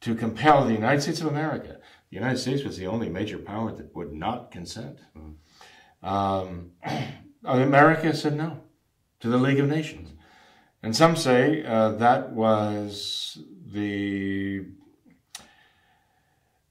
to 0.00 0.14
compel 0.14 0.64
the 0.64 0.74
United 0.74 1.00
States 1.00 1.20
of 1.20 1.26
America, 1.26 1.78
the 2.10 2.16
United 2.16 2.38
States 2.38 2.62
was 2.62 2.76
the 2.76 2.86
only 2.86 3.08
major 3.08 3.38
power 3.38 3.72
that 3.72 3.94
would 3.94 4.12
not 4.12 4.50
consent. 4.50 5.00
Um, 6.02 6.72
America 7.44 8.14
said 8.14 8.36
no 8.36 8.60
to 9.20 9.28
the 9.28 9.38
League 9.38 9.60
of 9.60 9.68
Nations. 9.68 10.12
And 10.82 10.94
some 10.94 11.16
say 11.16 11.64
uh, 11.64 11.92
that 11.92 12.32
was 12.32 13.38
the 13.66 14.66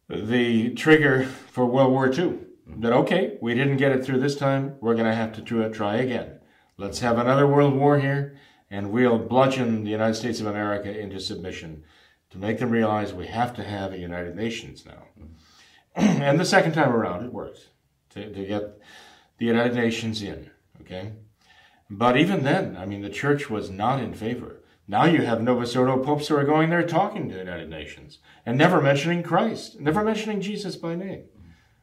the 0.08 0.70
trigger 0.76 1.26
for 1.26 1.66
World 1.66 1.92
War 1.92 2.12
II. 2.12 2.40
That 2.78 2.94
okay, 2.94 3.38
we 3.42 3.56
didn't 3.56 3.78
get 3.78 3.92
it 3.92 4.06
through 4.06 4.20
this 4.20 4.36
time. 4.36 4.76
We're 4.80 4.94
going 4.94 5.08
to 5.08 5.16
have 5.16 5.34
to 5.34 5.70
try 5.70 5.98
again. 5.98 6.40
Let's 6.78 7.00
have 7.00 7.18
another 7.18 7.48
world 7.48 7.76
war 7.76 8.00
here, 8.00 8.38
and 8.70 8.92
we'll 8.92 9.20
bludgeon 9.20 9.84
the 9.84 9.92
United 9.92 10.16
States 10.16 10.40
of 10.40 10.48
America 10.48 10.98
into 10.98 11.20
submission 11.20 11.84
to 12.36 12.42
make 12.42 12.60
them 12.60 12.70
realize 12.70 13.14
we 13.14 13.28
have 13.28 13.56
to 13.56 13.64
have 13.64 13.94
a 13.94 13.98
United 13.98 14.36
Nations 14.36 14.86
now. 14.86 15.04
and 15.96 16.38
the 16.38 16.44
second 16.44 16.74
time 16.74 16.92
around, 16.92 17.24
it 17.24 17.32
worked 17.32 17.70
to, 18.10 18.30
to 18.30 18.46
get 18.46 18.78
the 19.38 19.46
United 19.46 19.74
Nations 19.74 20.22
in. 20.22 20.52
Okay, 20.82 21.14
but 21.90 22.18
even 22.18 22.44
then, 22.44 22.76
I 22.76 22.86
mean, 22.86 23.02
the 23.02 23.10
church 23.10 23.50
was 23.50 23.70
not 23.70 24.04
in 24.04 24.14
favor. 24.14 24.62
Now 24.86 25.06
you 25.06 25.22
have 25.22 25.42
Novus 25.42 25.76
Ordo 25.78 26.04
popes 26.04 26.28
who 26.28 26.36
are 26.36 26.44
going 26.44 26.70
there 26.70 26.86
talking 26.86 27.30
to 27.30 27.34
the 27.34 27.40
United 27.40 27.70
Nations 27.70 28.20
and 28.46 28.58
never 28.58 28.82
mentioning 28.82 29.24
Christ, 29.24 29.80
never 29.80 30.04
mentioning 30.04 30.42
Jesus 30.42 30.76
by 30.76 30.94
name. 30.94 31.24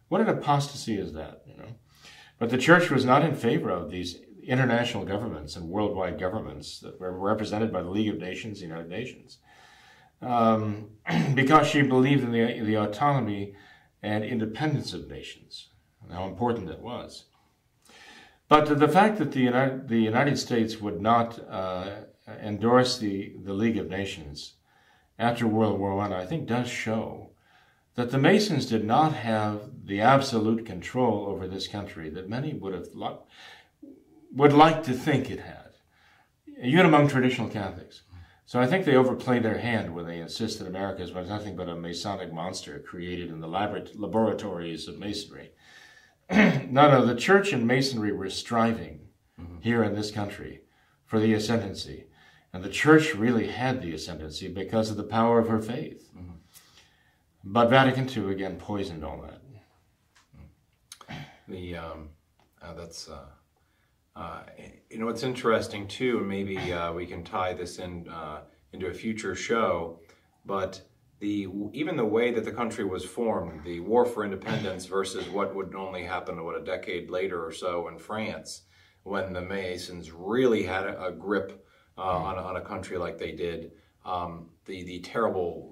What 0.08 0.20
an 0.20 0.28
apostasy 0.28 0.98
is 0.98 1.14
that, 1.14 1.42
you 1.46 1.56
know? 1.56 1.76
But 2.38 2.50
the 2.50 2.58
church 2.58 2.90
was 2.90 3.06
not 3.06 3.24
in 3.24 3.34
favor 3.34 3.70
of 3.70 3.90
these 3.90 4.18
international 4.44 5.06
governments 5.06 5.56
and 5.56 5.70
worldwide 5.70 6.20
governments 6.20 6.78
that 6.80 7.00
were 7.00 7.18
represented 7.18 7.72
by 7.72 7.82
the 7.82 7.90
League 7.90 8.10
of 8.10 8.18
Nations, 8.18 8.60
the 8.60 8.66
United 8.66 8.90
Nations, 8.90 9.38
um, 10.22 10.90
because 11.34 11.66
she 11.66 11.82
believed 11.82 12.24
in 12.24 12.32
the, 12.32 12.60
the 12.60 12.76
autonomy 12.76 13.54
and 14.02 14.24
independence 14.24 14.92
of 14.92 15.08
nations, 15.08 15.68
and 16.02 16.12
how 16.12 16.26
important 16.26 16.66
that 16.66 16.80
was. 16.80 17.24
But 18.48 18.78
the 18.78 18.88
fact 18.88 19.18
that 19.18 19.32
the 19.32 19.40
United, 19.40 19.88
the 19.88 20.00
United 20.00 20.38
States 20.38 20.80
would 20.80 21.00
not 21.00 21.38
uh, 21.48 22.02
endorse 22.40 22.98
the, 22.98 23.34
the 23.42 23.54
League 23.54 23.78
of 23.78 23.88
Nations 23.88 24.54
after 25.18 25.46
World 25.46 25.78
War 25.78 25.98
I, 26.00 26.22
I 26.22 26.26
think 26.26 26.46
does 26.46 26.68
show 26.68 27.30
that 27.94 28.10
the 28.10 28.18
Masons 28.18 28.66
did 28.66 28.84
not 28.84 29.14
have 29.14 29.70
the 29.84 30.00
absolute 30.00 30.64
control 30.64 31.26
over 31.26 31.46
this 31.46 31.68
country 31.68 32.08
that 32.10 32.28
many 32.28 32.54
would 32.54 32.74
have 32.74 32.88
would 34.34 34.52
like 34.52 34.82
to 34.84 34.92
think 34.92 35.30
it 35.30 35.40
had, 35.40 35.72
even 36.62 36.86
among 36.86 37.08
traditional 37.08 37.48
Catholics. 37.48 38.02
So 38.44 38.60
I 38.60 38.66
think 38.66 38.84
they 38.84 38.96
overplayed 38.96 39.42
their 39.42 39.58
hand 39.58 39.94
when 39.94 40.06
they 40.06 40.20
insist 40.20 40.58
that 40.58 40.68
America 40.68 41.02
is 41.02 41.12
nothing 41.12 41.56
but 41.56 41.68
a 41.68 41.76
Masonic 41.76 42.32
monster 42.32 42.78
created 42.80 43.30
in 43.30 43.40
the 43.40 43.48
laboratories 43.48 44.88
of 44.88 44.98
Masonry. 44.98 45.52
no, 46.30 46.90
no, 46.90 47.06
the 47.06 47.14
Church 47.14 47.52
and 47.52 47.66
Masonry 47.66 48.12
were 48.12 48.30
striving 48.30 49.00
mm-hmm. 49.40 49.60
here 49.60 49.82
in 49.82 49.94
this 49.94 50.10
country 50.10 50.62
for 51.06 51.20
the 51.20 51.34
ascendancy. 51.34 52.06
And 52.52 52.62
the 52.62 52.68
Church 52.68 53.14
really 53.14 53.46
had 53.46 53.80
the 53.80 53.94
ascendancy 53.94 54.48
because 54.48 54.90
of 54.90 54.96
the 54.96 55.02
power 55.04 55.38
of 55.38 55.48
her 55.48 55.62
faith. 55.62 56.10
Mm-hmm. 56.16 56.32
But 57.44 57.70
Vatican 57.70 58.08
II, 58.08 58.32
again, 58.32 58.56
poisoned 58.56 59.04
all 59.04 59.22
that. 59.22 59.38
The, 61.48 61.76
um, 61.76 62.10
uh, 62.60 62.74
that's, 62.74 63.08
uh 63.08 63.26
uh, 64.14 64.42
you 64.90 64.98
know, 64.98 65.08
it's 65.08 65.22
interesting 65.22 65.88
too, 65.88 66.18
and 66.18 66.28
maybe 66.28 66.72
uh, 66.72 66.92
we 66.92 67.06
can 67.06 67.24
tie 67.24 67.54
this 67.54 67.78
in 67.78 68.08
uh, 68.08 68.40
into 68.72 68.86
a 68.86 68.94
future 68.94 69.34
show. 69.34 70.00
But 70.44 70.82
the 71.20 71.48
even 71.72 71.96
the 71.96 72.04
way 72.04 72.30
that 72.32 72.44
the 72.44 72.52
country 72.52 72.84
was 72.84 73.04
formed, 73.04 73.64
the 73.64 73.80
war 73.80 74.04
for 74.04 74.24
independence 74.24 74.86
versus 74.86 75.28
what 75.28 75.54
would 75.54 75.74
only 75.74 76.04
happen 76.04 76.44
what 76.44 76.60
a 76.60 76.64
decade 76.64 77.10
later 77.10 77.44
or 77.44 77.52
so 77.52 77.88
in 77.88 77.98
France, 77.98 78.62
when 79.04 79.32
the 79.32 79.40
Masons 79.40 80.10
really 80.12 80.64
had 80.64 80.84
a, 80.84 81.06
a 81.06 81.12
grip 81.12 81.64
uh, 81.96 82.02
on, 82.02 82.38
on, 82.38 82.56
a 82.56 82.60
country 82.60 82.98
like 82.98 83.18
they 83.18 83.32
did. 83.32 83.72
Um, 84.04 84.50
the 84.66 84.82
the 84.84 85.00
terrible 85.00 85.71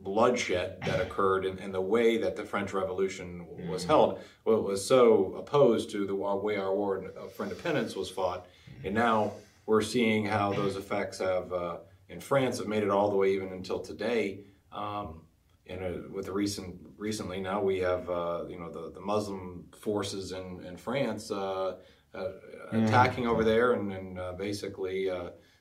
bloodshed 0.00 0.78
that 0.86 1.00
occurred 1.06 1.44
and, 1.44 1.58
and, 1.58 1.74
the 1.74 1.80
way 1.80 2.16
that 2.18 2.36
the 2.36 2.44
French 2.44 2.72
Revolution 2.72 3.46
was 3.68 3.82
mm-hmm. 3.82 3.90
held 3.90 4.20
well, 4.44 4.62
was 4.62 4.84
so 4.84 5.34
opposed 5.34 5.90
to 5.90 6.06
the 6.06 6.14
way 6.14 6.56
our 6.56 6.74
war 6.74 7.12
for 7.36 7.42
independence 7.44 7.94
was 7.94 8.10
fought. 8.10 8.46
And 8.84 8.94
now 8.94 9.32
we're 9.66 9.82
seeing 9.82 10.24
how 10.24 10.52
those 10.52 10.76
effects 10.76 11.18
have 11.18 11.52
uh, 11.52 11.78
in 12.08 12.20
France 12.20 12.58
have 12.58 12.66
made 12.66 12.82
it 12.82 12.90
all 12.90 13.10
the 13.10 13.16
way 13.16 13.32
even 13.32 13.52
until 13.52 13.78
today. 13.78 14.44
Um, 14.72 15.22
and 15.66 15.82
uh, 15.82 15.98
with 16.12 16.26
the 16.26 16.32
recent 16.32 16.76
recently 16.96 17.40
now 17.40 17.62
we 17.62 17.78
have 17.78 18.10
uh, 18.10 18.44
you 18.48 18.58
know 18.58 18.70
the, 18.70 18.90
the 18.92 19.00
Muslim 19.00 19.64
forces 19.78 20.32
in, 20.32 20.62
in 20.66 20.76
France 20.76 21.30
uh, 21.30 21.76
uh, 22.14 22.28
attacking 22.72 23.26
over 23.26 23.44
there 23.44 23.74
and, 23.74 23.92
and 23.92 24.18
uh, 24.18 24.32
basically 24.32 25.08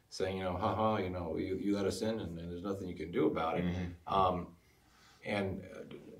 saying, 0.10 0.38
you 0.38 0.44
know, 0.44 0.58
haha, 0.58 0.98
you 0.98 1.10
know, 1.10 1.38
you, 1.38 1.58
you 1.62 1.76
let 1.76 1.86
us 1.86 2.02
in 2.02 2.20
and, 2.20 2.38
and 2.40 2.52
there's 2.52 2.64
nothing 2.64 2.88
you 2.88 2.96
can 2.96 3.12
do 3.12 3.28
about 3.28 3.58
it. 3.58 3.66
Mm-hmm. 3.66 4.14
Um, 4.14 4.48
and 5.26 5.62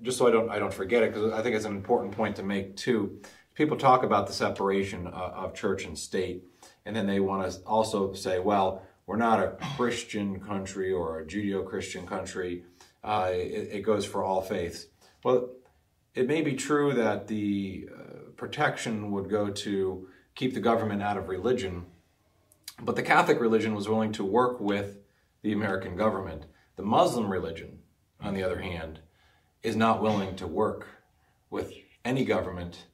just 0.02 0.18
so 0.18 0.26
I 0.26 0.30
don't 0.30 0.50
I 0.50 0.58
don't 0.58 0.72
forget 0.72 1.02
it 1.02 1.12
because 1.12 1.32
I 1.32 1.42
think 1.42 1.56
it's 1.56 1.64
an 1.64 1.74
important 1.74 2.14
point 2.14 2.36
to 2.36 2.42
make 2.42 2.76
too. 2.76 3.20
People 3.54 3.76
talk 3.76 4.02
about 4.04 4.26
the 4.26 4.32
separation 4.32 5.06
of, 5.06 5.32
of 5.32 5.54
church 5.54 5.84
and 5.84 5.98
state, 5.98 6.44
and 6.86 6.94
then 6.94 7.06
they 7.06 7.20
want 7.20 7.50
to 7.50 7.58
also 7.60 8.12
say, 8.12 8.38
well, 8.38 8.82
we're 9.06 9.16
not 9.16 9.40
a 9.40 9.56
Christian 9.76 10.40
country 10.40 10.92
or 10.92 11.18
a 11.18 11.26
Judeo-Christian 11.26 12.06
country. 12.06 12.64
Uh, 13.02 13.30
it, 13.32 13.68
it, 13.72 13.80
goes 13.80 14.04
for 14.04 14.22
all 14.22 14.42
faiths. 14.42 14.86
Well, 15.24 15.50
it 16.14 16.28
may 16.28 16.42
be 16.42 16.54
true 16.54 16.92
that 16.94 17.26
the 17.26 17.88
uh, 17.92 18.30
protection 18.36 19.10
would 19.10 19.30
go 19.30 19.48
to 19.50 20.06
keep 20.34 20.54
the 20.54 20.60
government 20.60 21.02
out 21.02 21.16
of 21.16 21.28
religion, 21.28 21.86
but 22.82 22.96
the 22.96 23.02
Catholic 23.02 23.40
religion 23.40 23.74
was 23.74 23.88
willing 23.88 24.12
to 24.12 24.24
work 24.24 24.60
with 24.60 24.98
the 25.42 25.52
American 25.52 25.96
government. 25.96 26.44
The 26.76 26.82
Muslim 26.82 27.30
religion, 27.30 27.80
on 28.20 28.34
the 28.34 28.42
other 28.42 28.60
hand, 28.60 29.00
is 29.62 29.76
not 29.76 30.02
willing 30.02 30.36
to 30.36 30.46
work 30.46 30.86
with 31.50 31.72
any 32.04 32.24
government 32.24 32.86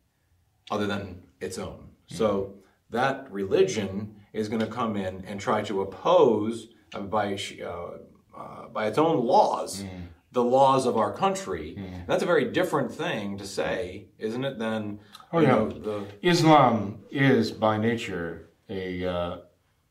other 0.71 0.87
than 0.87 1.23
its 1.41 1.59
own. 1.59 1.91
So 2.07 2.55
that 2.91 3.31
religion 3.31 4.17
is 4.33 4.49
going 4.49 4.61
to 4.61 4.67
come 4.67 4.97
in 4.97 5.25
and 5.27 5.41
try 5.41 5.63
to 5.63 5.83
oppose 5.83 6.69
uh, 6.95 7.01
by 7.01 7.39
uh, 7.65 7.91
uh, 8.37 8.69
by 8.69 8.87
its 8.87 8.99
own 8.99 9.25
laws 9.25 9.83
mm. 9.83 9.89
the 10.33 10.45
laws 10.45 10.87
of 10.87 10.97
our 10.97 11.13
country. 11.13 11.77
Mm. 11.79 12.07
That's 12.07 12.23
a 12.23 12.27
very 12.27 12.51
different 12.53 12.93
thing 12.93 13.39
to 13.39 13.47
say, 13.47 14.09
isn't 14.19 14.45
it? 14.45 14.59
Than 14.59 15.01
oh 15.33 15.41
yeah, 15.41 15.49
know, 15.49 15.69
the... 15.71 16.05
Islam 16.23 17.01
is 17.11 17.51
by 17.51 17.79
nature 17.79 18.51
a 18.69 19.07
uh, 19.07 19.39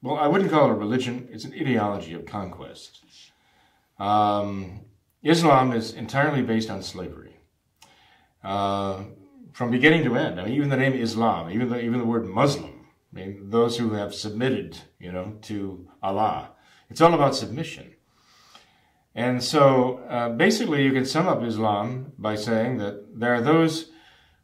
well, 0.05 0.17
I 0.17 0.27
wouldn't 0.27 0.51
call 0.51 0.67
it 0.67 0.71
a 0.71 0.75
religion, 0.75 1.27
it's 1.31 1.45
an 1.45 1.53
ideology 1.53 2.13
of 2.13 2.27
conquest. 2.27 3.03
Um, 3.97 4.81
Islam 5.23 5.71
is 5.73 5.93
entirely 5.93 6.43
based 6.43 6.69
on 6.69 6.83
slavery. 6.83 7.37
Uh, 8.43 9.05
from 9.51 9.71
beginning 9.71 10.03
to 10.03 10.15
end, 10.15 10.39
I 10.39 10.45
mean, 10.45 10.53
even 10.53 10.69
the 10.69 10.77
name 10.77 10.93
Islam, 10.93 11.49
even 11.49 11.69
the, 11.69 11.81
even 11.81 11.97
the 11.97 12.05
word 12.05 12.27
Muslim, 12.27 12.85
I 13.11 13.19
mean, 13.19 13.49
those 13.49 13.79
who 13.79 13.93
have 13.93 14.13
submitted, 14.13 14.77
you 14.99 15.11
know, 15.11 15.39
to 15.43 15.87
Allah, 16.03 16.51
it's 16.91 17.01
all 17.01 17.15
about 17.15 17.35
submission. 17.35 17.95
And 19.15 19.41
so 19.41 20.01
uh, 20.07 20.29
basically, 20.29 20.83
you 20.83 20.91
can 20.91 21.05
sum 21.05 21.27
up 21.27 21.41
Islam 21.41 22.13
by 22.19 22.35
saying 22.35 22.77
that 22.77 23.19
there 23.19 23.33
are 23.33 23.41
those 23.41 23.89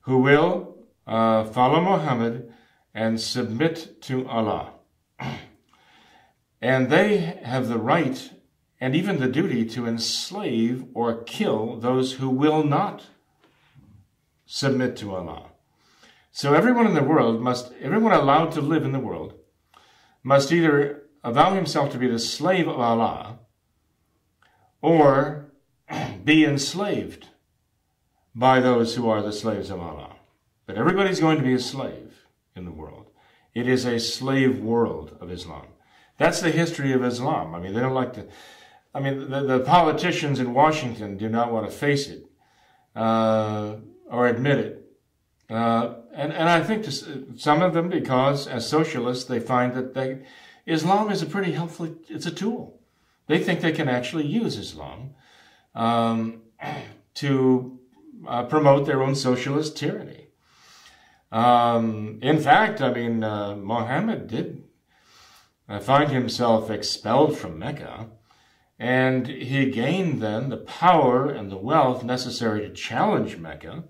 who 0.01 0.18
will 0.18 0.76
uh, 1.05 1.43
follow 1.43 1.82
Muhammad 1.82 2.51
and 2.95 3.22
submit 3.22 4.01
to 4.01 4.28
Allah. 4.28 4.81
And 6.62 6.89
they 6.89 7.18
have 7.18 7.68
the 7.68 7.80
right 7.80 8.32
and 8.80 8.95
even 8.95 9.20
the 9.20 9.28
duty 9.28 9.66
to 9.66 9.86
enslave 9.86 10.86
or 10.93 11.24
kill 11.24 11.78
those 11.78 12.14
who 12.14 12.30
will 12.30 12.64
not 12.64 13.05
submit 14.45 14.95
to 14.97 15.16
Allah. 15.16 15.45
So 16.32 16.53
everyone 16.53 16.88
in 16.88 16.93
the 16.93 17.03
world 17.03 17.41
must, 17.41 17.72
everyone 17.82 18.14
allowed 18.14 18.51
to 18.53 18.62
live 18.62 18.84
in 18.84 18.91
the 18.91 18.99
world, 18.99 19.34
must 20.24 20.51
either 20.51 21.03
avow 21.24 21.53
himself 21.53 21.91
to 21.91 21.97
be 21.97 22.07
the 22.07 22.20
slave 22.20 22.68
of 22.68 22.80
Allah 22.80 23.39
or 24.82 25.51
be 26.24 26.45
enslaved 26.45 27.28
by 28.34 28.59
those 28.59 28.95
who 28.95 29.09
are 29.09 29.22
the 29.22 29.34
slaves 29.34 29.70
of 29.70 29.80
Allah. 29.80 30.16
But 30.66 30.78
everybody's 30.78 31.20
going 31.20 31.38
to 31.38 31.43
be 31.43 31.53
a 31.53 31.59
slave 31.59 32.26
in 32.55 32.66
the 32.66 32.72
world. 32.72 33.07
It 33.53 33.68
is 33.68 33.86
a 33.86 33.99
slave 33.99 34.59
world 34.59 35.18
of 35.20 35.32
Islam. 35.32 35.68
That's 36.22 36.40
the 36.40 36.52
history 36.52 36.94
of 36.94 37.04
Islam. 37.04 37.56
I 37.56 37.60
mean, 37.60 37.74
they 37.74 37.80
don't 37.80 37.96
like 37.96 38.14
to. 38.14 38.28
I 38.94 39.00
mean, 39.00 39.32
the, 39.32 39.42
the 39.42 39.60
politicians 39.62 40.40
in 40.40 40.54
Washington 40.54 41.18
do 41.18 41.28
not 41.28 41.52
want 41.52 41.66
to 41.66 41.76
face 41.76 42.08
it 42.10 42.26
uh, 42.96 43.78
or 44.08 44.28
admit 44.28 44.60
it. 44.60 44.86
Uh, 45.50 45.96
and, 46.14 46.32
and 46.32 46.48
I 46.48 46.62
think 46.62 46.84
to, 46.84 46.92
some 47.36 47.64
of 47.64 47.74
them, 47.74 47.90
because 47.90 48.48
as 48.48 48.70
socialists, 48.70 49.24
they 49.24 49.40
find 49.40 49.74
that 49.74 49.96
they, 49.96 50.20
Islam 50.68 51.10
is 51.10 51.24
a 51.24 51.26
pretty 51.26 51.54
helpful, 51.54 51.96
it's 52.08 52.28
a 52.28 52.32
tool. 52.32 52.80
They 53.26 53.40
think 53.40 53.62
they 53.62 53.72
can 53.72 53.90
actually 53.90 54.28
use 54.28 54.58
Islam 54.58 55.16
um, 55.74 56.44
to 57.16 57.80
uh, 58.28 58.44
promote 58.44 58.86
their 58.86 59.02
own 59.02 59.16
socialist 59.16 59.76
tyranny. 59.76 60.28
Um, 61.32 62.20
in 62.22 62.40
fact, 62.40 62.80
I 62.80 62.94
mean, 62.94 63.24
uh, 63.24 63.56
Muhammad 63.56 64.28
did 64.28 64.61
find 65.80 66.12
himself 66.12 66.70
expelled 66.70 67.38
from 67.38 67.60
Mecca, 67.60 68.10
and 68.80 69.28
he 69.28 69.70
gained 69.70 70.22
then 70.22 70.50
the 70.50 70.58
power 70.58 71.30
and 71.30 71.52
the 71.52 71.58
wealth 71.58 72.04
necessary 72.04 72.62
to 72.62 72.74
challenge 72.74 73.38
Mecca. 73.38 73.84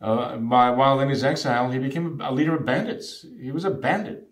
Uh, 0.00 0.36
by, 0.36 0.70
while 0.70 1.00
in 1.00 1.08
his 1.08 1.24
exile, 1.24 1.70
he 1.70 1.78
became 1.78 2.20
a 2.20 2.32
leader 2.32 2.56
of 2.56 2.64
bandits. 2.64 3.24
He 3.40 3.52
was 3.52 3.64
a 3.64 3.70
bandit, 3.70 4.28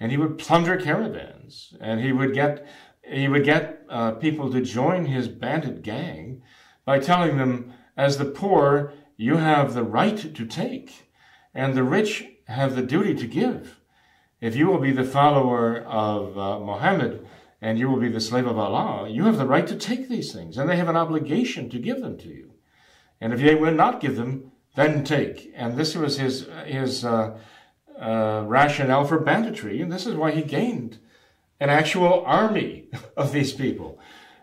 and 0.00 0.10
he 0.10 0.16
would 0.16 0.38
plunder 0.38 0.76
caravans, 0.76 1.74
and 1.80 2.00
he 2.00 2.12
would 2.12 2.34
get 2.34 2.66
he 3.02 3.28
would 3.28 3.44
get 3.44 3.84
uh, 3.88 4.12
people 4.12 4.50
to 4.50 4.60
join 4.60 5.06
his 5.06 5.28
bandit 5.28 5.82
gang 5.82 6.42
by 6.84 6.98
telling 6.98 7.36
them 7.36 7.72
as 7.96 8.18
the 8.18 8.24
poor, 8.24 8.92
you 9.16 9.36
have 9.36 9.74
the 9.74 9.84
right 9.84 10.34
to 10.34 10.46
take, 10.46 11.10
and 11.54 11.74
the 11.74 11.84
rich 11.84 12.24
have 12.48 12.76
the 12.76 12.82
duty 12.82 13.14
to 13.14 13.26
give. 13.26 13.75
If 14.40 14.54
you 14.54 14.66
will 14.66 14.78
be 14.78 14.92
the 14.92 15.04
follower 15.04 15.80
of 15.80 16.36
uh, 16.36 16.58
Mohammed 16.60 17.26
and 17.62 17.78
you 17.78 17.88
will 17.88 17.98
be 17.98 18.10
the 18.10 18.20
slave 18.20 18.46
of 18.46 18.58
Allah, 18.58 19.08
you 19.08 19.24
have 19.24 19.38
the 19.38 19.46
right 19.46 19.66
to 19.66 19.76
take 19.76 20.08
these 20.08 20.32
things, 20.32 20.58
and 20.58 20.68
they 20.68 20.76
have 20.76 20.88
an 20.88 20.96
obligation 20.96 21.70
to 21.70 21.78
give 21.78 22.00
them 22.02 22.18
to 22.18 22.28
you. 22.28 22.52
And 23.20 23.32
if 23.32 23.40
they 23.40 23.54
will 23.54 23.72
not 23.72 24.00
give 24.00 24.16
them, 24.16 24.52
then 24.74 25.04
take. 25.04 25.52
And 25.56 25.76
this 25.76 25.96
was 25.96 26.18
his 26.18 26.48
his 26.66 27.04
uh, 27.04 27.38
uh, 27.98 28.44
rationale 28.46 29.06
for 29.06 29.18
banditry, 29.18 29.80
and 29.80 29.90
this 29.90 30.06
is 30.06 30.14
why 30.14 30.32
he 30.32 30.42
gained 30.42 30.98
an 31.58 31.70
actual 31.70 32.22
army 32.26 32.88
of 33.16 33.32
these 33.32 33.54
people, 33.54 33.98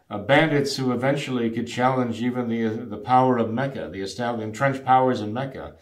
uh, 0.10 0.18
bandits 0.18 0.78
who 0.78 0.92
eventually 0.92 1.52
could 1.52 1.68
challenge 1.68 2.20
even 2.20 2.50
the 2.50 2.68
the 2.68 2.98
power 2.98 3.38
of 3.38 3.52
Mecca, 3.52 3.90
the 3.92 4.02
established 4.02 4.44
entrenched 4.44 4.84
powers 4.84 5.22
in 5.22 5.34
Mecca, 5.34 5.76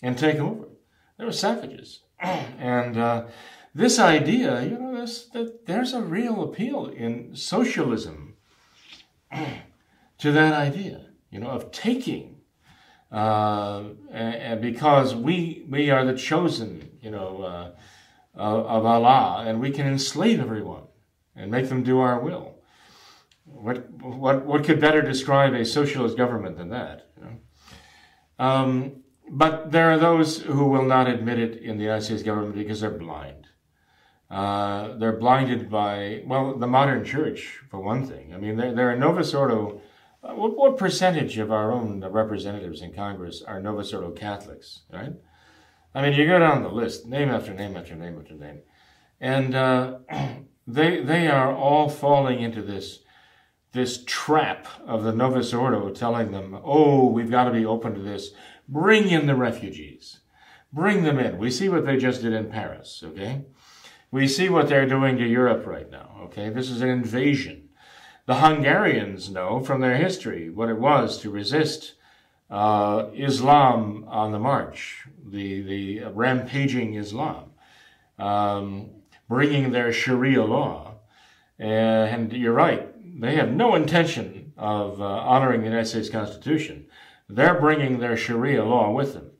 and 0.00 0.16
take 0.16 0.36
over. 0.36 0.68
They 1.18 1.24
were 1.24 1.32
savages, 1.32 2.02
and 2.20 2.96
uh, 2.96 3.24
this 3.74 3.98
idea, 3.98 4.62
you 4.62 4.78
know, 4.78 5.00
this, 5.00 5.26
that 5.26 5.66
there's 5.66 5.92
a 5.92 6.02
real 6.02 6.42
appeal 6.42 6.86
in 6.86 7.34
socialism 7.36 8.34
to 10.18 10.32
that 10.32 10.54
idea, 10.54 11.06
you 11.30 11.38
know, 11.40 11.48
of 11.48 11.70
taking. 11.70 12.36
Uh, 13.10 13.84
and, 14.10 14.60
because 14.60 15.14
we 15.14 15.64
we 15.70 15.90
are 15.90 16.04
the 16.04 16.14
chosen, 16.14 16.90
you 17.00 17.10
know, 17.10 17.42
uh, 17.42 17.70
of, 18.34 18.66
of 18.66 18.84
Allah, 18.84 19.44
and 19.46 19.60
we 19.60 19.70
can 19.70 19.86
enslave 19.86 20.40
everyone 20.40 20.82
and 21.34 21.50
make 21.50 21.70
them 21.70 21.82
do 21.82 22.00
our 22.00 22.20
will. 22.20 22.56
What 23.44 23.90
what 23.90 24.44
what 24.44 24.64
could 24.64 24.78
better 24.78 25.00
describe 25.00 25.54
a 25.54 25.64
socialist 25.64 26.18
government 26.18 26.58
than 26.58 26.68
that? 26.68 27.10
You 27.16 27.24
know? 27.24 28.44
um, 28.44 28.97
but 29.30 29.72
there 29.72 29.90
are 29.90 29.98
those 29.98 30.38
who 30.42 30.68
will 30.68 30.84
not 30.84 31.08
admit 31.08 31.38
it 31.38 31.56
in 31.56 31.76
the 31.76 31.84
United 31.84 32.04
States 32.04 32.22
government 32.22 32.54
because 32.54 32.80
they're 32.80 32.90
blind. 32.90 33.46
Uh, 34.30 34.96
they're 34.98 35.16
blinded 35.16 35.70
by, 35.70 36.22
well, 36.26 36.54
the 36.54 36.66
modern 36.66 37.04
church, 37.04 37.60
for 37.70 37.80
one 37.80 38.06
thing. 38.06 38.34
I 38.34 38.38
mean, 38.38 38.56
they're, 38.56 38.74
they're 38.74 38.96
Novus 38.96 39.32
Ordo. 39.32 39.80
Uh, 40.22 40.34
what, 40.34 40.56
what, 40.56 40.76
percentage 40.76 41.38
of 41.38 41.50
our 41.50 41.72
own 41.72 42.04
representatives 42.04 42.82
in 42.82 42.92
Congress 42.92 43.42
are 43.42 43.60
Novus 43.60 43.92
Ordo 43.94 44.10
Catholics, 44.10 44.82
right? 44.92 45.12
I 45.94 46.02
mean, 46.02 46.12
you 46.12 46.26
go 46.26 46.38
down 46.38 46.62
the 46.62 46.68
list, 46.68 47.06
name 47.06 47.30
after 47.30 47.54
name 47.54 47.76
after 47.76 47.94
name 47.94 48.18
after 48.18 48.34
name. 48.34 48.60
And 49.20 49.54
uh, 49.54 49.98
they, 50.66 51.02
they 51.02 51.28
are 51.28 51.54
all 51.54 51.88
falling 51.88 52.40
into 52.40 52.60
this, 52.60 53.00
this 53.72 54.02
trap 54.06 54.66
of 54.86 55.04
the 55.04 55.12
Novus 55.12 55.52
Ordo 55.52 55.90
telling 55.90 56.32
them, 56.32 56.58
oh, 56.64 57.06
we've 57.06 57.30
got 57.30 57.44
to 57.44 57.50
be 57.50 57.66
open 57.66 57.94
to 57.94 58.00
this. 58.00 58.30
Bring 58.68 59.08
in 59.08 59.26
the 59.26 59.34
refugees. 59.34 60.20
Bring 60.72 61.02
them 61.02 61.18
in. 61.18 61.38
We 61.38 61.50
see 61.50 61.68
what 61.68 61.86
they 61.86 61.96
just 61.96 62.22
did 62.22 62.32
in 62.32 62.50
Paris, 62.50 63.02
okay? 63.04 63.42
We 64.10 64.26
see 64.26 64.48
what 64.48 64.68
they're 64.68 64.88
doing 64.88 65.16
to 65.18 65.26
Europe 65.26 65.66
right 65.66 65.90
now, 65.90 66.10
okay? 66.24 66.50
This 66.50 66.70
is 66.70 66.80
an 66.80 66.88
invasion. 66.88 67.68
The 68.26 68.36
Hungarians 68.36 69.30
know 69.30 69.60
from 69.60 69.80
their 69.80 69.96
history 69.96 70.50
what 70.50 70.68
it 70.68 70.78
was 70.78 71.18
to 71.20 71.30
resist 71.30 71.94
uh, 72.50 73.06
Islam 73.14 74.04
on 74.08 74.32
the 74.32 74.38
march, 74.38 75.06
the, 75.26 75.62
the 75.62 76.04
rampaging 76.12 76.94
Islam, 76.94 77.52
um, 78.18 78.90
bringing 79.28 79.72
their 79.72 79.92
Sharia 79.92 80.44
law. 80.44 80.94
And 81.58 82.32
you're 82.32 82.52
right, 82.52 82.87
they 83.18 83.34
have 83.34 83.50
no 83.50 83.74
intention 83.74 84.52
of 84.56 85.00
uh, 85.00 85.04
honoring 85.04 85.60
the 85.60 85.66
United 85.66 85.86
States 85.86 86.08
Constitution. 86.08 86.86
They're 87.28 87.60
bringing 87.60 87.98
their 87.98 88.16
Sharia 88.16 88.64
law 88.64 88.90
with 88.92 89.14
them. 89.14 89.32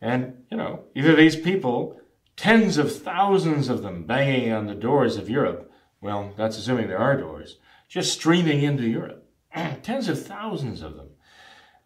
And, 0.00 0.44
you 0.50 0.56
know, 0.56 0.84
either 0.94 1.16
these 1.16 1.36
people 1.36 2.00
tens 2.36 2.76
of 2.76 2.94
thousands 2.94 3.68
of 3.68 3.82
them 3.82 4.04
banging 4.04 4.52
on 4.52 4.66
the 4.66 4.74
doors 4.74 5.16
of 5.16 5.28
Europe. 5.28 5.72
Well, 6.00 6.32
that's 6.36 6.58
assuming 6.58 6.88
there 6.88 6.98
are 6.98 7.16
doors, 7.16 7.56
just 7.88 8.12
streaming 8.12 8.62
into 8.62 8.86
Europe. 8.86 9.26
tens 9.82 10.08
of 10.08 10.24
thousands 10.24 10.82
of 10.82 10.96
them. 10.96 11.08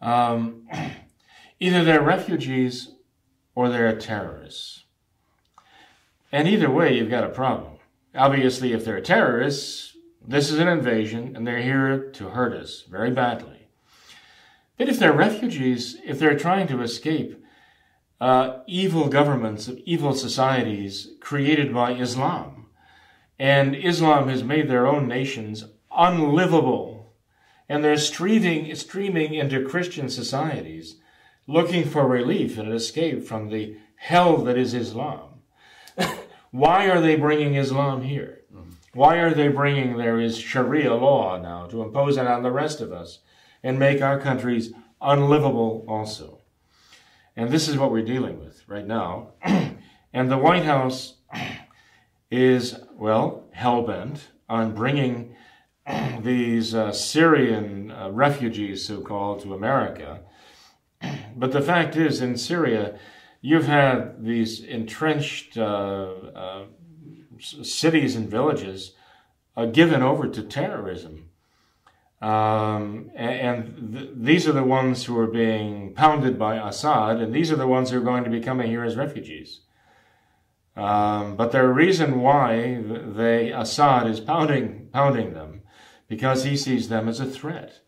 Um, 0.01 0.67
either 1.59 1.83
they're 1.83 2.01
refugees 2.01 2.91
or 3.55 3.69
they're 3.69 3.97
terrorists. 3.97 4.85
And 6.31 6.47
either 6.47 6.69
way, 6.69 6.95
you've 6.95 7.09
got 7.09 7.23
a 7.23 7.29
problem. 7.29 7.73
Obviously, 8.13 8.73
if 8.73 8.85
they're 8.85 9.01
terrorists, 9.01 9.90
this 10.25 10.51
is 10.51 10.59
an 10.59 10.67
invasion 10.67 11.35
and 11.35 11.45
they're 11.45 11.61
here 11.61 12.11
to 12.11 12.29
hurt 12.29 12.53
us 12.53 12.83
very 12.89 13.11
badly. 13.11 13.67
But 14.77 14.89
if 14.89 14.99
they're 14.99 15.13
refugees, 15.13 15.97
if 16.05 16.19
they're 16.19 16.37
trying 16.37 16.67
to 16.67 16.81
escape 16.81 17.41
uh, 18.21 18.59
evil 18.67 19.09
governments, 19.09 19.69
evil 19.83 20.13
societies 20.13 21.09
created 21.19 21.73
by 21.73 21.93
Islam. 21.93 22.67
And 23.39 23.75
Islam 23.75 24.29
has 24.29 24.43
made 24.43 24.69
their 24.69 24.85
own 24.85 25.07
nations 25.07 25.65
unlivable. 25.91 27.15
And 27.67 27.83
they're 27.83 27.97
streaming, 27.97 28.73
streaming 28.75 29.33
into 29.33 29.65
Christian 29.67 30.07
societies 30.07 30.97
looking 31.47 31.83
for 31.83 32.07
relief 32.07 32.59
and 32.59 32.71
escape 32.71 33.23
from 33.23 33.49
the 33.49 33.75
hell 33.95 34.37
that 34.37 34.57
is 34.57 34.75
Islam. 34.75 35.41
Why 36.51 36.89
are 36.89 37.01
they 37.01 37.15
bringing 37.15 37.55
Islam 37.55 38.03
here? 38.03 38.40
Why 38.93 39.17
are 39.17 39.33
they 39.33 39.47
bringing 39.47 39.97
there 39.97 40.19
is 40.19 40.37
Sharia 40.37 40.93
law 40.93 41.39
now 41.39 41.65
to 41.67 41.81
impose 41.81 42.17
it 42.17 42.27
on 42.27 42.43
the 42.43 42.51
rest 42.51 42.81
of 42.81 42.91
us 42.91 43.19
and 43.63 43.79
make 43.79 44.01
our 44.01 44.19
countries 44.19 44.73
unlivable 45.01 45.85
also? 45.87 46.39
And 47.37 47.49
this 47.49 47.69
is 47.69 47.77
what 47.77 47.91
we're 47.91 48.03
dealing 48.03 48.39
with 48.39 48.67
right 48.67 48.85
now. 48.85 49.29
and 50.13 50.29
the 50.29 50.37
White 50.37 50.65
House 50.65 51.15
is, 52.31 52.75
well, 52.93 53.45
hell 53.53 53.81
bent 53.83 54.27
on 54.49 54.75
bringing 54.75 55.35
these 56.21 56.75
uh, 56.75 56.91
Syrian 56.91 57.91
uh, 57.91 58.09
refugees, 58.11 58.85
so 58.85 58.99
called, 58.99 59.41
to 59.41 59.53
America. 59.53 60.19
But 61.35 61.53
the 61.53 61.61
fact 61.61 61.95
is, 61.95 62.21
in 62.21 62.35
Syria, 62.35 62.99
you've 63.39 63.67
had 63.67 64.23
these 64.23 64.61
entrenched 64.61 65.57
uh, 65.57 65.61
uh 66.35 66.65
cities 67.41 68.15
and 68.15 68.29
villages 68.29 68.93
uh, 69.57 69.65
given 69.65 70.01
over 70.01 70.27
to 70.27 70.43
terrorism. 70.43 71.29
Um, 72.21 73.09
and 73.15 73.93
th- 73.93 74.09
these 74.15 74.47
are 74.47 74.51
the 74.51 74.63
ones 74.63 75.05
who 75.05 75.17
are 75.17 75.27
being 75.27 75.93
pounded 75.95 76.37
by 76.37 76.55
Assad, 76.55 77.19
and 77.19 77.33
these 77.33 77.51
are 77.51 77.55
the 77.55 77.67
ones 77.67 77.89
who 77.89 77.97
are 77.97 78.03
going 78.03 78.23
to 78.23 78.29
be 78.29 78.39
coming 78.39 78.67
here 78.67 78.83
as 78.83 78.95
refugees. 78.95 79.61
Um, 80.75 81.35
but 81.35 81.51
the 81.51 81.67
reason 81.67 82.21
why 82.21 82.81
they 82.81 83.51
Assad 83.51 84.07
is 84.07 84.19
pounding 84.19 84.87
pounding 84.93 85.33
them 85.33 85.61
because 86.07 86.43
he 86.43 86.55
sees 86.55 86.89
them 86.89 87.09
as 87.09 87.19
a 87.19 87.25
threat. 87.25 87.81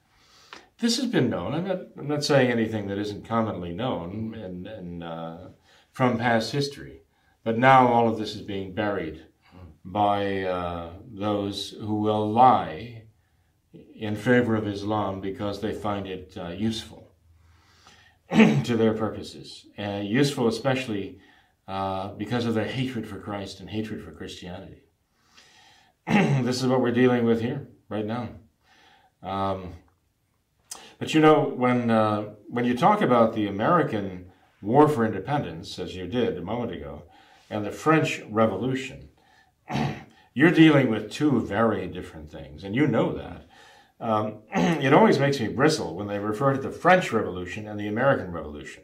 This 0.80 0.98
has 0.98 1.06
been 1.06 1.30
known. 1.30 1.54
I'm 1.54 1.68
not, 1.68 1.80
I'm 1.98 2.08
not 2.08 2.24
saying 2.26 2.52
anything 2.52 2.88
that 2.88 2.98
isn't 2.98 3.26
commonly 3.26 3.72
known 3.72 4.34
in, 4.34 5.04
uh, 5.04 5.50
from 5.92 6.18
past 6.18 6.52
history, 6.52 7.04
but 7.44 7.58
now 7.58 7.88
all 7.88 8.10
of 8.10 8.18
this 8.18 8.36
is 8.36 8.42
being 8.42 8.74
buried 8.74 9.26
by 9.86 10.44
uh, 10.44 10.94
those 11.12 11.72
who 11.72 11.96
will 11.96 12.32
lie 12.32 13.04
in 13.96 14.16
favor 14.16 14.56
of 14.56 14.68
Islam 14.68 15.20
because 15.20 15.62
they 15.62 15.74
find 15.74 16.08
it 16.08 16.34
uh, 16.38 16.50
useful 16.50 17.12
to 18.32 18.78
their 18.78 18.94
purposes. 18.94 19.66
Uh, 19.78 20.02
useful 20.04 20.48
especially 20.48 21.20
uh, 21.68 22.10
because 22.14 22.46
of 22.46 22.54
their 22.54 22.68
hatred 22.68 23.08
for 23.08 23.20
Christ 23.20 23.60
and 23.60 23.70
hatred 23.70 24.04
for 24.04 24.12
Christianity. 24.12 24.84
this 26.08 26.62
is 26.62 26.68
what 26.68 26.82
we're 26.82 26.92
dealing 26.92 27.26
with 27.26 27.42
here 27.42 27.68
right 27.90 28.06
now. 28.06 28.30
Um, 29.22 29.74
but 31.00 31.14
you 31.14 31.22
know, 31.22 31.44
when 31.56 31.90
uh, 31.90 32.34
when 32.48 32.66
you 32.66 32.78
talk 32.78 33.02
about 33.02 33.34
the 33.34 33.48
American 33.48 34.32
War 34.62 34.88
for 34.88 35.06
Independence, 35.06 35.80
as 35.80 35.96
you 35.96 36.08
did 36.08 36.38
a 36.38 36.42
moment 36.42 36.72
ago, 36.72 37.04
and 37.50 37.66
the 37.66 37.72
French 37.72 38.22
Revolution, 38.30 39.10
you're 40.34 40.52
dealing 40.52 40.90
with 40.90 41.12
two 41.12 41.42
very 41.42 41.88
different 41.88 42.32
things, 42.32 42.64
and 42.64 42.76
you 42.76 42.88
know 42.88 43.14
that. 43.14 43.46
Um, 44.00 44.40
it 44.56 44.94
always 44.94 45.20
makes 45.20 45.40
me 45.40 45.48
bristle 45.48 45.96
when 45.96 46.08
they 46.08 46.20
refer 46.20 46.54
to 46.54 46.62
the 46.62 46.72
French 46.72 47.12
Revolution 47.12 47.68
and 47.68 47.80
the 47.80 47.88
American 47.88 48.32
Revolution. 48.32 48.84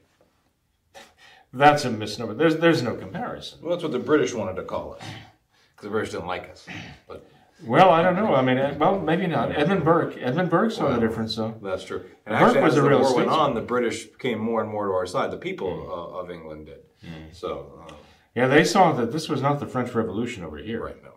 That's 1.51 1.83
a 1.83 1.89
misnomer. 1.89 2.35
There's 2.35 2.57
there's 2.57 2.83
no 2.83 2.95
comparison. 2.95 3.59
Well, 3.61 3.71
that's 3.71 3.83
what 3.83 3.91
the 3.91 3.99
British 3.99 4.33
wanted 4.33 4.55
to 4.57 4.63
call 4.63 4.93
it, 4.93 4.99
because 4.99 5.83
the 5.83 5.89
British 5.89 6.11
didn't 6.11 6.27
like 6.27 6.47
us. 6.49 6.67
But 7.07 7.27
well, 7.65 7.89
I 7.89 8.01
don't 8.01 8.15
know. 8.15 8.35
I 8.35 8.41
mean, 8.41 8.77
well, 8.77 8.99
maybe 8.99 9.27
not. 9.27 9.51
Edmund 9.51 9.83
Burke. 9.83 10.15
Edmund 10.17 10.49
Burke 10.49 10.71
saw 10.71 10.85
well, 10.85 10.93
the 10.93 11.05
difference, 11.05 11.35
though. 11.35 11.55
That's 11.61 11.83
true. 11.83 12.05
And 12.25 12.37
Burke 12.37 12.49
actually, 12.49 12.61
was 12.61 12.77
as 12.77 12.83
the 12.83 12.97
war 12.97 13.15
went 13.15 13.29
on, 13.29 13.53
the 13.53 13.61
British 13.61 14.07
came 14.17 14.39
more 14.39 14.61
and 14.61 14.69
more 14.69 14.85
to 14.85 14.93
our 14.93 15.05
side. 15.05 15.31
The 15.31 15.37
people 15.37 15.67
mm. 15.67 15.89
uh, 15.89 16.19
of 16.19 16.31
England 16.31 16.67
did. 16.67 16.79
Mm. 17.03 17.33
So. 17.35 17.83
Uh, 17.87 17.93
yeah, 18.35 18.47
they 18.47 18.63
saw 18.63 18.91
that 18.93 19.11
this 19.11 19.27
was 19.27 19.41
not 19.41 19.59
the 19.59 19.67
French 19.67 19.93
Revolution 19.93 20.43
over 20.43 20.57
here. 20.57 20.83
Right. 20.83 20.97
No. 21.03 21.13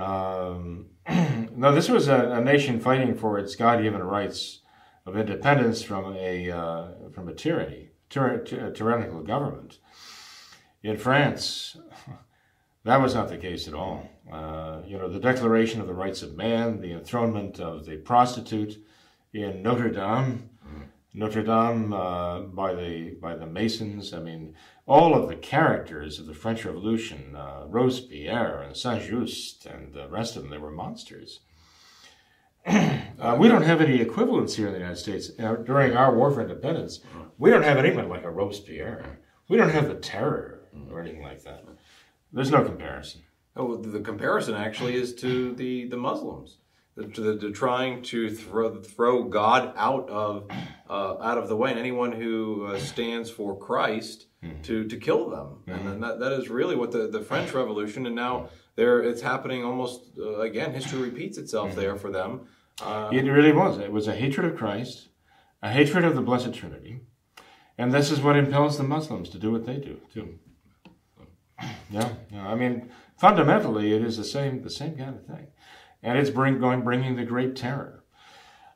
Um, 0.00 0.86
no, 1.56 1.74
this 1.74 1.88
was 1.88 2.08
a, 2.08 2.30
a, 2.30 2.40
nation 2.40 2.78
fighting 2.80 3.14
for 3.14 3.38
its 3.38 3.56
God-given 3.56 4.02
rights 4.02 4.60
of 5.06 5.16
independence 5.16 5.82
from 5.82 6.14
a 6.16 6.50
uh, 6.50 6.88
from 7.12 7.28
a 7.28 7.34
tyranny, 7.34 7.90
tyr- 8.10 8.44
ty- 8.44 8.70
tyrannical 8.70 9.22
government. 9.22 9.78
In 10.82 10.96
France, 10.96 11.76
that 12.84 13.00
was 13.00 13.14
not 13.14 13.28
the 13.28 13.38
case 13.38 13.66
at 13.66 13.74
all. 13.74 14.08
Uh, 14.30 14.82
you 14.86 14.98
know, 14.98 15.08
the 15.08 15.18
Declaration 15.18 15.80
of 15.80 15.86
the 15.86 15.94
Rights 15.94 16.22
of 16.22 16.36
Man, 16.36 16.80
the 16.80 16.92
enthronement 16.92 17.58
of 17.58 17.86
the 17.86 17.96
prostitute 17.96 18.76
in 19.32 19.62
Notre 19.62 19.90
Dame, 19.90 20.50
Notre 21.14 21.42
Dame 21.42 21.92
uh, 21.92 22.40
by 22.40 22.74
the 22.74 23.16
by 23.20 23.34
the 23.34 23.46
Masons. 23.46 24.12
I 24.12 24.20
mean, 24.20 24.54
all 24.86 25.14
of 25.14 25.28
the 25.28 25.36
characters 25.36 26.18
of 26.18 26.26
the 26.26 26.34
French 26.34 26.64
Revolution, 26.64 27.34
uh, 27.34 27.64
Robespierre 27.66 28.60
and 28.62 28.76
Saint 28.76 29.02
Just 29.02 29.66
and 29.66 29.92
the 29.92 30.08
rest 30.08 30.36
of 30.36 30.42
them, 30.42 30.50
they 30.50 30.58
were 30.58 30.70
monsters. 30.70 31.40
uh, 32.66 33.36
we 33.38 33.48
don't 33.48 33.62
have 33.62 33.80
any 33.80 34.00
equivalents 34.00 34.56
here 34.56 34.66
in 34.66 34.72
the 34.74 34.78
United 34.78 34.98
States 34.98 35.30
uh, 35.38 35.54
during 35.56 35.96
our 35.96 36.14
war 36.14 36.30
for 36.30 36.42
independence. 36.42 37.00
We 37.38 37.50
don't 37.50 37.62
have 37.62 37.78
anyone 37.78 38.08
like 38.08 38.24
a 38.24 38.30
Robespierre. 38.30 39.18
We 39.48 39.56
don't 39.56 39.70
have 39.70 39.88
the 39.88 39.94
terror 39.94 40.68
or 40.90 41.00
anything 41.00 41.22
like 41.22 41.42
that. 41.44 41.64
There's 42.32 42.50
no 42.50 42.62
comparison. 42.62 43.22
Oh, 43.56 43.76
the 43.76 44.00
comparison 44.00 44.54
actually 44.54 44.94
is 44.94 45.14
to 45.16 45.54
the 45.54 45.88
the 45.88 45.96
Muslims. 45.96 46.58
To 47.14 47.36
the, 47.36 47.50
trying 47.52 48.02
to 48.04 48.28
throw 48.28 48.82
throw 48.82 49.22
God 49.24 49.72
out 49.76 50.08
of 50.08 50.48
uh, 50.90 51.16
out 51.20 51.38
of 51.38 51.46
the 51.48 51.56
way, 51.56 51.70
and 51.70 51.78
anyone 51.78 52.10
who 52.10 52.66
uh, 52.66 52.78
stands 52.78 53.30
for 53.30 53.56
Christ 53.56 54.26
to 54.64 54.84
to 54.88 54.96
kill 54.96 55.30
them, 55.30 55.48
and 55.68 55.86
then 55.86 56.00
that, 56.00 56.18
that 56.18 56.32
is 56.32 56.48
really 56.48 56.74
what 56.74 56.90
the, 56.90 57.06
the 57.06 57.20
French 57.20 57.52
Revolution, 57.54 58.06
and 58.06 58.16
now 58.16 58.48
there 58.74 59.00
it's 59.00 59.22
happening 59.22 59.64
almost 59.64 60.00
uh, 60.18 60.40
again. 60.40 60.72
History 60.74 61.00
repeats 61.00 61.38
itself 61.38 61.74
there 61.76 61.96
for 61.96 62.10
them. 62.10 62.30
Uh, 62.82 63.10
It 63.12 63.26
really 63.30 63.52
was. 63.52 63.78
It 63.78 63.92
was 63.92 64.08
a 64.08 64.14
hatred 64.14 64.46
of 64.52 64.58
Christ, 64.58 65.08
a 65.62 65.70
hatred 65.70 66.04
of 66.04 66.14
the 66.16 66.22
Blessed 66.22 66.52
Trinity, 66.54 67.00
and 67.76 67.92
this 67.92 68.10
is 68.10 68.20
what 68.20 68.36
impels 68.36 68.76
the 68.76 68.84
Muslims 68.84 69.28
to 69.30 69.38
do 69.38 69.52
what 69.52 69.64
they 69.66 69.76
do 69.76 70.00
too. 70.12 70.38
Yeah, 71.90 72.10
yeah. 72.32 72.46
I 72.48 72.54
mean, 72.54 72.90
fundamentally, 73.16 73.92
it 73.92 74.02
is 74.02 74.16
the 74.16 74.24
same 74.24 74.62
the 74.62 74.70
same 74.70 74.96
kind 74.96 75.14
of 75.16 75.24
thing, 75.26 75.46
and 76.02 76.18
it's 76.18 76.30
bring 76.30 76.58
going 76.58 76.82
bringing 76.82 77.16
the 77.16 77.24
Great 77.24 77.56
Terror. 77.56 78.04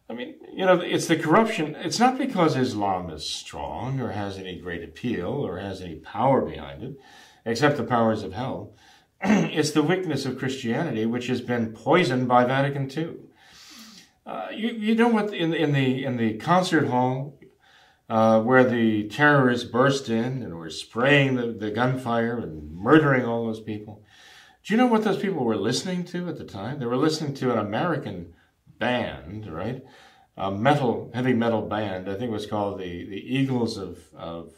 I 0.09 0.15
mean, 0.15 0.35
you 0.53 0.67
know, 0.67 0.81
it's 0.81 1.07
the 1.07 1.17
corruption. 1.17 1.75
It's 1.77 1.99
not 1.99 2.19
because 2.19 2.57
Islam 2.57 3.09
is 3.11 3.25
strong 3.25 4.01
or 4.01 4.13
has 4.13 4.37
any 4.37 4.59
great 4.59 4.85
appeal 4.85 5.29
or 5.29 5.59
has 5.59 5.81
any 5.81 5.95
power 5.95 6.43
behind 6.43 6.83
it, 6.83 7.01
except 7.47 7.79
the 7.79 7.85
powers 7.85 8.23
of 8.23 8.35
hell. 8.35 8.75
it's 9.23 9.71
the 9.71 9.83
weakness 9.83 10.27
of 10.27 10.39
Christianity, 10.39 11.07
which 11.07 11.29
has 11.29 11.41
been 11.41 11.73
poisoned 11.73 12.29
by 12.29 12.45
Vatican 12.45 12.91
II. 12.91 13.15
Uh, 14.27 14.49
you, 14.53 14.69
you 14.71 14.95
know 14.95 15.09
what? 15.09 15.33
In, 15.33 15.55
in 15.55 15.73
the 15.73 16.05
in 16.05 16.17
the 16.17 16.35
concert 16.35 16.89
hall, 16.89 17.39
uh, 18.09 18.41
where 18.41 18.65
the 18.65 19.09
terrorists 19.09 19.69
burst 19.69 20.09
in 20.09 20.43
and 20.43 20.57
were 20.57 20.71
spraying 20.71 21.37
the, 21.37 21.47
the 21.47 21.71
gunfire 21.71 22.39
and 22.39 22.71
murdering 22.73 23.25
all 23.25 23.47
those 23.47 23.61
people. 23.61 24.03
Do 24.65 24.73
you 24.73 24.79
know 24.79 24.87
what 24.87 25.03
those 25.03 25.19
people 25.19 25.45
were 25.45 25.57
listening 25.57 26.05
to 26.07 26.29
at 26.29 26.39
the 26.39 26.45
time? 26.45 26.79
They 26.79 26.87
were 26.87 26.97
listening 26.97 27.35
to 27.35 27.53
an 27.53 27.59
American 27.59 28.35
band, 28.79 29.53
right? 29.53 29.83
A 30.37 30.53
metal, 30.53 31.11
heavy 31.13 31.33
metal 31.33 31.63
band. 31.63 32.09
I 32.09 32.13
think 32.13 32.31
it 32.31 32.33
was 32.33 32.47
called 32.47 32.79
the, 32.79 33.05
the 33.05 33.37
Eagles 33.37 33.77
of, 33.77 33.99
of 34.15 34.53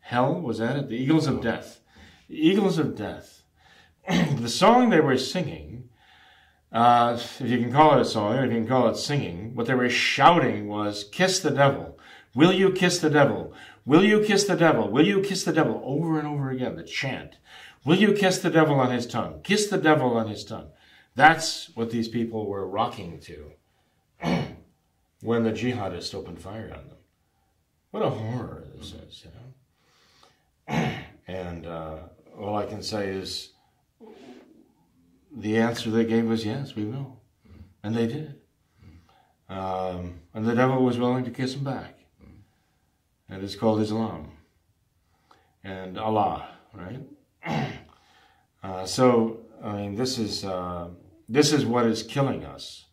Hell. 0.00 0.40
Was 0.40 0.58
that 0.58 0.76
it? 0.76 0.88
The 0.88 0.96
Eagles 0.96 1.26
of 1.26 1.42
Death. 1.42 1.80
The 2.28 2.36
Eagles 2.36 2.78
of 2.78 2.94
Death. 2.94 3.42
the 4.08 4.48
song 4.48 4.90
they 4.90 5.00
were 5.00 5.18
singing, 5.18 5.88
uh, 6.70 7.18
if 7.18 7.40
you 7.40 7.58
can 7.58 7.72
call 7.72 7.98
it 7.98 8.02
a 8.02 8.04
song, 8.04 8.36
if 8.36 8.52
you 8.52 8.58
can 8.58 8.68
call 8.68 8.88
it 8.88 8.96
singing, 8.96 9.56
what 9.56 9.66
they 9.66 9.74
were 9.74 9.90
shouting 9.90 10.68
was, 10.68 11.04
Kiss 11.10 11.40
the 11.40 11.50
devil. 11.50 11.98
Will 12.34 12.52
you 12.52 12.70
kiss 12.70 13.00
the 13.00 13.10
devil? 13.10 13.52
Will 13.84 14.04
you 14.04 14.22
kiss 14.22 14.44
the 14.44 14.54
devil? 14.54 14.88
Will 14.90 15.06
you 15.06 15.20
kiss 15.20 15.44
the 15.44 15.52
devil? 15.52 15.80
Over 15.84 16.18
and 16.18 16.28
over 16.28 16.50
again, 16.50 16.76
the 16.76 16.84
chant. 16.84 17.36
Will 17.88 17.96
you 17.96 18.12
kiss 18.12 18.36
the 18.36 18.50
devil 18.50 18.78
on 18.80 18.90
his 18.90 19.06
tongue? 19.06 19.40
Kiss 19.42 19.68
the 19.68 19.78
devil 19.78 20.14
on 20.18 20.28
his 20.28 20.44
tongue. 20.44 20.68
That's 21.14 21.74
what 21.74 21.90
these 21.90 22.06
people 22.06 22.44
were 22.44 22.68
rocking 22.68 23.18
to 23.20 23.52
when 25.22 25.42
the 25.42 25.52
jihadists 25.52 26.14
opened 26.14 26.38
fire 26.38 26.70
on 26.76 26.86
them. 26.86 26.98
What 27.90 28.02
a 28.02 28.10
horror 28.10 28.64
this 28.76 28.92
is, 28.92 29.24
you 29.24 29.30
know. 30.76 30.90
and 31.28 31.64
uh, 31.64 31.96
all 32.38 32.56
I 32.56 32.66
can 32.66 32.82
say 32.82 33.08
is 33.08 33.54
the 35.34 35.56
answer 35.56 35.88
they 35.88 36.04
gave 36.04 36.26
was 36.26 36.44
yes, 36.44 36.76
we 36.76 36.84
will. 36.84 37.22
And 37.82 37.94
they 37.94 38.06
did. 38.06 38.34
Um, 39.48 40.20
and 40.34 40.44
the 40.44 40.54
devil 40.54 40.84
was 40.84 40.98
willing 40.98 41.24
to 41.24 41.30
kiss 41.30 41.54
them 41.54 41.64
back. 41.64 42.00
And 43.30 43.42
it's 43.42 43.56
called 43.56 43.80
Islam 43.80 44.32
and 45.64 45.96
Allah, 45.96 46.50
right? 46.74 47.00
Uh, 48.60 48.84
so, 48.84 49.38
I 49.62 49.72
mean, 49.72 49.94
this 49.94 50.18
is 50.18 50.44
uh, 50.44 50.88
this 51.28 51.52
is 51.52 51.64
what 51.64 51.86
is 51.86 52.02
killing 52.02 52.44
us. 52.44 52.86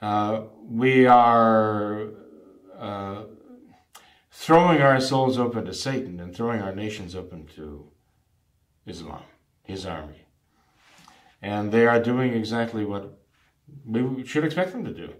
Uh, 0.00 0.42
we 0.62 1.06
are 1.06 2.10
uh, 2.78 3.22
throwing 4.30 4.80
our 4.80 5.00
souls 5.00 5.38
open 5.38 5.64
to 5.64 5.74
Satan 5.74 6.20
and 6.20 6.34
throwing 6.34 6.62
our 6.62 6.74
nations 6.74 7.16
open 7.16 7.46
to 7.56 7.90
Islam, 8.86 9.24
his 9.64 9.84
army, 9.84 10.26
and 11.42 11.72
they 11.72 11.86
are 11.86 12.00
doing 12.00 12.32
exactly 12.32 12.84
what 12.84 13.18
we 13.84 14.24
should 14.24 14.44
expect 14.44 14.72
them 14.72 14.84
to 14.84 14.94
do. 14.94 15.14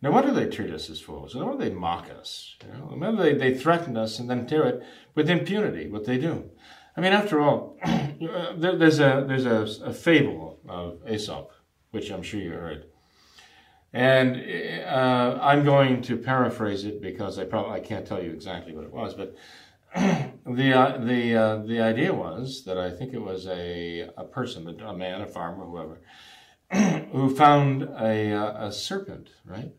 No 0.00 0.12
wonder 0.12 0.32
they 0.32 0.46
treat 0.46 0.72
us 0.72 0.88
as 0.90 1.00
fools. 1.00 1.34
No 1.34 1.46
wonder 1.46 1.64
they 1.64 1.74
mock 1.74 2.08
us. 2.08 2.54
You 2.64 2.72
know? 2.72 2.88
Remember, 2.90 3.22
they, 3.22 3.34
they 3.34 3.58
threaten 3.58 3.96
us 3.96 4.20
and 4.20 4.30
then 4.30 4.46
do 4.46 4.62
it 4.62 4.82
with 5.16 5.28
impunity, 5.28 5.88
what 5.88 6.04
they 6.04 6.18
do. 6.18 6.50
I 6.98 7.00
mean, 7.00 7.12
after 7.12 7.40
all, 7.40 7.78
there, 7.86 8.74
there's 8.74 8.98
a 8.98 9.24
there's 9.24 9.46
a, 9.46 9.86
a, 9.86 9.94
fable 9.94 10.58
of 10.68 10.98
Aesop, 11.08 11.52
which 11.92 12.10
I'm 12.10 12.24
sure 12.24 12.40
you 12.40 12.50
heard, 12.50 12.86
and 13.92 14.34
uh, 14.84 15.38
I'm 15.40 15.64
going 15.64 16.02
to 16.02 16.16
paraphrase 16.16 16.84
it 16.84 17.00
because 17.00 17.38
I 17.38 17.44
probably 17.44 17.80
I 17.80 17.84
can't 17.84 18.04
tell 18.04 18.20
you 18.20 18.32
exactly 18.32 18.74
what 18.74 18.82
it 18.82 18.92
was, 18.92 19.14
but 19.14 19.36
the 19.94 20.72
uh, 20.72 20.98
the 20.98 21.36
uh, 21.36 21.56
the 21.58 21.80
idea 21.80 22.12
was 22.12 22.64
that 22.64 22.78
I 22.78 22.90
think 22.90 23.14
it 23.14 23.22
was 23.22 23.46
a 23.46 24.10
a 24.16 24.24
person, 24.24 24.68
a 24.80 24.92
man, 24.92 25.20
a 25.20 25.26
farmer, 25.28 25.66
whoever, 25.66 26.00
who 27.12 27.32
found 27.32 27.84
a 27.84 28.32
a 28.66 28.72
serpent, 28.72 29.30
right, 29.44 29.70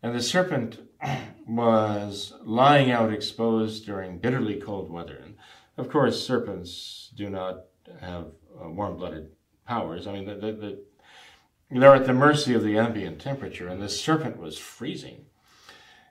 and 0.00 0.14
the 0.14 0.22
serpent 0.22 0.78
was 1.44 2.34
lying 2.44 2.92
out 2.92 3.12
exposed 3.12 3.84
during 3.84 4.18
bitterly 4.18 4.60
cold 4.60 4.92
weather. 4.92 5.24
Of 5.76 5.88
course, 5.90 6.26
serpents 6.26 7.10
do 7.16 7.30
not 7.30 7.64
have 8.00 8.26
uh, 8.62 8.68
warm-blooded 8.68 9.30
powers. 9.66 10.06
I 10.06 10.12
mean, 10.12 10.26
the, 10.26 10.34
the, 10.34 10.52
the, 10.52 10.84
they're 11.70 11.94
at 11.94 12.06
the 12.06 12.12
mercy 12.12 12.54
of 12.54 12.62
the 12.62 12.78
ambient 12.78 13.20
temperature, 13.20 13.68
and 13.68 13.80
the 13.80 13.88
serpent 13.88 14.38
was 14.38 14.58
freezing. 14.58 15.26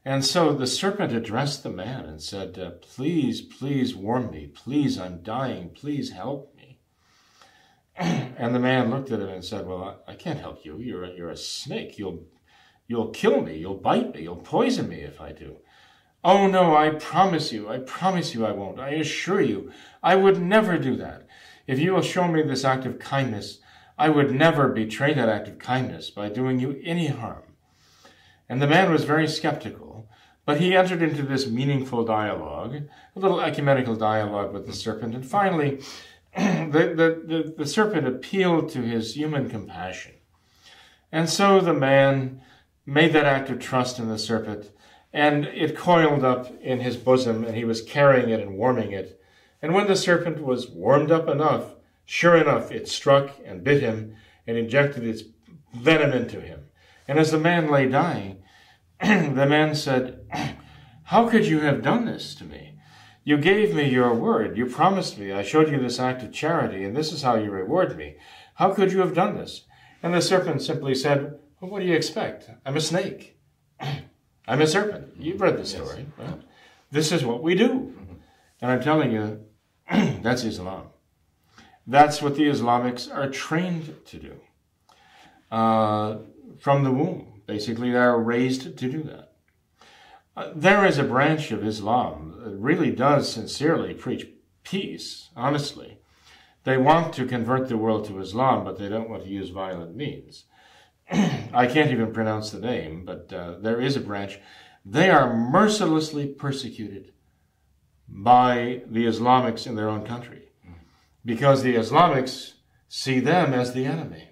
And 0.03 0.25
so 0.25 0.53
the 0.53 0.65
serpent 0.65 1.13
addressed 1.13 1.61
the 1.61 1.69
man 1.69 2.05
and 2.05 2.21
said, 2.21 2.57
uh, 2.57 2.71
Please, 2.81 3.41
please 3.41 3.95
warm 3.95 4.31
me. 4.31 4.47
Please, 4.47 4.97
I'm 4.97 5.21
dying. 5.21 5.69
Please 5.69 6.11
help 6.11 6.55
me. 6.55 6.79
and 7.95 8.55
the 8.55 8.59
man 8.59 8.89
looked 8.89 9.11
at 9.11 9.19
him 9.19 9.29
and 9.29 9.45
said, 9.45 9.67
Well, 9.67 10.01
I, 10.07 10.13
I 10.13 10.15
can't 10.15 10.39
help 10.39 10.65
you. 10.65 10.79
You're 10.79 11.03
a, 11.03 11.11
you're 11.11 11.29
a 11.29 11.37
snake. 11.37 11.99
You'll, 11.99 12.23
you'll 12.87 13.09
kill 13.09 13.41
me. 13.41 13.57
You'll 13.57 13.75
bite 13.75 14.15
me. 14.15 14.23
You'll 14.23 14.37
poison 14.37 14.89
me 14.89 15.01
if 15.01 15.21
I 15.21 15.33
do. 15.33 15.57
Oh 16.23 16.47
no, 16.47 16.75
I 16.75 16.91
promise 16.91 17.51
you, 17.51 17.67
I 17.67 17.79
promise 17.79 18.33
you 18.35 18.45
I 18.45 18.51
won't. 18.51 18.79
I 18.79 18.89
assure 18.89 19.41
you, 19.41 19.71
I 20.03 20.15
would 20.15 20.39
never 20.39 20.77
do 20.77 20.95
that. 20.97 21.25
If 21.65 21.79
you 21.79 21.93
will 21.93 22.01
show 22.01 22.27
me 22.27 22.43
this 22.43 22.63
act 22.63 22.85
of 22.85 22.99
kindness, 22.99 23.59
I 23.97 24.09
would 24.09 24.31
never 24.31 24.67
betray 24.67 25.13
that 25.13 25.29
act 25.29 25.47
of 25.47 25.59
kindness 25.59 26.09
by 26.09 26.29
doing 26.29 26.59
you 26.59 26.79
any 26.83 27.07
harm. 27.07 27.43
And 28.47 28.61
the 28.61 28.67
man 28.67 28.91
was 28.91 29.03
very 29.03 29.27
skeptical, 29.27 30.09
but 30.45 30.59
he 30.59 30.75
entered 30.75 31.01
into 31.01 31.23
this 31.23 31.47
meaningful 31.47 32.03
dialogue, 32.03 32.75
a 33.15 33.19
little 33.19 33.39
ecumenical 33.39 33.95
dialogue 33.95 34.53
with 34.53 34.67
the 34.67 34.73
serpent, 34.73 35.15
and 35.15 35.25
finally, 35.25 35.81
the, 36.35 36.93
the, 36.95 37.21
the, 37.25 37.53
the 37.57 37.65
serpent 37.65 38.07
appealed 38.07 38.69
to 38.69 38.81
his 38.81 39.15
human 39.15 39.49
compassion. 39.49 40.13
And 41.11 41.29
so 41.29 41.59
the 41.59 41.73
man 41.73 42.41
made 42.85 43.13
that 43.13 43.25
act 43.25 43.49
of 43.49 43.59
trust 43.59 43.99
in 43.99 44.09
the 44.09 44.17
serpent 44.17 44.71
and 45.13 45.45
it 45.45 45.77
coiled 45.77 46.23
up 46.23 46.51
in 46.61 46.79
his 46.79 46.95
bosom, 46.95 47.43
and 47.43 47.55
he 47.55 47.65
was 47.65 47.81
carrying 47.81 48.29
it 48.29 48.39
and 48.39 48.57
warming 48.57 48.91
it. 48.91 49.21
And 49.61 49.73
when 49.73 49.87
the 49.87 49.95
serpent 49.95 50.41
was 50.41 50.69
warmed 50.69 51.11
up 51.11 51.27
enough, 51.27 51.75
sure 52.05 52.35
enough, 52.35 52.71
it 52.71 52.87
struck 52.87 53.31
and 53.45 53.63
bit 53.63 53.81
him 53.81 54.15
and 54.47 54.57
injected 54.57 55.03
its 55.03 55.23
venom 55.73 56.11
into 56.11 56.39
him. 56.39 56.65
And 57.07 57.19
as 57.19 57.31
the 57.31 57.39
man 57.39 57.69
lay 57.69 57.87
dying, 57.87 58.41
the 59.01 59.45
man 59.45 59.75
said, 59.75 60.25
How 61.05 61.27
could 61.27 61.45
you 61.45 61.59
have 61.59 61.83
done 61.83 62.05
this 62.05 62.33
to 62.35 62.45
me? 62.45 62.75
You 63.23 63.37
gave 63.37 63.75
me 63.75 63.87
your 63.87 64.13
word. 64.13 64.57
You 64.57 64.65
promised 64.65 65.17
me. 65.17 65.31
I 65.31 65.43
showed 65.43 65.69
you 65.69 65.79
this 65.79 65.99
act 65.99 66.23
of 66.23 66.31
charity, 66.31 66.83
and 66.83 66.95
this 66.95 67.11
is 67.11 67.21
how 67.21 67.35
you 67.35 67.51
reward 67.51 67.95
me. 67.97 68.15
How 68.55 68.73
could 68.73 68.91
you 68.91 68.99
have 68.99 69.13
done 69.13 69.35
this? 69.35 69.65
And 70.01 70.13
the 70.13 70.21
serpent 70.21 70.61
simply 70.61 70.95
said, 70.95 71.37
well, 71.59 71.69
What 71.69 71.81
do 71.81 71.85
you 71.85 71.95
expect? 71.95 72.49
I'm 72.65 72.77
a 72.77 72.81
snake. 72.81 73.37
I'm 74.47 74.61
a 74.61 74.67
serpent. 74.67 75.13
You've 75.19 75.41
read 75.41 75.57
the 75.57 75.65
story. 75.65 76.07
Well, 76.17 76.39
this 76.91 77.11
is 77.11 77.23
what 77.23 77.43
we 77.43 77.55
do. 77.55 77.93
And 78.61 78.71
I'm 78.71 78.81
telling 78.81 79.11
you, 79.11 79.45
that's 80.21 80.43
Islam. 80.43 80.87
That's 81.87 82.21
what 82.21 82.35
the 82.35 82.43
Islamics 82.43 83.13
are 83.13 83.29
trained 83.29 83.95
to 84.05 84.17
do. 84.17 84.39
Uh, 85.51 86.19
from 86.59 86.83
the 86.83 86.91
womb, 86.91 87.41
basically, 87.47 87.91
they 87.91 87.97
are 87.97 88.19
raised 88.19 88.77
to 88.77 88.89
do 88.89 89.03
that. 89.03 89.33
Uh, 90.35 90.51
there 90.55 90.85
is 90.85 90.97
a 90.97 91.03
branch 91.03 91.51
of 91.51 91.65
Islam 91.65 92.39
that 92.43 92.55
really 92.55 92.91
does 92.91 93.31
sincerely 93.31 93.93
preach 93.93 94.27
peace, 94.63 95.29
honestly. 95.35 95.97
They 96.63 96.77
want 96.77 97.13
to 97.15 97.25
convert 97.25 97.67
the 97.67 97.77
world 97.77 98.05
to 98.05 98.19
Islam, 98.19 98.63
but 98.63 98.77
they 98.77 98.87
don't 98.87 99.09
want 99.09 99.23
to 99.23 99.29
use 99.29 99.49
violent 99.49 99.95
means. 99.95 100.45
I 101.53 101.67
can't 101.67 101.91
even 101.91 102.13
pronounce 102.13 102.51
the 102.51 102.59
name, 102.59 103.03
but 103.05 103.31
uh, 103.33 103.55
there 103.59 103.81
is 103.81 103.97
a 103.97 104.01
branch. 104.01 104.39
They 104.85 105.09
are 105.09 105.35
mercilessly 105.35 106.27
persecuted 106.27 107.11
by 108.07 108.83
the 108.87 109.05
Islamics 109.05 109.67
in 109.67 109.75
their 109.75 109.89
own 109.89 110.05
country 110.05 110.49
because 111.25 111.63
the 111.63 111.75
Islamics 111.75 112.53
see 112.87 113.19
them 113.19 113.53
as 113.53 113.73
the 113.73 113.85
enemy 113.85 114.29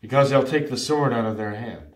because 0.00 0.30
they'll 0.30 0.44
take 0.44 0.70
the 0.70 0.76
sword 0.76 1.12
out 1.12 1.24
of 1.24 1.36
their 1.36 1.54
hand. 1.54 1.94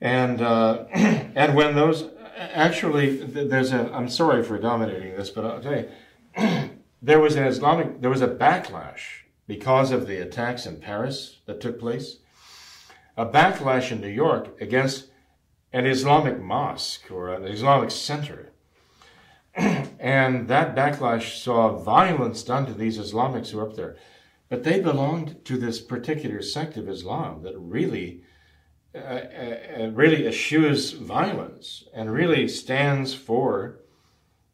And 0.00 0.40
uh, 0.40 0.84
and 0.92 1.54
when 1.54 1.74
those 1.74 2.08
actually 2.36 3.16
there's 3.16 3.72
a 3.72 3.92
I'm 3.92 4.08
sorry 4.08 4.42
for 4.42 4.58
dominating 4.58 5.16
this, 5.16 5.30
but 5.30 5.44
I'll 5.44 5.60
tell 5.60 5.76
you 5.76 6.70
there 7.02 7.20
was 7.20 7.36
an 7.36 7.44
Islamic 7.44 8.00
there 8.00 8.10
was 8.10 8.22
a 8.22 8.28
backlash 8.28 9.24
because 9.50 9.90
of 9.90 10.06
the 10.06 10.18
attacks 10.18 10.64
in 10.64 10.76
Paris 10.76 11.40
that 11.46 11.60
took 11.60 11.80
place, 11.80 12.18
a 13.16 13.26
backlash 13.26 13.90
in 13.90 14.00
New 14.00 14.06
York 14.06 14.56
against 14.60 15.08
an 15.72 15.86
Islamic 15.86 16.40
mosque 16.40 17.10
or 17.10 17.34
an 17.34 17.44
Islamic 17.44 17.90
center. 17.90 18.52
and 19.56 20.46
that 20.46 20.76
backlash 20.76 21.42
saw 21.42 21.76
violence 21.76 22.44
done 22.44 22.64
to 22.64 22.72
these 22.72 22.96
Islamics 22.96 23.48
who 23.48 23.58
were 23.58 23.68
up 23.68 23.74
there. 23.74 23.96
But 24.48 24.62
they 24.62 24.78
belonged 24.78 25.44
to 25.46 25.56
this 25.56 25.80
particular 25.80 26.42
sect 26.42 26.76
of 26.76 26.88
Islam 26.88 27.42
that 27.42 27.58
really, 27.58 28.22
uh, 28.94 28.98
uh, 28.98 29.90
really 29.92 30.28
eschews 30.28 30.92
violence 30.92 31.88
and 31.92 32.12
really 32.12 32.46
stands 32.46 33.14
for 33.14 33.80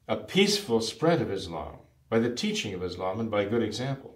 a 0.09 0.17
peaceful 0.17 0.81
spread 0.81 1.21
of 1.21 1.31
Islam 1.31 1.81
by 2.09 2.19
the 2.19 2.35
teaching 2.35 2.73
of 2.73 2.83
Islam 2.83 3.21
and 3.21 3.31
by 3.31 3.45
good 3.45 3.63
example. 3.63 4.16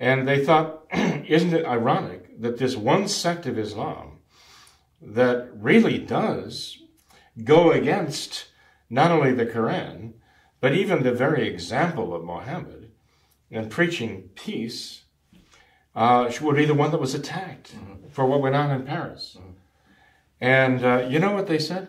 And 0.00 0.28
they 0.28 0.44
thought, 0.44 0.86
isn't 0.92 1.54
it 1.54 1.66
ironic 1.66 2.40
that 2.40 2.58
this 2.58 2.76
one 2.76 3.08
sect 3.08 3.46
of 3.46 3.58
Islam 3.58 4.18
that 5.00 5.50
really 5.54 5.98
does 5.98 6.78
go 7.44 7.70
against 7.70 8.46
not 8.90 9.10
only 9.10 9.32
the 9.32 9.46
Quran, 9.46 10.12
but 10.60 10.74
even 10.74 11.02
the 11.02 11.12
very 11.12 11.46
example 11.48 12.14
of 12.14 12.24
Muhammad 12.24 12.90
and 13.50 13.70
preaching 13.70 14.30
peace, 14.34 15.02
uh, 15.94 16.30
would 16.40 16.56
be 16.56 16.64
the 16.64 16.74
one 16.74 16.90
that 16.90 17.00
was 17.00 17.14
attacked 17.14 17.74
mm-hmm. 17.74 18.08
for 18.10 18.26
what 18.26 18.40
went 18.40 18.54
on 18.54 18.70
in 18.70 18.84
Paris. 18.84 19.36
Mm-hmm. 19.38 19.50
And 20.40 20.84
uh, 20.84 21.06
you 21.08 21.18
know 21.18 21.32
what 21.32 21.46
they 21.46 21.58
said? 21.58 21.88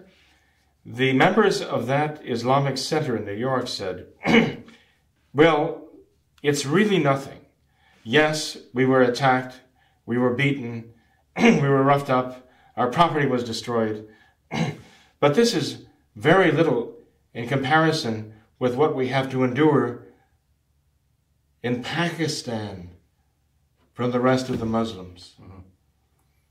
The 0.86 1.14
members 1.14 1.62
of 1.62 1.86
that 1.88 2.22
Islamic 2.26 2.78
center 2.78 3.16
in 3.16 3.26
New 3.26 3.34
York 3.34 3.68
said, 3.68 4.07
well, 5.34 5.88
it's 6.41 6.66
really 6.66 6.97
nothing 6.97 7.38
Yes, 8.03 8.57
we 8.73 8.85
were 8.85 9.01
attacked, 9.01 9.61
we 10.05 10.17
were 10.17 10.33
beaten, 10.33 10.93
we 11.37 11.59
were 11.59 11.83
roughed 11.83 12.09
up, 12.09 12.49
our 12.75 12.89
property 12.89 13.27
was 13.27 13.43
destroyed. 13.43 14.07
but 15.19 15.35
this 15.35 15.53
is 15.53 15.85
very 16.15 16.51
little 16.51 16.95
in 17.33 17.47
comparison 17.47 18.33
with 18.57 18.75
what 18.75 18.95
we 18.95 19.09
have 19.09 19.29
to 19.31 19.43
endure 19.43 20.05
in 21.61 21.83
Pakistan 21.83 22.91
from 23.93 24.11
the 24.11 24.19
rest 24.19 24.49
of 24.49 24.59
the 24.59 24.65
Muslims. 24.65 25.35
Mm-hmm. 25.41 25.59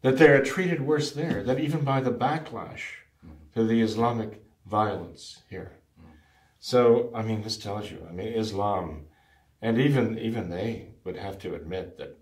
That 0.03 0.19
they 0.19 0.29
are 0.29 0.45
treated 0.45 0.81
worse 0.81 1.11
there 1.13 1.43
than 1.43 1.59
even 1.59 1.83
by 1.83 2.01
the 2.01 2.13
backlash 2.13 2.83
mm-hmm. 3.25 3.51
to 3.55 3.65
the 3.65 3.81
Islamic 3.83 4.43
violence 4.67 5.43
here. 5.51 5.73
Mm-hmm. 5.99 6.13
So, 6.61 7.11
I 7.15 7.23
mean, 7.23 7.43
this 7.43 7.57
tells 7.57 7.91
you, 7.91 8.07
I 8.09 8.13
mean, 8.13 8.29
Islam, 8.29 9.07
and 9.61 9.79
even 9.79 10.19
even 10.19 10.51
they 10.51 10.89
would 11.05 11.17
have 11.17 11.39
to 11.39 11.55
admit 11.55 11.99
that 11.99 12.19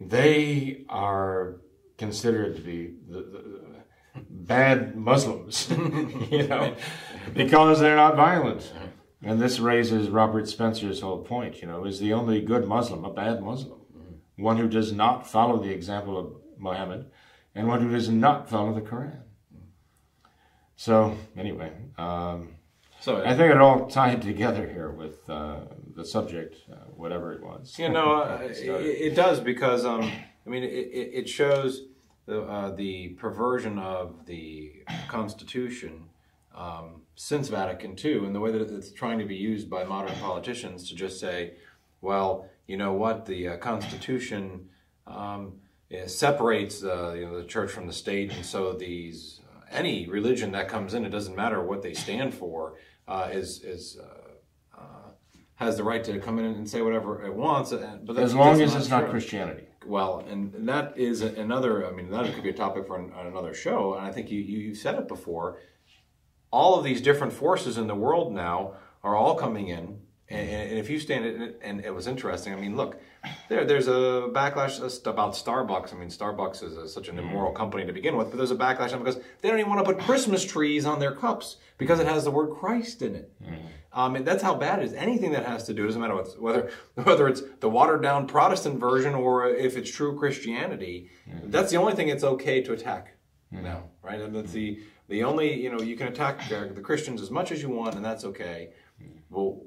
they 0.00 0.84
are 0.88 1.60
considered 1.98 2.56
to 2.56 2.62
be 2.62 2.94
the, 3.08 3.20
the 3.20 3.60
bad 4.30 4.96
Muslims, 4.96 5.68
you 6.30 6.48
know, 6.48 6.74
because 7.34 7.80
they're 7.80 7.96
not 7.96 8.16
violent. 8.16 8.72
And 9.22 9.38
this 9.38 9.60
raises 9.60 10.08
Robert 10.08 10.48
Spencer's 10.48 11.02
whole 11.02 11.22
point, 11.22 11.60
you 11.60 11.68
know, 11.68 11.84
is 11.84 12.00
the 12.00 12.14
only 12.14 12.40
good 12.40 12.66
Muslim 12.66 13.04
a 13.04 13.12
bad 13.12 13.42
Muslim? 13.42 13.80
One 14.36 14.56
who 14.56 14.68
does 14.68 14.92
not 14.92 15.30
follow 15.30 15.62
the 15.62 15.70
example 15.70 16.18
of 16.18 16.32
Muhammad 16.58 17.10
and 17.54 17.68
one 17.68 17.82
who 17.82 17.90
does 17.90 18.08
not 18.08 18.48
follow 18.48 18.72
the 18.72 18.80
Quran. 18.80 19.20
So, 20.76 21.14
anyway, 21.36 21.72
um, 21.98 22.54
so 23.00 23.22
I 23.22 23.36
think 23.36 23.52
it 23.52 23.58
all 23.58 23.86
tied 23.86 24.22
together 24.22 24.66
here 24.66 24.90
with 24.90 25.28
uh, 25.28 25.60
the 26.00 26.06
subject, 26.06 26.56
uh, 26.72 26.76
whatever 26.96 27.32
it 27.32 27.42
was. 27.42 27.78
You 27.78 27.90
know, 27.90 28.12
uh, 28.22 28.38
it, 28.42 28.58
it, 28.58 29.14
does 29.14 29.40
because 29.40 29.84
um, 29.84 30.10
I 30.46 30.48
mean, 30.48 30.64
it, 30.64 30.68
it 30.68 31.28
shows 31.28 31.82
the 32.26 32.42
uh, 32.42 32.74
the 32.74 33.10
perversion 33.10 33.78
of 33.78 34.26
the 34.26 34.82
Constitution 35.08 36.04
um, 36.54 37.02
since 37.14 37.48
Vatican 37.48 37.96
II, 38.02 38.26
and 38.26 38.34
the 38.34 38.40
way 38.40 38.50
that 38.50 38.62
it's 38.62 38.92
trying 38.92 39.18
to 39.18 39.26
be 39.26 39.36
used 39.36 39.68
by 39.68 39.84
modern 39.84 40.16
politicians 40.16 40.88
to 40.88 40.94
just 40.94 41.20
say, 41.20 41.54
well, 42.00 42.48
you 42.66 42.76
know 42.76 42.92
what, 42.92 43.26
the 43.26 43.48
uh, 43.48 43.56
Constitution. 43.58 44.68
Um, 45.06 45.54
separates 46.06 46.84
uh, 46.84 47.14
you 47.14 47.26
know 47.26 47.36
the 47.36 47.48
church 47.48 47.72
from 47.72 47.88
the 47.88 47.92
state, 47.92 48.32
and 48.32 48.46
so 48.46 48.72
these 48.74 49.40
any 49.72 50.06
religion 50.06 50.52
that 50.52 50.68
comes 50.68 50.94
in, 50.94 51.04
it 51.04 51.10
doesn't 51.10 51.34
matter 51.36 51.60
what 51.60 51.82
they 51.82 51.94
stand 51.94 52.32
for 52.32 52.74
uh, 53.08 53.28
is 53.32 53.62
is 53.64 53.98
uh, 54.00 54.04
uh, 54.04 54.19
has 55.60 55.76
the 55.76 55.84
right 55.84 56.02
to 56.04 56.18
come 56.18 56.38
in 56.38 56.46
and 56.46 56.68
say 56.68 56.82
whatever 56.82 57.24
it 57.24 57.32
wants. 57.32 57.72
But 58.02 58.18
as 58.18 58.34
long 58.34 58.60
as 58.60 58.74
it's 58.74 58.88
true. 58.88 59.00
not 59.00 59.10
Christianity. 59.10 59.64
Well, 59.86 60.24
and, 60.28 60.52
and 60.54 60.68
that 60.68 60.98
is 60.98 61.20
another. 61.22 61.86
I 61.86 61.92
mean, 61.92 62.10
that 62.10 62.34
could 62.34 62.42
be 62.42 62.50
a 62.50 62.54
topic 62.54 62.86
for 62.86 62.98
an, 62.98 63.12
another 63.14 63.54
show. 63.54 63.94
And 63.94 64.04
I 64.04 64.10
think 64.10 64.30
you 64.30 64.40
you 64.40 64.74
said 64.74 64.96
it 64.96 65.06
before. 65.06 65.58
All 66.50 66.76
of 66.76 66.82
these 66.82 67.00
different 67.00 67.32
forces 67.32 67.78
in 67.78 67.86
the 67.86 67.94
world 67.94 68.34
now 68.34 68.74
are 69.04 69.14
all 69.14 69.36
coming 69.36 69.68
in 69.68 70.00
and, 70.30 70.48
and, 70.48 70.78
if 70.78 70.88
you 70.88 71.00
stand 71.00 71.24
it, 71.24 71.60
and 71.60 71.84
it 71.84 71.92
was 71.92 72.06
interesting. 72.06 72.52
I 72.52 72.56
mean, 72.56 72.76
look, 72.76 73.00
there, 73.48 73.64
there's 73.64 73.88
a 73.88 74.30
backlash 74.32 75.04
about 75.04 75.32
Starbucks. 75.34 75.92
I 75.92 75.96
mean, 75.96 76.08
Starbucks 76.08 76.62
is 76.62 76.76
a, 76.76 76.88
such 76.88 77.08
an 77.08 77.18
immoral 77.18 77.52
company 77.52 77.84
to 77.84 77.92
begin 77.92 78.16
with, 78.16 78.30
but 78.30 78.36
there's 78.36 78.52
a 78.52 78.56
backlash 78.56 78.96
because 78.96 79.18
they 79.40 79.48
don't 79.48 79.58
even 79.58 79.70
want 79.70 79.84
to 79.84 79.92
put 79.92 80.00
Christmas 80.04 80.44
trees 80.44 80.86
on 80.86 81.00
their 81.00 81.12
cups 81.12 81.56
because 81.78 81.98
it 81.98 82.06
has 82.06 82.22
the 82.22 82.30
word 82.30 82.54
Christ 82.54 83.02
in 83.02 83.16
it. 83.16 83.32
Mm. 83.42 83.58
Um, 83.92 84.14
and 84.14 84.24
that's 84.24 84.42
how 84.42 84.54
bad 84.54 84.78
it 84.78 84.84
is. 84.84 84.92
Anything 84.92 85.32
that 85.32 85.44
has 85.44 85.64
to 85.64 85.74
do, 85.74 85.84
doesn't 85.84 86.00
matter 86.00 86.14
whether 86.14 86.70
whether 86.94 87.28
it's 87.28 87.42
the 87.60 87.68
watered 87.68 88.02
down 88.02 88.26
Protestant 88.26 88.78
version 88.78 89.14
or 89.14 89.48
if 89.48 89.76
it's 89.76 89.90
true 89.90 90.16
Christianity, 90.16 91.10
mm. 91.28 91.50
that's 91.50 91.70
the 91.70 91.76
only 91.76 91.94
thing 91.94 92.08
it's 92.08 92.24
okay 92.24 92.62
to 92.62 92.72
attack 92.72 93.16
mm. 93.52 93.62
now, 93.62 93.84
right? 94.02 94.20
And 94.20 94.34
that's 94.34 94.52
the 94.52 94.80
the 95.08 95.24
only 95.24 95.60
you 95.60 95.70
know 95.70 95.80
you 95.80 95.96
can 95.96 96.06
attack 96.06 96.48
the 96.48 96.80
Christians 96.82 97.20
as 97.20 97.30
much 97.30 97.50
as 97.50 97.62
you 97.62 97.68
want, 97.68 97.96
and 97.96 98.04
that's 98.04 98.24
okay. 98.24 98.70
Well, 99.28 99.62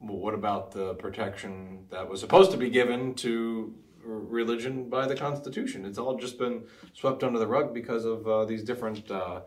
well, 0.00 0.16
what 0.16 0.34
about 0.34 0.72
the 0.72 0.94
protection 0.94 1.86
that 1.90 2.08
was 2.08 2.20
supposed 2.20 2.50
to 2.52 2.56
be 2.56 2.70
given 2.70 3.14
to 3.16 3.74
religion 4.02 4.88
by 4.88 5.06
the 5.06 5.14
Constitution? 5.14 5.84
It's 5.84 5.98
all 5.98 6.16
just 6.16 6.38
been 6.38 6.64
swept 6.94 7.22
under 7.22 7.38
the 7.38 7.46
rug 7.46 7.74
because 7.74 8.06
of 8.06 8.26
uh, 8.26 8.44
these 8.46 8.64
different 8.64 9.10
uh, 9.10 9.40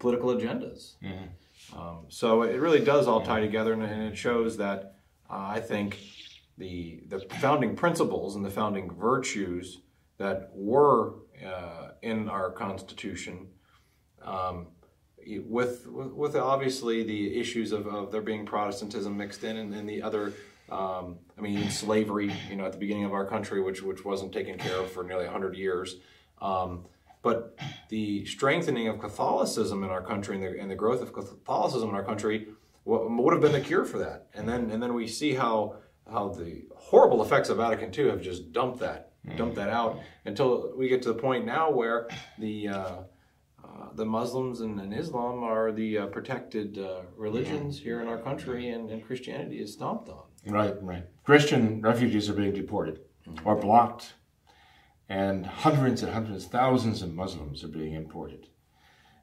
political 0.00 0.34
agendas. 0.34 0.94
Um, 1.76 2.06
so 2.08 2.42
it 2.42 2.60
really 2.60 2.84
does 2.84 3.06
all 3.06 3.22
tie 3.22 3.40
together, 3.40 3.72
and, 3.72 3.82
and 3.82 4.02
it 4.02 4.16
shows 4.16 4.56
that 4.58 4.96
uh, 5.30 5.46
I 5.48 5.60
think 5.60 5.98
the 6.58 7.02
the 7.08 7.20
founding 7.40 7.76
principles 7.76 8.36
and 8.36 8.44
the 8.44 8.50
founding 8.50 8.90
virtues 8.90 9.80
that 10.18 10.50
were 10.54 11.14
uh, 11.44 11.92
in 12.02 12.28
our 12.28 12.50
Constitution. 12.50 13.48
Um, 14.22 14.68
with 15.26 15.86
with 15.86 16.36
obviously 16.36 17.02
the 17.04 17.38
issues 17.38 17.72
of, 17.72 17.86
of 17.86 18.10
there 18.10 18.22
being 18.22 18.44
Protestantism 18.44 19.16
mixed 19.16 19.44
in 19.44 19.56
and, 19.56 19.74
and 19.74 19.88
the 19.88 20.02
other 20.02 20.32
um, 20.70 21.18
I 21.38 21.40
mean 21.40 21.70
slavery 21.70 22.32
you 22.50 22.56
know 22.56 22.64
at 22.64 22.72
the 22.72 22.78
beginning 22.78 23.04
of 23.04 23.12
our 23.12 23.24
country 23.24 23.62
which 23.62 23.82
which 23.82 24.04
wasn't 24.04 24.32
taken 24.32 24.58
care 24.58 24.80
of 24.80 24.90
for 24.90 25.04
nearly 25.04 25.24
100 25.24 25.56
years 25.56 25.96
um, 26.40 26.86
but 27.22 27.58
the 27.88 28.24
strengthening 28.26 28.88
of 28.88 28.98
Catholicism 28.98 29.82
in 29.84 29.90
our 29.90 30.02
country 30.02 30.34
and 30.34 30.44
the, 30.44 30.60
and 30.60 30.70
the 30.70 30.76
growth 30.76 31.02
of 31.02 31.12
Catholicism 31.12 31.88
in 31.88 31.94
our 31.94 32.04
country 32.04 32.48
would 32.84 33.32
have 33.32 33.40
been 33.40 33.52
the 33.52 33.60
cure 33.60 33.84
for 33.84 33.98
that 33.98 34.26
and 34.34 34.48
then 34.48 34.70
and 34.70 34.82
then 34.82 34.92
we 34.92 35.06
see 35.06 35.34
how 35.34 35.76
how 36.10 36.28
the 36.28 36.64
horrible 36.76 37.22
effects 37.22 37.48
of 37.48 37.58
Vatican 37.58 37.92
II 37.96 38.10
have 38.10 38.20
just 38.20 38.52
dumped 38.52 38.80
that 38.80 39.12
dumped 39.36 39.54
that 39.54 39.68
out 39.68 40.00
until 40.24 40.72
we 40.76 40.88
get 40.88 41.00
to 41.02 41.08
the 41.08 41.18
point 41.18 41.46
now 41.46 41.70
where 41.70 42.08
the 42.38 42.68
uh, 42.68 42.96
uh, 43.64 43.92
the 43.94 44.04
Muslims 44.04 44.60
and, 44.60 44.80
and, 44.80 44.92
Islam 44.92 45.42
are 45.44 45.72
the 45.72 45.98
uh, 45.98 46.06
protected 46.06 46.78
uh, 46.78 47.02
religions 47.16 47.78
here 47.78 48.00
in 48.00 48.08
our 48.08 48.18
country, 48.18 48.70
and, 48.70 48.90
and, 48.90 49.06
Christianity 49.06 49.60
is 49.60 49.72
stomped 49.72 50.08
on. 50.08 50.24
Right, 50.46 50.74
right. 50.82 51.04
Christian 51.24 51.80
refugees 51.80 52.28
are 52.28 52.34
being 52.34 52.52
deported 52.52 53.00
mm-hmm. 53.26 53.46
or 53.46 53.56
blocked, 53.56 54.14
and 55.12 55.44
hundreds 55.44 56.02
and 56.02 56.10
hundreds, 56.10 56.46
thousands 56.46 57.02
of 57.02 57.12
Muslims 57.12 57.62
are 57.62 57.68
being 57.68 57.92
imported 57.92 58.46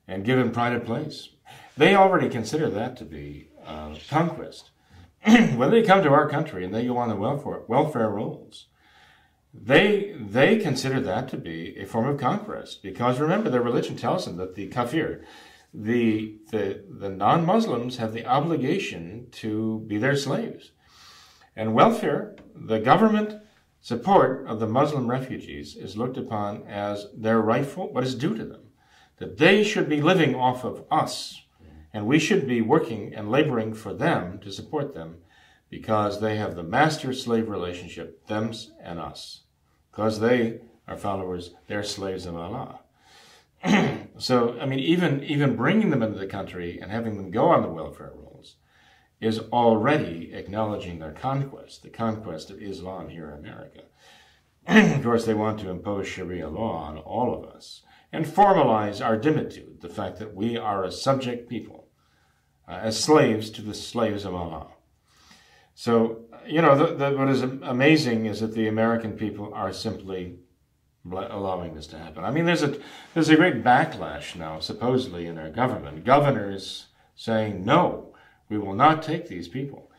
and 0.07 0.23
given 0.23 0.51
pride 0.51 0.73
of 0.73 0.85
place. 0.85 1.29
They 1.77 1.95
already 1.95 2.29
consider 2.29 2.69
that 2.69 2.95
to 2.97 3.05
be 3.05 3.49
uh, 3.65 3.95
conquest. 4.07 4.69
when 5.25 5.71
they 5.71 5.81
come 5.81 6.03
to 6.03 6.11
our 6.11 6.29
country 6.29 6.63
and 6.63 6.71
they 6.71 6.85
go 6.85 6.97
on 6.97 7.09
the 7.09 7.15
welfare, 7.15 7.61
welfare 7.67 8.07
rolls, 8.07 8.67
they 9.51 10.15
they 10.15 10.57
consider 10.57 10.99
that 10.99 11.27
to 11.29 11.37
be 11.37 11.75
a 11.79 11.85
form 11.85 12.07
of 12.07 12.19
conquest 12.19 12.83
because 12.83 13.19
remember 13.19 13.49
their 13.49 13.63
religion 13.63 13.95
tells 13.95 14.25
them 14.25 14.37
that 14.37 14.53
the 14.53 14.67
kafir, 14.67 15.25
the 15.73 16.37
the 16.51 16.83
the 16.87 17.09
non-Muslims 17.09 17.97
have 17.97 18.13
the 18.13 18.27
obligation 18.27 19.25
to 19.31 19.83
be 19.87 19.97
their 19.97 20.15
slaves, 20.15 20.71
and 21.55 21.73
welfare, 21.73 22.35
the 22.53 22.79
government 22.79 23.41
support 23.89 24.45
of 24.45 24.59
the 24.59 24.67
Muslim 24.67 25.09
refugees 25.09 25.75
is 25.75 25.97
looked 25.97 26.15
upon 26.15 26.61
as 26.67 27.07
their 27.17 27.41
rightful 27.41 27.91
what 27.91 28.03
is 28.03 28.13
due 28.13 28.35
to 28.35 28.45
them, 28.45 28.61
that 29.17 29.39
they 29.39 29.63
should 29.63 29.89
be 29.89 29.99
living 29.99 30.35
off 30.35 30.63
of 30.63 30.85
us, 30.91 31.41
and 31.91 32.05
we 32.05 32.19
should 32.19 32.47
be 32.47 32.61
working 32.61 33.15
and 33.15 33.31
laboring 33.31 33.73
for 33.73 33.91
them 33.91 34.37
to 34.41 34.51
support 34.51 34.93
them 34.93 35.17
because 35.71 36.21
they 36.21 36.35
have 36.35 36.55
the 36.55 36.61
master 36.61 37.11
slave 37.11 37.49
relationship, 37.49 38.27
them 38.27 38.51
and 38.79 38.99
us. 38.99 39.41
Because 39.89 40.19
they 40.19 40.59
are 40.87 40.95
followers, 40.95 41.55
they're 41.65 41.81
slaves 41.81 42.27
of 42.27 42.35
Allah. 42.35 42.81
so, 44.19 44.55
I 44.61 44.67
mean, 44.67 44.77
even, 44.81 45.23
even 45.23 45.55
bringing 45.55 45.89
them 45.89 46.03
into 46.03 46.19
the 46.19 46.27
country 46.27 46.77
and 46.79 46.91
having 46.91 47.17
them 47.17 47.31
go 47.31 47.47
on 47.47 47.63
the 47.63 47.69
welfare 47.69 48.11
rolls 48.15 48.28
is 49.21 49.39
already 49.51 50.31
acknowledging 50.33 50.99
their 50.99 51.11
conquest, 51.11 51.83
the 51.83 51.89
conquest 51.89 52.49
of 52.49 52.61
Islam 52.61 53.09
here 53.09 53.29
in 53.31 53.39
America. 53.39 53.83
of 54.67 55.03
course, 55.03 55.25
they 55.25 55.33
want 55.33 55.59
to 55.59 55.69
impose 55.69 56.07
Sharia 56.07 56.47
law 56.47 56.83
on 56.83 56.97
all 56.99 57.33
of 57.33 57.43
us 57.49 57.81
and 58.11 58.25
formalize 58.25 59.05
our 59.05 59.17
dhimmitude, 59.17 59.81
the 59.81 59.89
fact 59.89 60.19
that 60.19 60.33
we 60.33 60.57
are 60.57 60.83
a 60.83 60.91
subject 60.91 61.49
people, 61.49 61.89
uh, 62.67 62.79
as 62.81 63.01
slaves 63.01 63.49
to 63.51 63.61
the 63.61 63.73
slaves 63.73 64.25
of 64.25 64.33
Allah. 64.33 64.67
So, 65.75 66.25
you 66.45 66.61
know, 66.61 66.75
the, 66.75 66.95
the, 66.95 67.17
what 67.17 67.29
is 67.29 67.41
amazing 67.41 68.25
is 68.25 68.39
that 68.41 68.53
the 68.53 68.67
American 68.67 69.13
people 69.13 69.53
are 69.53 69.71
simply 69.71 70.39
allowing 71.05 71.75
this 71.75 71.87
to 71.87 71.97
happen. 71.97 72.23
I 72.23 72.31
mean, 72.31 72.45
there's 72.45 72.63
a 72.63 72.77
there's 73.13 73.29
a 73.29 73.35
great 73.35 73.63
backlash 73.63 74.35
now, 74.35 74.59
supposedly 74.59 75.25
in 75.25 75.37
our 75.37 75.49
government. 75.49 76.03
Governors 76.03 76.87
saying, 77.15 77.63
"No, 77.63 78.08
we 78.49 78.57
will 78.57 78.73
not 78.73 79.03
take 79.03 79.27
these 79.27 79.47
people, 79.47 79.91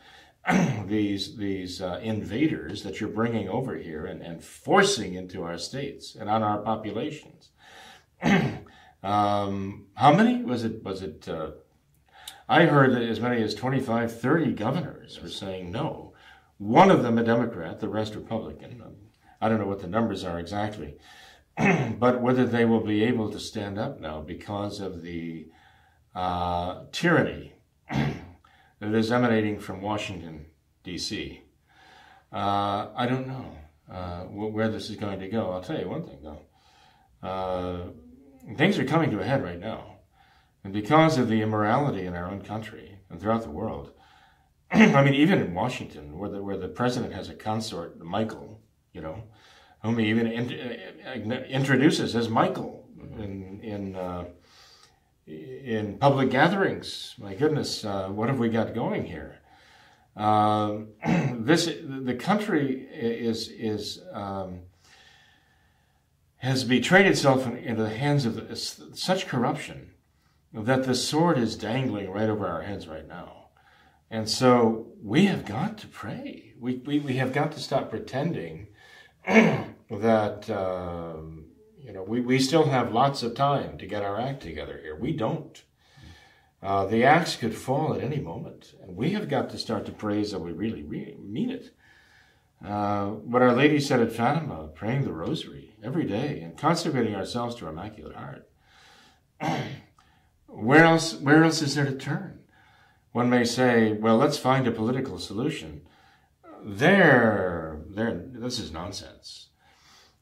these 0.85 1.37
these 1.37 1.81
uh, 1.81 1.99
invaders 2.03 2.83
that 2.83 2.99
you're 2.99 3.09
bringing 3.09 3.49
over 3.49 3.77
here 3.77 4.05
and, 4.05 4.21
and 4.21 4.43
forcing 4.43 5.13
into 5.15 5.43
our 5.43 5.57
states 5.57 6.15
and 6.15 6.29
on 6.29 6.43
our 6.43 6.59
populations." 6.59 7.49
um, 9.03 9.87
how 9.95 10.13
many 10.13 10.43
was 10.43 10.63
it? 10.63 10.83
Was 10.83 11.01
it 11.01 11.27
uh, 11.27 11.51
I 12.51 12.65
heard 12.65 12.93
that 12.93 13.03
as 13.03 13.21
many 13.21 13.41
as 13.41 13.55
25, 13.55 14.19
30 14.19 14.51
governors 14.51 15.21
were 15.21 15.29
saying 15.29 15.71
no. 15.71 16.13
One 16.57 16.91
of 16.91 17.01
them 17.01 17.17
a 17.17 17.23
Democrat, 17.23 17.79
the 17.79 17.87
rest 17.87 18.13
Republican. 18.13 18.83
I 19.39 19.47
don't 19.47 19.57
know 19.57 19.67
what 19.67 19.79
the 19.79 19.87
numbers 19.87 20.25
are 20.25 20.37
exactly, 20.37 20.97
but 21.57 22.21
whether 22.21 22.45
they 22.45 22.65
will 22.65 22.81
be 22.81 23.03
able 23.03 23.31
to 23.31 23.39
stand 23.39 23.79
up 23.79 24.01
now 24.01 24.19
because 24.19 24.81
of 24.81 25.01
the 25.01 25.47
uh, 26.13 26.83
tyranny 26.91 27.53
that 28.81 28.93
is 28.95 29.11
emanating 29.11 29.59
from 29.59 29.81
Washington, 29.81 30.47
D.C. 30.83 31.41
Uh, 32.33 32.87
I 32.95 33.05
don't 33.05 33.27
know 33.27 33.55
uh, 33.89 34.23
where 34.23 34.69
this 34.69 34.89
is 34.89 34.95
going 34.97 35.19
to 35.19 35.27
go. 35.29 35.51
I'll 35.51 35.61
tell 35.61 35.79
you 35.79 35.87
one 35.87 36.03
thing, 36.03 36.19
though. 36.23 36.41
Uh, 37.25 38.55
things 38.57 38.79
are 38.79 38.85
coming 38.85 39.11
to 39.11 39.19
a 39.19 39.23
head 39.23 39.43
right 39.43 39.59
now. 39.59 39.97
And 40.63 40.73
because 40.73 41.17
of 41.17 41.29
the 41.29 41.41
immorality 41.41 42.05
in 42.05 42.15
our 42.15 42.29
own 42.29 42.41
country 42.41 42.97
and 43.09 43.21
throughout 43.21 43.43
the 43.43 43.51
world, 43.51 43.91
I 44.71 45.03
mean, 45.03 45.13
even 45.13 45.39
in 45.39 45.53
Washington, 45.53 46.17
where 46.17 46.29
the, 46.29 46.41
where 46.41 46.57
the 46.57 46.67
president 46.67 47.13
has 47.13 47.29
a 47.29 47.35
consort, 47.35 47.99
Michael, 47.99 48.61
you 48.93 49.01
know, 49.01 49.23
whom 49.83 49.99
he 49.99 50.07
even 50.07 50.27
in, 50.27 51.31
uh, 51.31 51.35
introduces 51.49 52.15
as 52.15 52.29
Michael 52.29 52.87
in 53.17 53.59
in 53.61 53.95
uh, 53.95 54.25
in 55.27 55.97
public 55.97 56.29
gatherings. 56.29 57.15
My 57.17 57.33
goodness, 57.33 57.85
uh, 57.85 58.09
what 58.09 58.29
have 58.29 58.39
we 58.39 58.49
got 58.49 58.73
going 58.73 59.05
here? 59.05 59.39
Uh, 60.15 60.79
this 61.35 61.65
the 61.65 62.15
country 62.15 62.87
is 62.91 63.47
is 63.49 64.01
um, 64.11 64.61
has 66.37 66.63
betrayed 66.63 67.05
itself 67.05 67.45
into 67.47 67.83
the 67.83 67.89
hands 67.89 68.25
of 68.25 68.57
such 68.93 69.27
corruption 69.27 69.91
that 70.53 70.83
the 70.83 70.95
sword 70.95 71.37
is 71.37 71.55
dangling 71.55 72.09
right 72.09 72.29
over 72.29 72.47
our 72.47 72.63
heads 72.63 72.87
right 72.87 73.07
now. 73.07 73.49
And 74.09 74.27
so 74.27 74.87
we 75.01 75.25
have 75.27 75.45
got 75.45 75.77
to 75.79 75.87
pray. 75.87 76.53
We, 76.59 76.77
we, 76.77 76.99
we 76.99 77.13
have 77.13 77.31
got 77.31 77.53
to 77.53 77.59
stop 77.59 77.89
pretending 77.89 78.67
that, 79.25 80.49
um, 80.49 81.40
you 81.91 81.97
know, 81.97 82.03
we, 82.03 82.21
we 82.21 82.39
still 82.39 82.67
have 82.67 82.93
lots 82.93 83.21
of 83.21 83.35
time 83.35 83.77
to 83.77 83.85
get 83.85 84.01
our 84.01 84.17
act 84.17 84.41
together 84.41 84.79
here. 84.81 84.95
We 84.95 85.11
don't. 85.11 85.61
Uh, 86.63 86.85
the 86.85 87.03
axe 87.03 87.35
could 87.35 87.53
fall 87.53 87.93
at 87.93 88.01
any 88.01 88.21
moment. 88.21 88.75
And 88.81 88.95
we 88.95 89.09
have 89.09 89.27
got 89.27 89.49
to 89.49 89.57
start 89.57 89.85
to 89.87 89.91
pray 89.91 90.23
that 90.23 90.39
we 90.39 90.53
really, 90.53 90.83
really 90.83 91.17
mean 91.19 91.49
it. 91.49 91.75
Uh, 92.65 93.07
what 93.07 93.41
Our 93.41 93.51
Lady 93.51 93.77
said 93.81 93.99
at 93.99 94.13
Fatima, 94.13 94.69
praying 94.73 95.03
the 95.03 95.11
rosary 95.11 95.75
every 95.83 96.05
day 96.05 96.39
and 96.39 96.57
consecrating 96.57 97.13
ourselves 97.13 97.55
to 97.55 97.67
Immaculate 97.67 98.15
Heart. 98.15 98.49
Where 100.47 100.85
else, 100.85 101.15
where 101.15 101.43
else 101.43 101.61
is 101.61 101.75
there 101.75 101.85
to 101.85 101.95
turn? 101.95 102.39
One 103.11 103.29
may 103.29 103.43
say, 103.43 103.93
well, 103.93 104.15
let's 104.15 104.37
find 104.37 104.65
a 104.65 104.71
political 104.71 105.17
solution. 105.19 105.81
There, 106.63 107.81
there, 107.89 108.21
this 108.33 108.59
is 108.59 108.71
nonsense. 108.71 109.47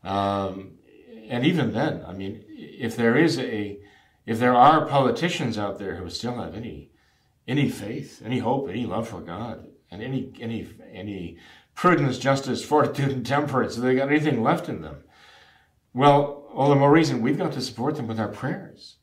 Um, 0.03 0.78
and 1.29 1.45
even 1.45 1.73
then, 1.73 2.03
I 2.07 2.13
mean, 2.13 2.43
if 2.49 2.95
there 2.95 3.15
is 3.15 3.37
a, 3.37 3.79
if 4.25 4.39
there 4.39 4.55
are 4.55 4.87
politicians 4.87 5.59
out 5.59 5.77
there 5.77 5.95
who 5.95 6.09
still 6.09 6.35
have 6.37 6.55
any, 6.55 6.89
any 7.47 7.69
faith, 7.69 8.21
any 8.25 8.39
hope, 8.39 8.67
any 8.67 8.87
love 8.87 9.07
for 9.07 9.21
God, 9.21 9.67
and 9.91 10.01
any, 10.01 10.33
any, 10.41 10.67
any 10.91 11.37
prudence, 11.75 12.17
justice, 12.17 12.65
fortitude, 12.65 13.11
and 13.11 13.25
temperance, 13.25 13.77
if 13.77 13.83
they 13.83 13.95
got 13.95 14.09
anything 14.09 14.41
left 14.41 14.67
in 14.69 14.81
them, 14.81 15.03
well, 15.93 16.47
all 16.51 16.69
the 16.69 16.75
more 16.75 16.91
reason 16.91 17.21
we've 17.21 17.37
got 17.37 17.53
to 17.53 17.61
support 17.61 17.95
them 17.95 18.07
with 18.07 18.19
our 18.19 18.27
prayers. 18.27 18.95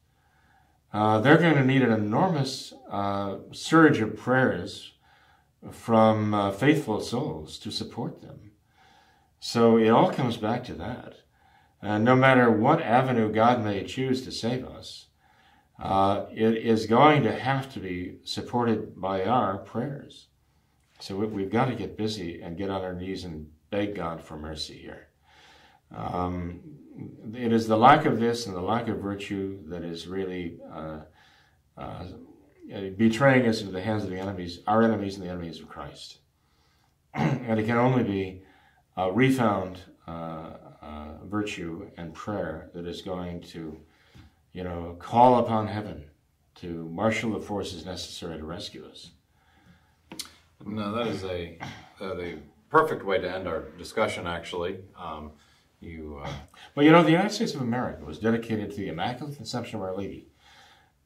Uh, 0.93 1.21
they're 1.21 1.39
going 1.39 1.55
to 1.55 1.65
need 1.65 1.83
an 1.83 1.93
enormous 1.93 2.73
uh, 2.91 3.37
surge 3.53 4.01
of 4.01 4.17
prayers 4.17 4.95
from 5.71 6.35
uh, 6.35 6.51
faithful 6.51 7.01
souls 7.01 7.59
to 7.59 7.71
support 7.71 8.21
them. 8.21 8.51
So 9.39 9.77
it 9.77 9.91
all 9.91 10.11
comes 10.11 10.37
back 10.37 10.65
to 10.65 10.75
that. 10.75 11.15
No 11.83 12.17
matter 12.17 12.51
what 12.51 12.83
avenue 12.83 13.33
God 13.33 13.63
may 13.63 13.85
choose 13.85 14.23
to 14.23 14.33
save 14.33 14.65
us, 14.67 15.07
uh, 15.83 16.25
it 16.33 16.57
is 16.57 16.87
going 16.87 17.23
to 17.23 17.39
have 17.39 17.73
to 17.75 17.81
be 17.81 18.17
supported 18.25 19.01
by 19.01 19.25
our 19.25 19.59
prayers. 19.59 20.29
So 21.01 21.17
we, 21.17 21.43
have 21.43 21.53
got 21.53 21.67
to 21.67 21.75
get 21.75 21.99
busy 21.99 22.41
and 22.41 22.57
get 22.57 22.71
on 22.71 22.83
our 22.83 22.95
knees 22.95 23.25
and 23.25 23.51
beg 23.71 23.95
God 23.95 24.23
for 24.23 24.39
mercy 24.39 24.79
here. 24.79 25.09
Um, 25.95 26.61
it 27.35 27.53
is 27.53 27.67
the 27.67 27.77
lack 27.77 28.07
of 28.07 28.19
this 28.19 28.47
and 28.47 28.57
the 28.57 28.63
lack 28.63 28.89
of 28.89 28.99
virtue 28.99 29.59
that 29.69 29.83
is 29.83 30.07
really 30.07 30.59
uh, 30.73 31.01
uh, 31.77 32.05
betraying 32.97 33.47
us 33.47 33.61
into 33.61 33.73
the 33.73 33.83
hands 33.83 34.03
of 34.03 34.11
the 34.11 34.19
enemies, 34.19 34.61
our 34.67 34.83
enemies 34.83 35.17
and 35.17 35.27
the 35.27 35.31
enemies 35.31 35.61
of 35.61 35.69
Christ. 35.69 36.19
and 37.15 37.61
it 37.61 37.67
can 37.67 37.77
only 37.77 38.03
be 38.03 38.43
a 38.97 39.13
refound 39.13 39.81
uh, 40.87 41.25
virtue 41.25 41.91
and 41.97 42.15
prayer 42.15 42.71
that 42.75 42.87
is 42.87 43.03
going 43.03 43.41
to, 43.41 43.79
you 44.53 44.63
know, 44.63 44.97
call 45.01 45.39
upon 45.39 45.67
heaven 45.67 46.05
to 46.57 46.89
marshal 46.89 47.33
the 47.33 47.41
forces 47.41 47.85
necessary 47.85 48.39
to 48.39 48.45
rescue 48.45 48.87
us. 48.87 49.11
No, 50.65 50.95
that 50.95 51.09
is 51.09 51.25
a, 51.25 51.59
uh, 52.01 52.15
the 52.15 52.39
perfect 52.71 53.05
way 53.05 53.19
to 53.19 53.31
end 53.31 53.47
our 53.47 53.63
discussion, 53.79 54.27
actually. 54.27 54.79
Um, 54.99 55.33
you, 55.81 56.21
uh... 56.25 56.31
Well, 56.75 56.87
you 56.87 56.93
know, 56.93 57.03
the 57.03 57.11
United 57.11 57.33
States 57.33 57.55
of 57.55 57.61
America 57.61 58.05
was 58.05 58.19
dedicated 58.19 58.71
to 58.71 58.77
the 58.77 58.89
Immaculate 58.89 59.37
Conception 59.37 59.77
of 59.77 59.83
Our 59.83 59.97
Lady. 59.97 60.29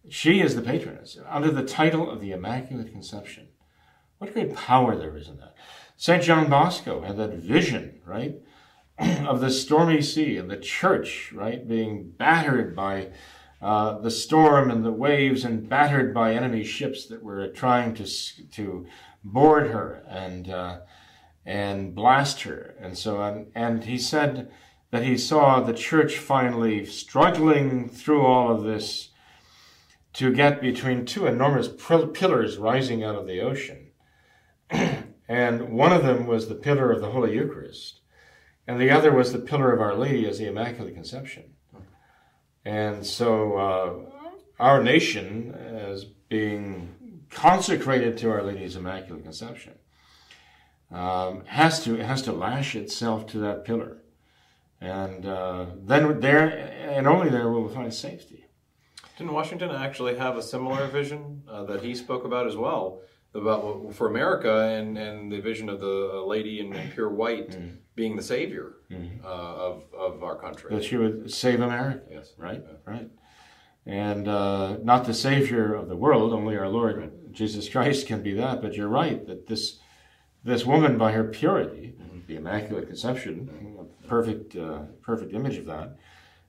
She 0.08 0.40
is 0.40 0.54
the 0.54 0.62
patroness, 0.62 1.18
under 1.28 1.50
the 1.50 1.64
title 1.64 2.10
of 2.10 2.20
the 2.20 2.32
Immaculate 2.32 2.92
Conception. 2.92 3.48
What 4.18 4.32
great 4.32 4.54
power 4.54 4.94
there 4.96 5.16
is 5.16 5.28
in 5.28 5.38
that. 5.38 5.54
St. 5.96 6.22
John 6.22 6.48
Bosco 6.48 7.02
had 7.02 7.16
that 7.16 7.34
vision, 7.34 8.00
right, 8.06 8.36
of 9.00 9.40
the 9.40 9.50
stormy 9.50 10.02
sea 10.02 10.36
and 10.36 10.50
the 10.50 10.56
church, 10.56 11.32
right, 11.32 11.66
being 11.66 12.10
battered 12.10 12.76
by 12.76 13.08
uh, 13.62 13.98
the 13.98 14.10
storm 14.10 14.70
and 14.70 14.84
the 14.84 14.92
waves 14.92 15.44
and 15.44 15.68
battered 15.68 16.14
by 16.14 16.34
enemy 16.34 16.64
ships 16.64 17.06
that 17.06 17.22
were 17.22 17.48
trying 17.48 17.94
to 17.94 18.06
to 18.52 18.86
board 19.22 19.68
her 19.68 20.02
and 20.08 20.48
uh, 20.48 20.80
and 21.44 21.94
blast 21.94 22.42
her 22.42 22.74
and 22.80 22.96
so 22.96 23.20
on. 23.20 23.46
And 23.54 23.84
he 23.84 23.98
said 23.98 24.50
that 24.90 25.04
he 25.04 25.16
saw 25.16 25.60
the 25.60 25.72
church 25.72 26.18
finally 26.18 26.84
struggling 26.84 27.88
through 27.88 28.22
all 28.22 28.50
of 28.50 28.64
this 28.64 29.10
to 30.14 30.32
get 30.32 30.60
between 30.60 31.04
two 31.04 31.26
enormous 31.26 31.68
pillars 31.68 32.56
rising 32.56 33.04
out 33.04 33.14
of 33.14 33.26
the 33.26 33.40
ocean. 33.40 33.90
and 35.28 35.70
one 35.70 35.92
of 35.92 36.02
them 36.02 36.26
was 36.26 36.48
the 36.48 36.54
pillar 36.54 36.90
of 36.90 37.00
the 37.00 37.10
Holy 37.10 37.34
Eucharist, 37.34 37.99
and 38.70 38.80
the 38.80 38.92
other 38.92 39.10
was 39.10 39.32
the 39.32 39.40
pillar 39.40 39.72
of 39.72 39.80
Our 39.80 39.96
Lady 39.96 40.28
as 40.28 40.38
the 40.38 40.46
Immaculate 40.46 40.94
Conception. 40.94 41.42
And 42.64 43.04
so 43.04 43.56
uh, 43.56 44.32
our 44.60 44.80
nation, 44.80 45.52
as 45.52 46.04
being 46.04 47.24
consecrated 47.30 48.16
to 48.18 48.30
Our 48.30 48.44
Lady's 48.44 48.76
Immaculate 48.76 49.24
Conception, 49.24 49.72
um, 50.92 51.44
has 51.46 51.82
to 51.82 51.96
has 51.96 52.22
to 52.22 52.32
lash 52.32 52.76
itself 52.76 53.26
to 53.32 53.38
that 53.38 53.64
pillar, 53.64 54.04
and 54.80 55.26
uh, 55.26 55.66
then 55.76 56.20
there 56.20 56.48
and 56.96 57.08
only 57.08 57.28
there 57.28 57.50
will 57.50 57.64
we 57.64 57.74
find 57.74 57.92
safety. 57.92 58.46
Didn't 59.18 59.32
Washington 59.32 59.70
actually 59.72 60.16
have 60.16 60.36
a 60.36 60.42
similar 60.42 60.86
vision 60.86 61.42
uh, 61.48 61.64
that 61.64 61.82
he 61.82 61.96
spoke 61.96 62.24
about 62.24 62.46
as 62.46 62.56
well? 62.56 63.00
About 63.32 63.94
for 63.94 64.08
America 64.08 64.62
and, 64.76 64.98
and 64.98 65.30
the 65.30 65.40
vision 65.40 65.68
of 65.68 65.78
the 65.78 66.24
lady 66.26 66.58
in, 66.58 66.74
pure 66.92 67.08
white 67.08 67.50
mm 67.50 67.76
being 68.00 68.16
the 68.16 68.22
savior 68.22 68.76
mm-hmm. 68.90 69.22
uh, 69.22 69.28
of, 69.28 69.82
of 69.92 70.22
our 70.22 70.36
country. 70.36 70.74
That 70.74 70.84
she 70.84 70.96
would 70.96 71.30
save 71.30 71.60
America. 71.60 72.00
Yes. 72.10 72.32
Right? 72.38 72.62
Yeah. 72.64 72.92
Right. 72.92 73.10
And 73.84 74.26
uh, 74.26 74.78
not 74.82 75.04
the 75.04 75.12
savior 75.12 75.74
of 75.74 75.88
the 75.88 75.96
world, 75.96 76.32
only 76.32 76.56
our 76.56 76.68
Lord 76.68 76.96
right. 76.96 77.32
Jesus 77.32 77.68
Christ 77.68 78.06
can 78.06 78.22
be 78.22 78.32
that. 78.34 78.62
But 78.62 78.74
you're 78.74 78.88
right 78.88 79.26
that 79.26 79.48
this 79.48 79.80
this 80.42 80.64
woman, 80.64 80.96
by 80.96 81.12
her 81.12 81.24
purity, 81.24 81.92
mm-hmm. 82.00 82.20
the 82.26 82.36
Immaculate 82.36 82.86
Conception, 82.86 83.76
a 83.78 84.08
perfect, 84.08 84.56
uh, 84.56 84.84
perfect 85.02 85.34
image 85.34 85.58
of 85.58 85.66
that, 85.66 85.98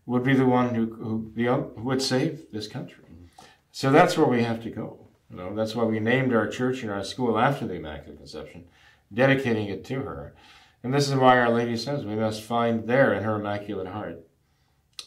would 0.06 0.24
be 0.24 0.34
the 0.34 0.46
one 0.46 0.74
who, 0.74 0.94
who, 0.94 1.32
the, 1.36 1.48
who 1.48 1.84
would 1.84 2.02
save 2.02 2.50
this 2.54 2.68
country. 2.70 3.04
So 3.74 3.92
that's 3.92 4.18
where 4.18 4.28
we 4.28 4.44
have 4.44 4.64
to 4.64 4.70
go. 4.70 5.01
You 5.32 5.38
know, 5.38 5.56
that's 5.56 5.76
why 5.76 5.86
we 5.86 6.00
named 6.00 6.34
our 6.34 6.48
church 6.48 6.84
and 6.84 6.92
our 6.92 7.04
school 7.04 7.40
after 7.40 7.66
the 7.66 7.76
Immaculate 7.76 8.18
Conception, 8.18 8.66
dedicating 9.14 9.68
it 9.68 9.86
to 9.86 10.02
her. 10.02 10.36
And 10.84 10.94
this 10.94 11.08
is 11.08 11.16
why 11.16 11.40
Our 11.40 11.50
Lady 11.50 11.78
says 11.78 12.06
we 12.06 12.16
must 12.16 12.42
find 12.42 12.88
there 12.88 13.14
in 13.14 13.24
her 13.24 13.36
Immaculate 13.36 13.88
Heart 13.88 14.26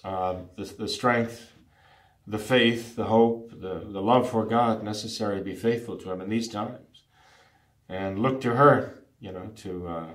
uh, 0.03 0.37
the, 0.57 0.65
the 0.65 0.89
strength, 0.89 1.53
the 2.27 2.39
faith, 2.39 2.97
the 2.97 3.05
hope, 3.05 3.51
the, 3.51 3.81
the 3.87 4.01
love 4.01 4.31
for 4.31 4.47
God 4.47 4.83
necessary 4.83 5.39
to 5.39 5.45
be 5.45 5.55
faithful 5.55 5.97
to 5.99 6.13
Him 6.13 6.21
in 6.21 6.29
these 6.29 6.49
times. 6.49 7.03
And 7.89 8.19
look 8.19 8.41
to 8.43 8.55
her, 8.57 9.05
you 9.21 9.33
know, 9.33 9.51
to 9.57 9.89
uh, 9.89 10.07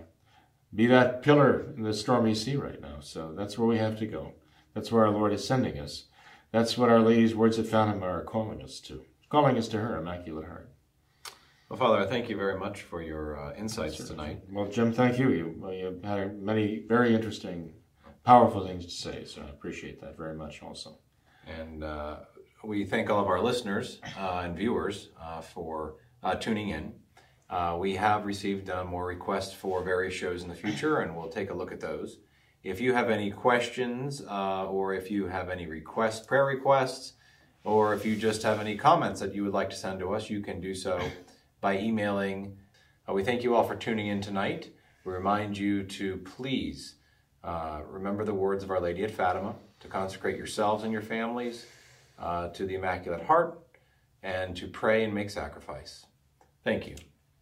be 0.73 0.87
that 0.87 1.21
pillar 1.21 1.73
in 1.75 1.83
the 1.83 1.93
stormy 1.93 2.33
sea 2.33 2.55
right 2.55 2.81
now. 2.81 2.97
So 3.01 3.33
that's 3.35 3.57
where 3.57 3.67
we 3.67 3.77
have 3.77 3.99
to 3.99 4.07
go. 4.07 4.33
That's 4.73 4.91
where 4.91 5.05
our 5.05 5.11
Lord 5.11 5.33
is 5.33 5.45
sending 5.45 5.77
us. 5.79 6.05
That's 6.51 6.77
what 6.77 6.89
Our 6.89 6.99
Lady's 6.99 7.35
words 7.35 7.59
at 7.59 7.67
Fatima 7.67 8.07
are 8.07 8.23
calling 8.23 8.61
us 8.63 8.79
to, 8.81 9.03
calling 9.29 9.57
us 9.57 9.67
to 9.69 9.79
her 9.79 9.97
Immaculate 9.97 10.45
Heart. 10.45 10.71
Well, 11.69 11.77
Father, 11.77 11.99
I 11.99 12.07
thank 12.07 12.29
you 12.29 12.35
very 12.35 12.57
much 12.57 12.81
for 12.81 13.03
your 13.03 13.39
uh, 13.39 13.53
insights 13.55 13.97
tonight. 13.97 14.41
Well, 14.51 14.65
Jim, 14.65 14.91
thank 14.91 15.19
you. 15.19 15.29
You, 15.29 15.55
well, 15.57 15.71
you 15.71 15.99
had 16.03 16.41
many 16.41 16.83
very 16.87 17.13
interesting, 17.13 17.73
powerful 18.23 18.65
things 18.65 18.85
to 18.85 18.91
say, 18.91 19.25
so 19.25 19.43
I 19.43 19.49
appreciate 19.49 20.01
that 20.01 20.17
very 20.17 20.35
much 20.35 20.63
also. 20.63 20.97
And 21.45 21.83
uh, 21.83 22.17
we 22.63 22.85
thank 22.85 23.11
all 23.11 23.21
of 23.21 23.27
our 23.27 23.39
listeners 23.39 24.01
uh, 24.17 24.41
and 24.43 24.57
viewers 24.57 25.09
uh, 25.21 25.41
for 25.41 25.97
uh, 26.23 26.33
tuning 26.35 26.69
in. 26.69 26.93
Uh, 27.51 27.77
we 27.79 27.95
have 27.95 28.25
received 28.25 28.71
more 28.87 29.05
requests 29.05 29.53
for 29.53 29.83
various 29.83 30.13
shows 30.13 30.41
in 30.41 30.49
the 30.49 30.55
future, 30.55 30.99
and 31.01 31.15
we'll 31.15 31.29
take 31.29 31.51
a 31.51 31.53
look 31.53 31.71
at 31.71 31.79
those. 31.79 32.17
If 32.63 32.81
you 32.81 32.93
have 32.93 33.09
any 33.09 33.31
questions 33.31 34.23
uh, 34.27 34.65
or 34.65 34.93
if 34.93 35.09
you 35.09 35.27
have 35.27 35.49
any 35.49 35.67
requests, 35.67 36.25
prayer 36.25 36.45
requests, 36.45 37.13
or 37.63 37.93
if 37.93 38.05
you 38.05 38.15
just 38.15 38.43
have 38.43 38.59
any 38.59 38.77
comments 38.77 39.19
that 39.19 39.33
you 39.33 39.43
would 39.43 39.53
like 39.53 39.69
to 39.69 39.75
send 39.75 39.99
to 39.99 40.13
us, 40.13 40.29
you 40.29 40.41
can 40.41 40.61
do 40.61 40.73
so 40.73 40.99
by 41.61 41.77
emailing. 41.77 42.57
Uh, 43.07 43.13
we 43.13 43.23
thank 43.23 43.43
you 43.43 43.55
all 43.55 43.63
for 43.63 43.75
tuning 43.75 44.07
in 44.07 44.21
tonight. 44.21 44.71
We 45.05 45.13
remind 45.13 45.57
you 45.57 45.83
to 45.83 46.17
please 46.17 46.95
uh, 47.43 47.81
remember 47.87 48.23
the 48.23 48.33
words 48.33 48.63
of 48.63 48.71
Our 48.71 48.79
Lady 48.79 49.03
at 49.03 49.11
Fatima, 49.11 49.55
to 49.79 49.87
consecrate 49.87 50.37
yourselves 50.37 50.83
and 50.83 50.91
your 50.91 51.01
families 51.01 51.65
uh, 52.19 52.49
to 52.49 52.65
the 52.65 52.75
Immaculate 52.75 53.23
Heart, 53.23 53.59
and 54.23 54.55
to 54.57 54.67
pray 54.67 55.03
and 55.03 55.13
make 55.13 55.29
sacrifice. 55.29 56.05
Thank 56.63 56.87
you. 56.87 56.95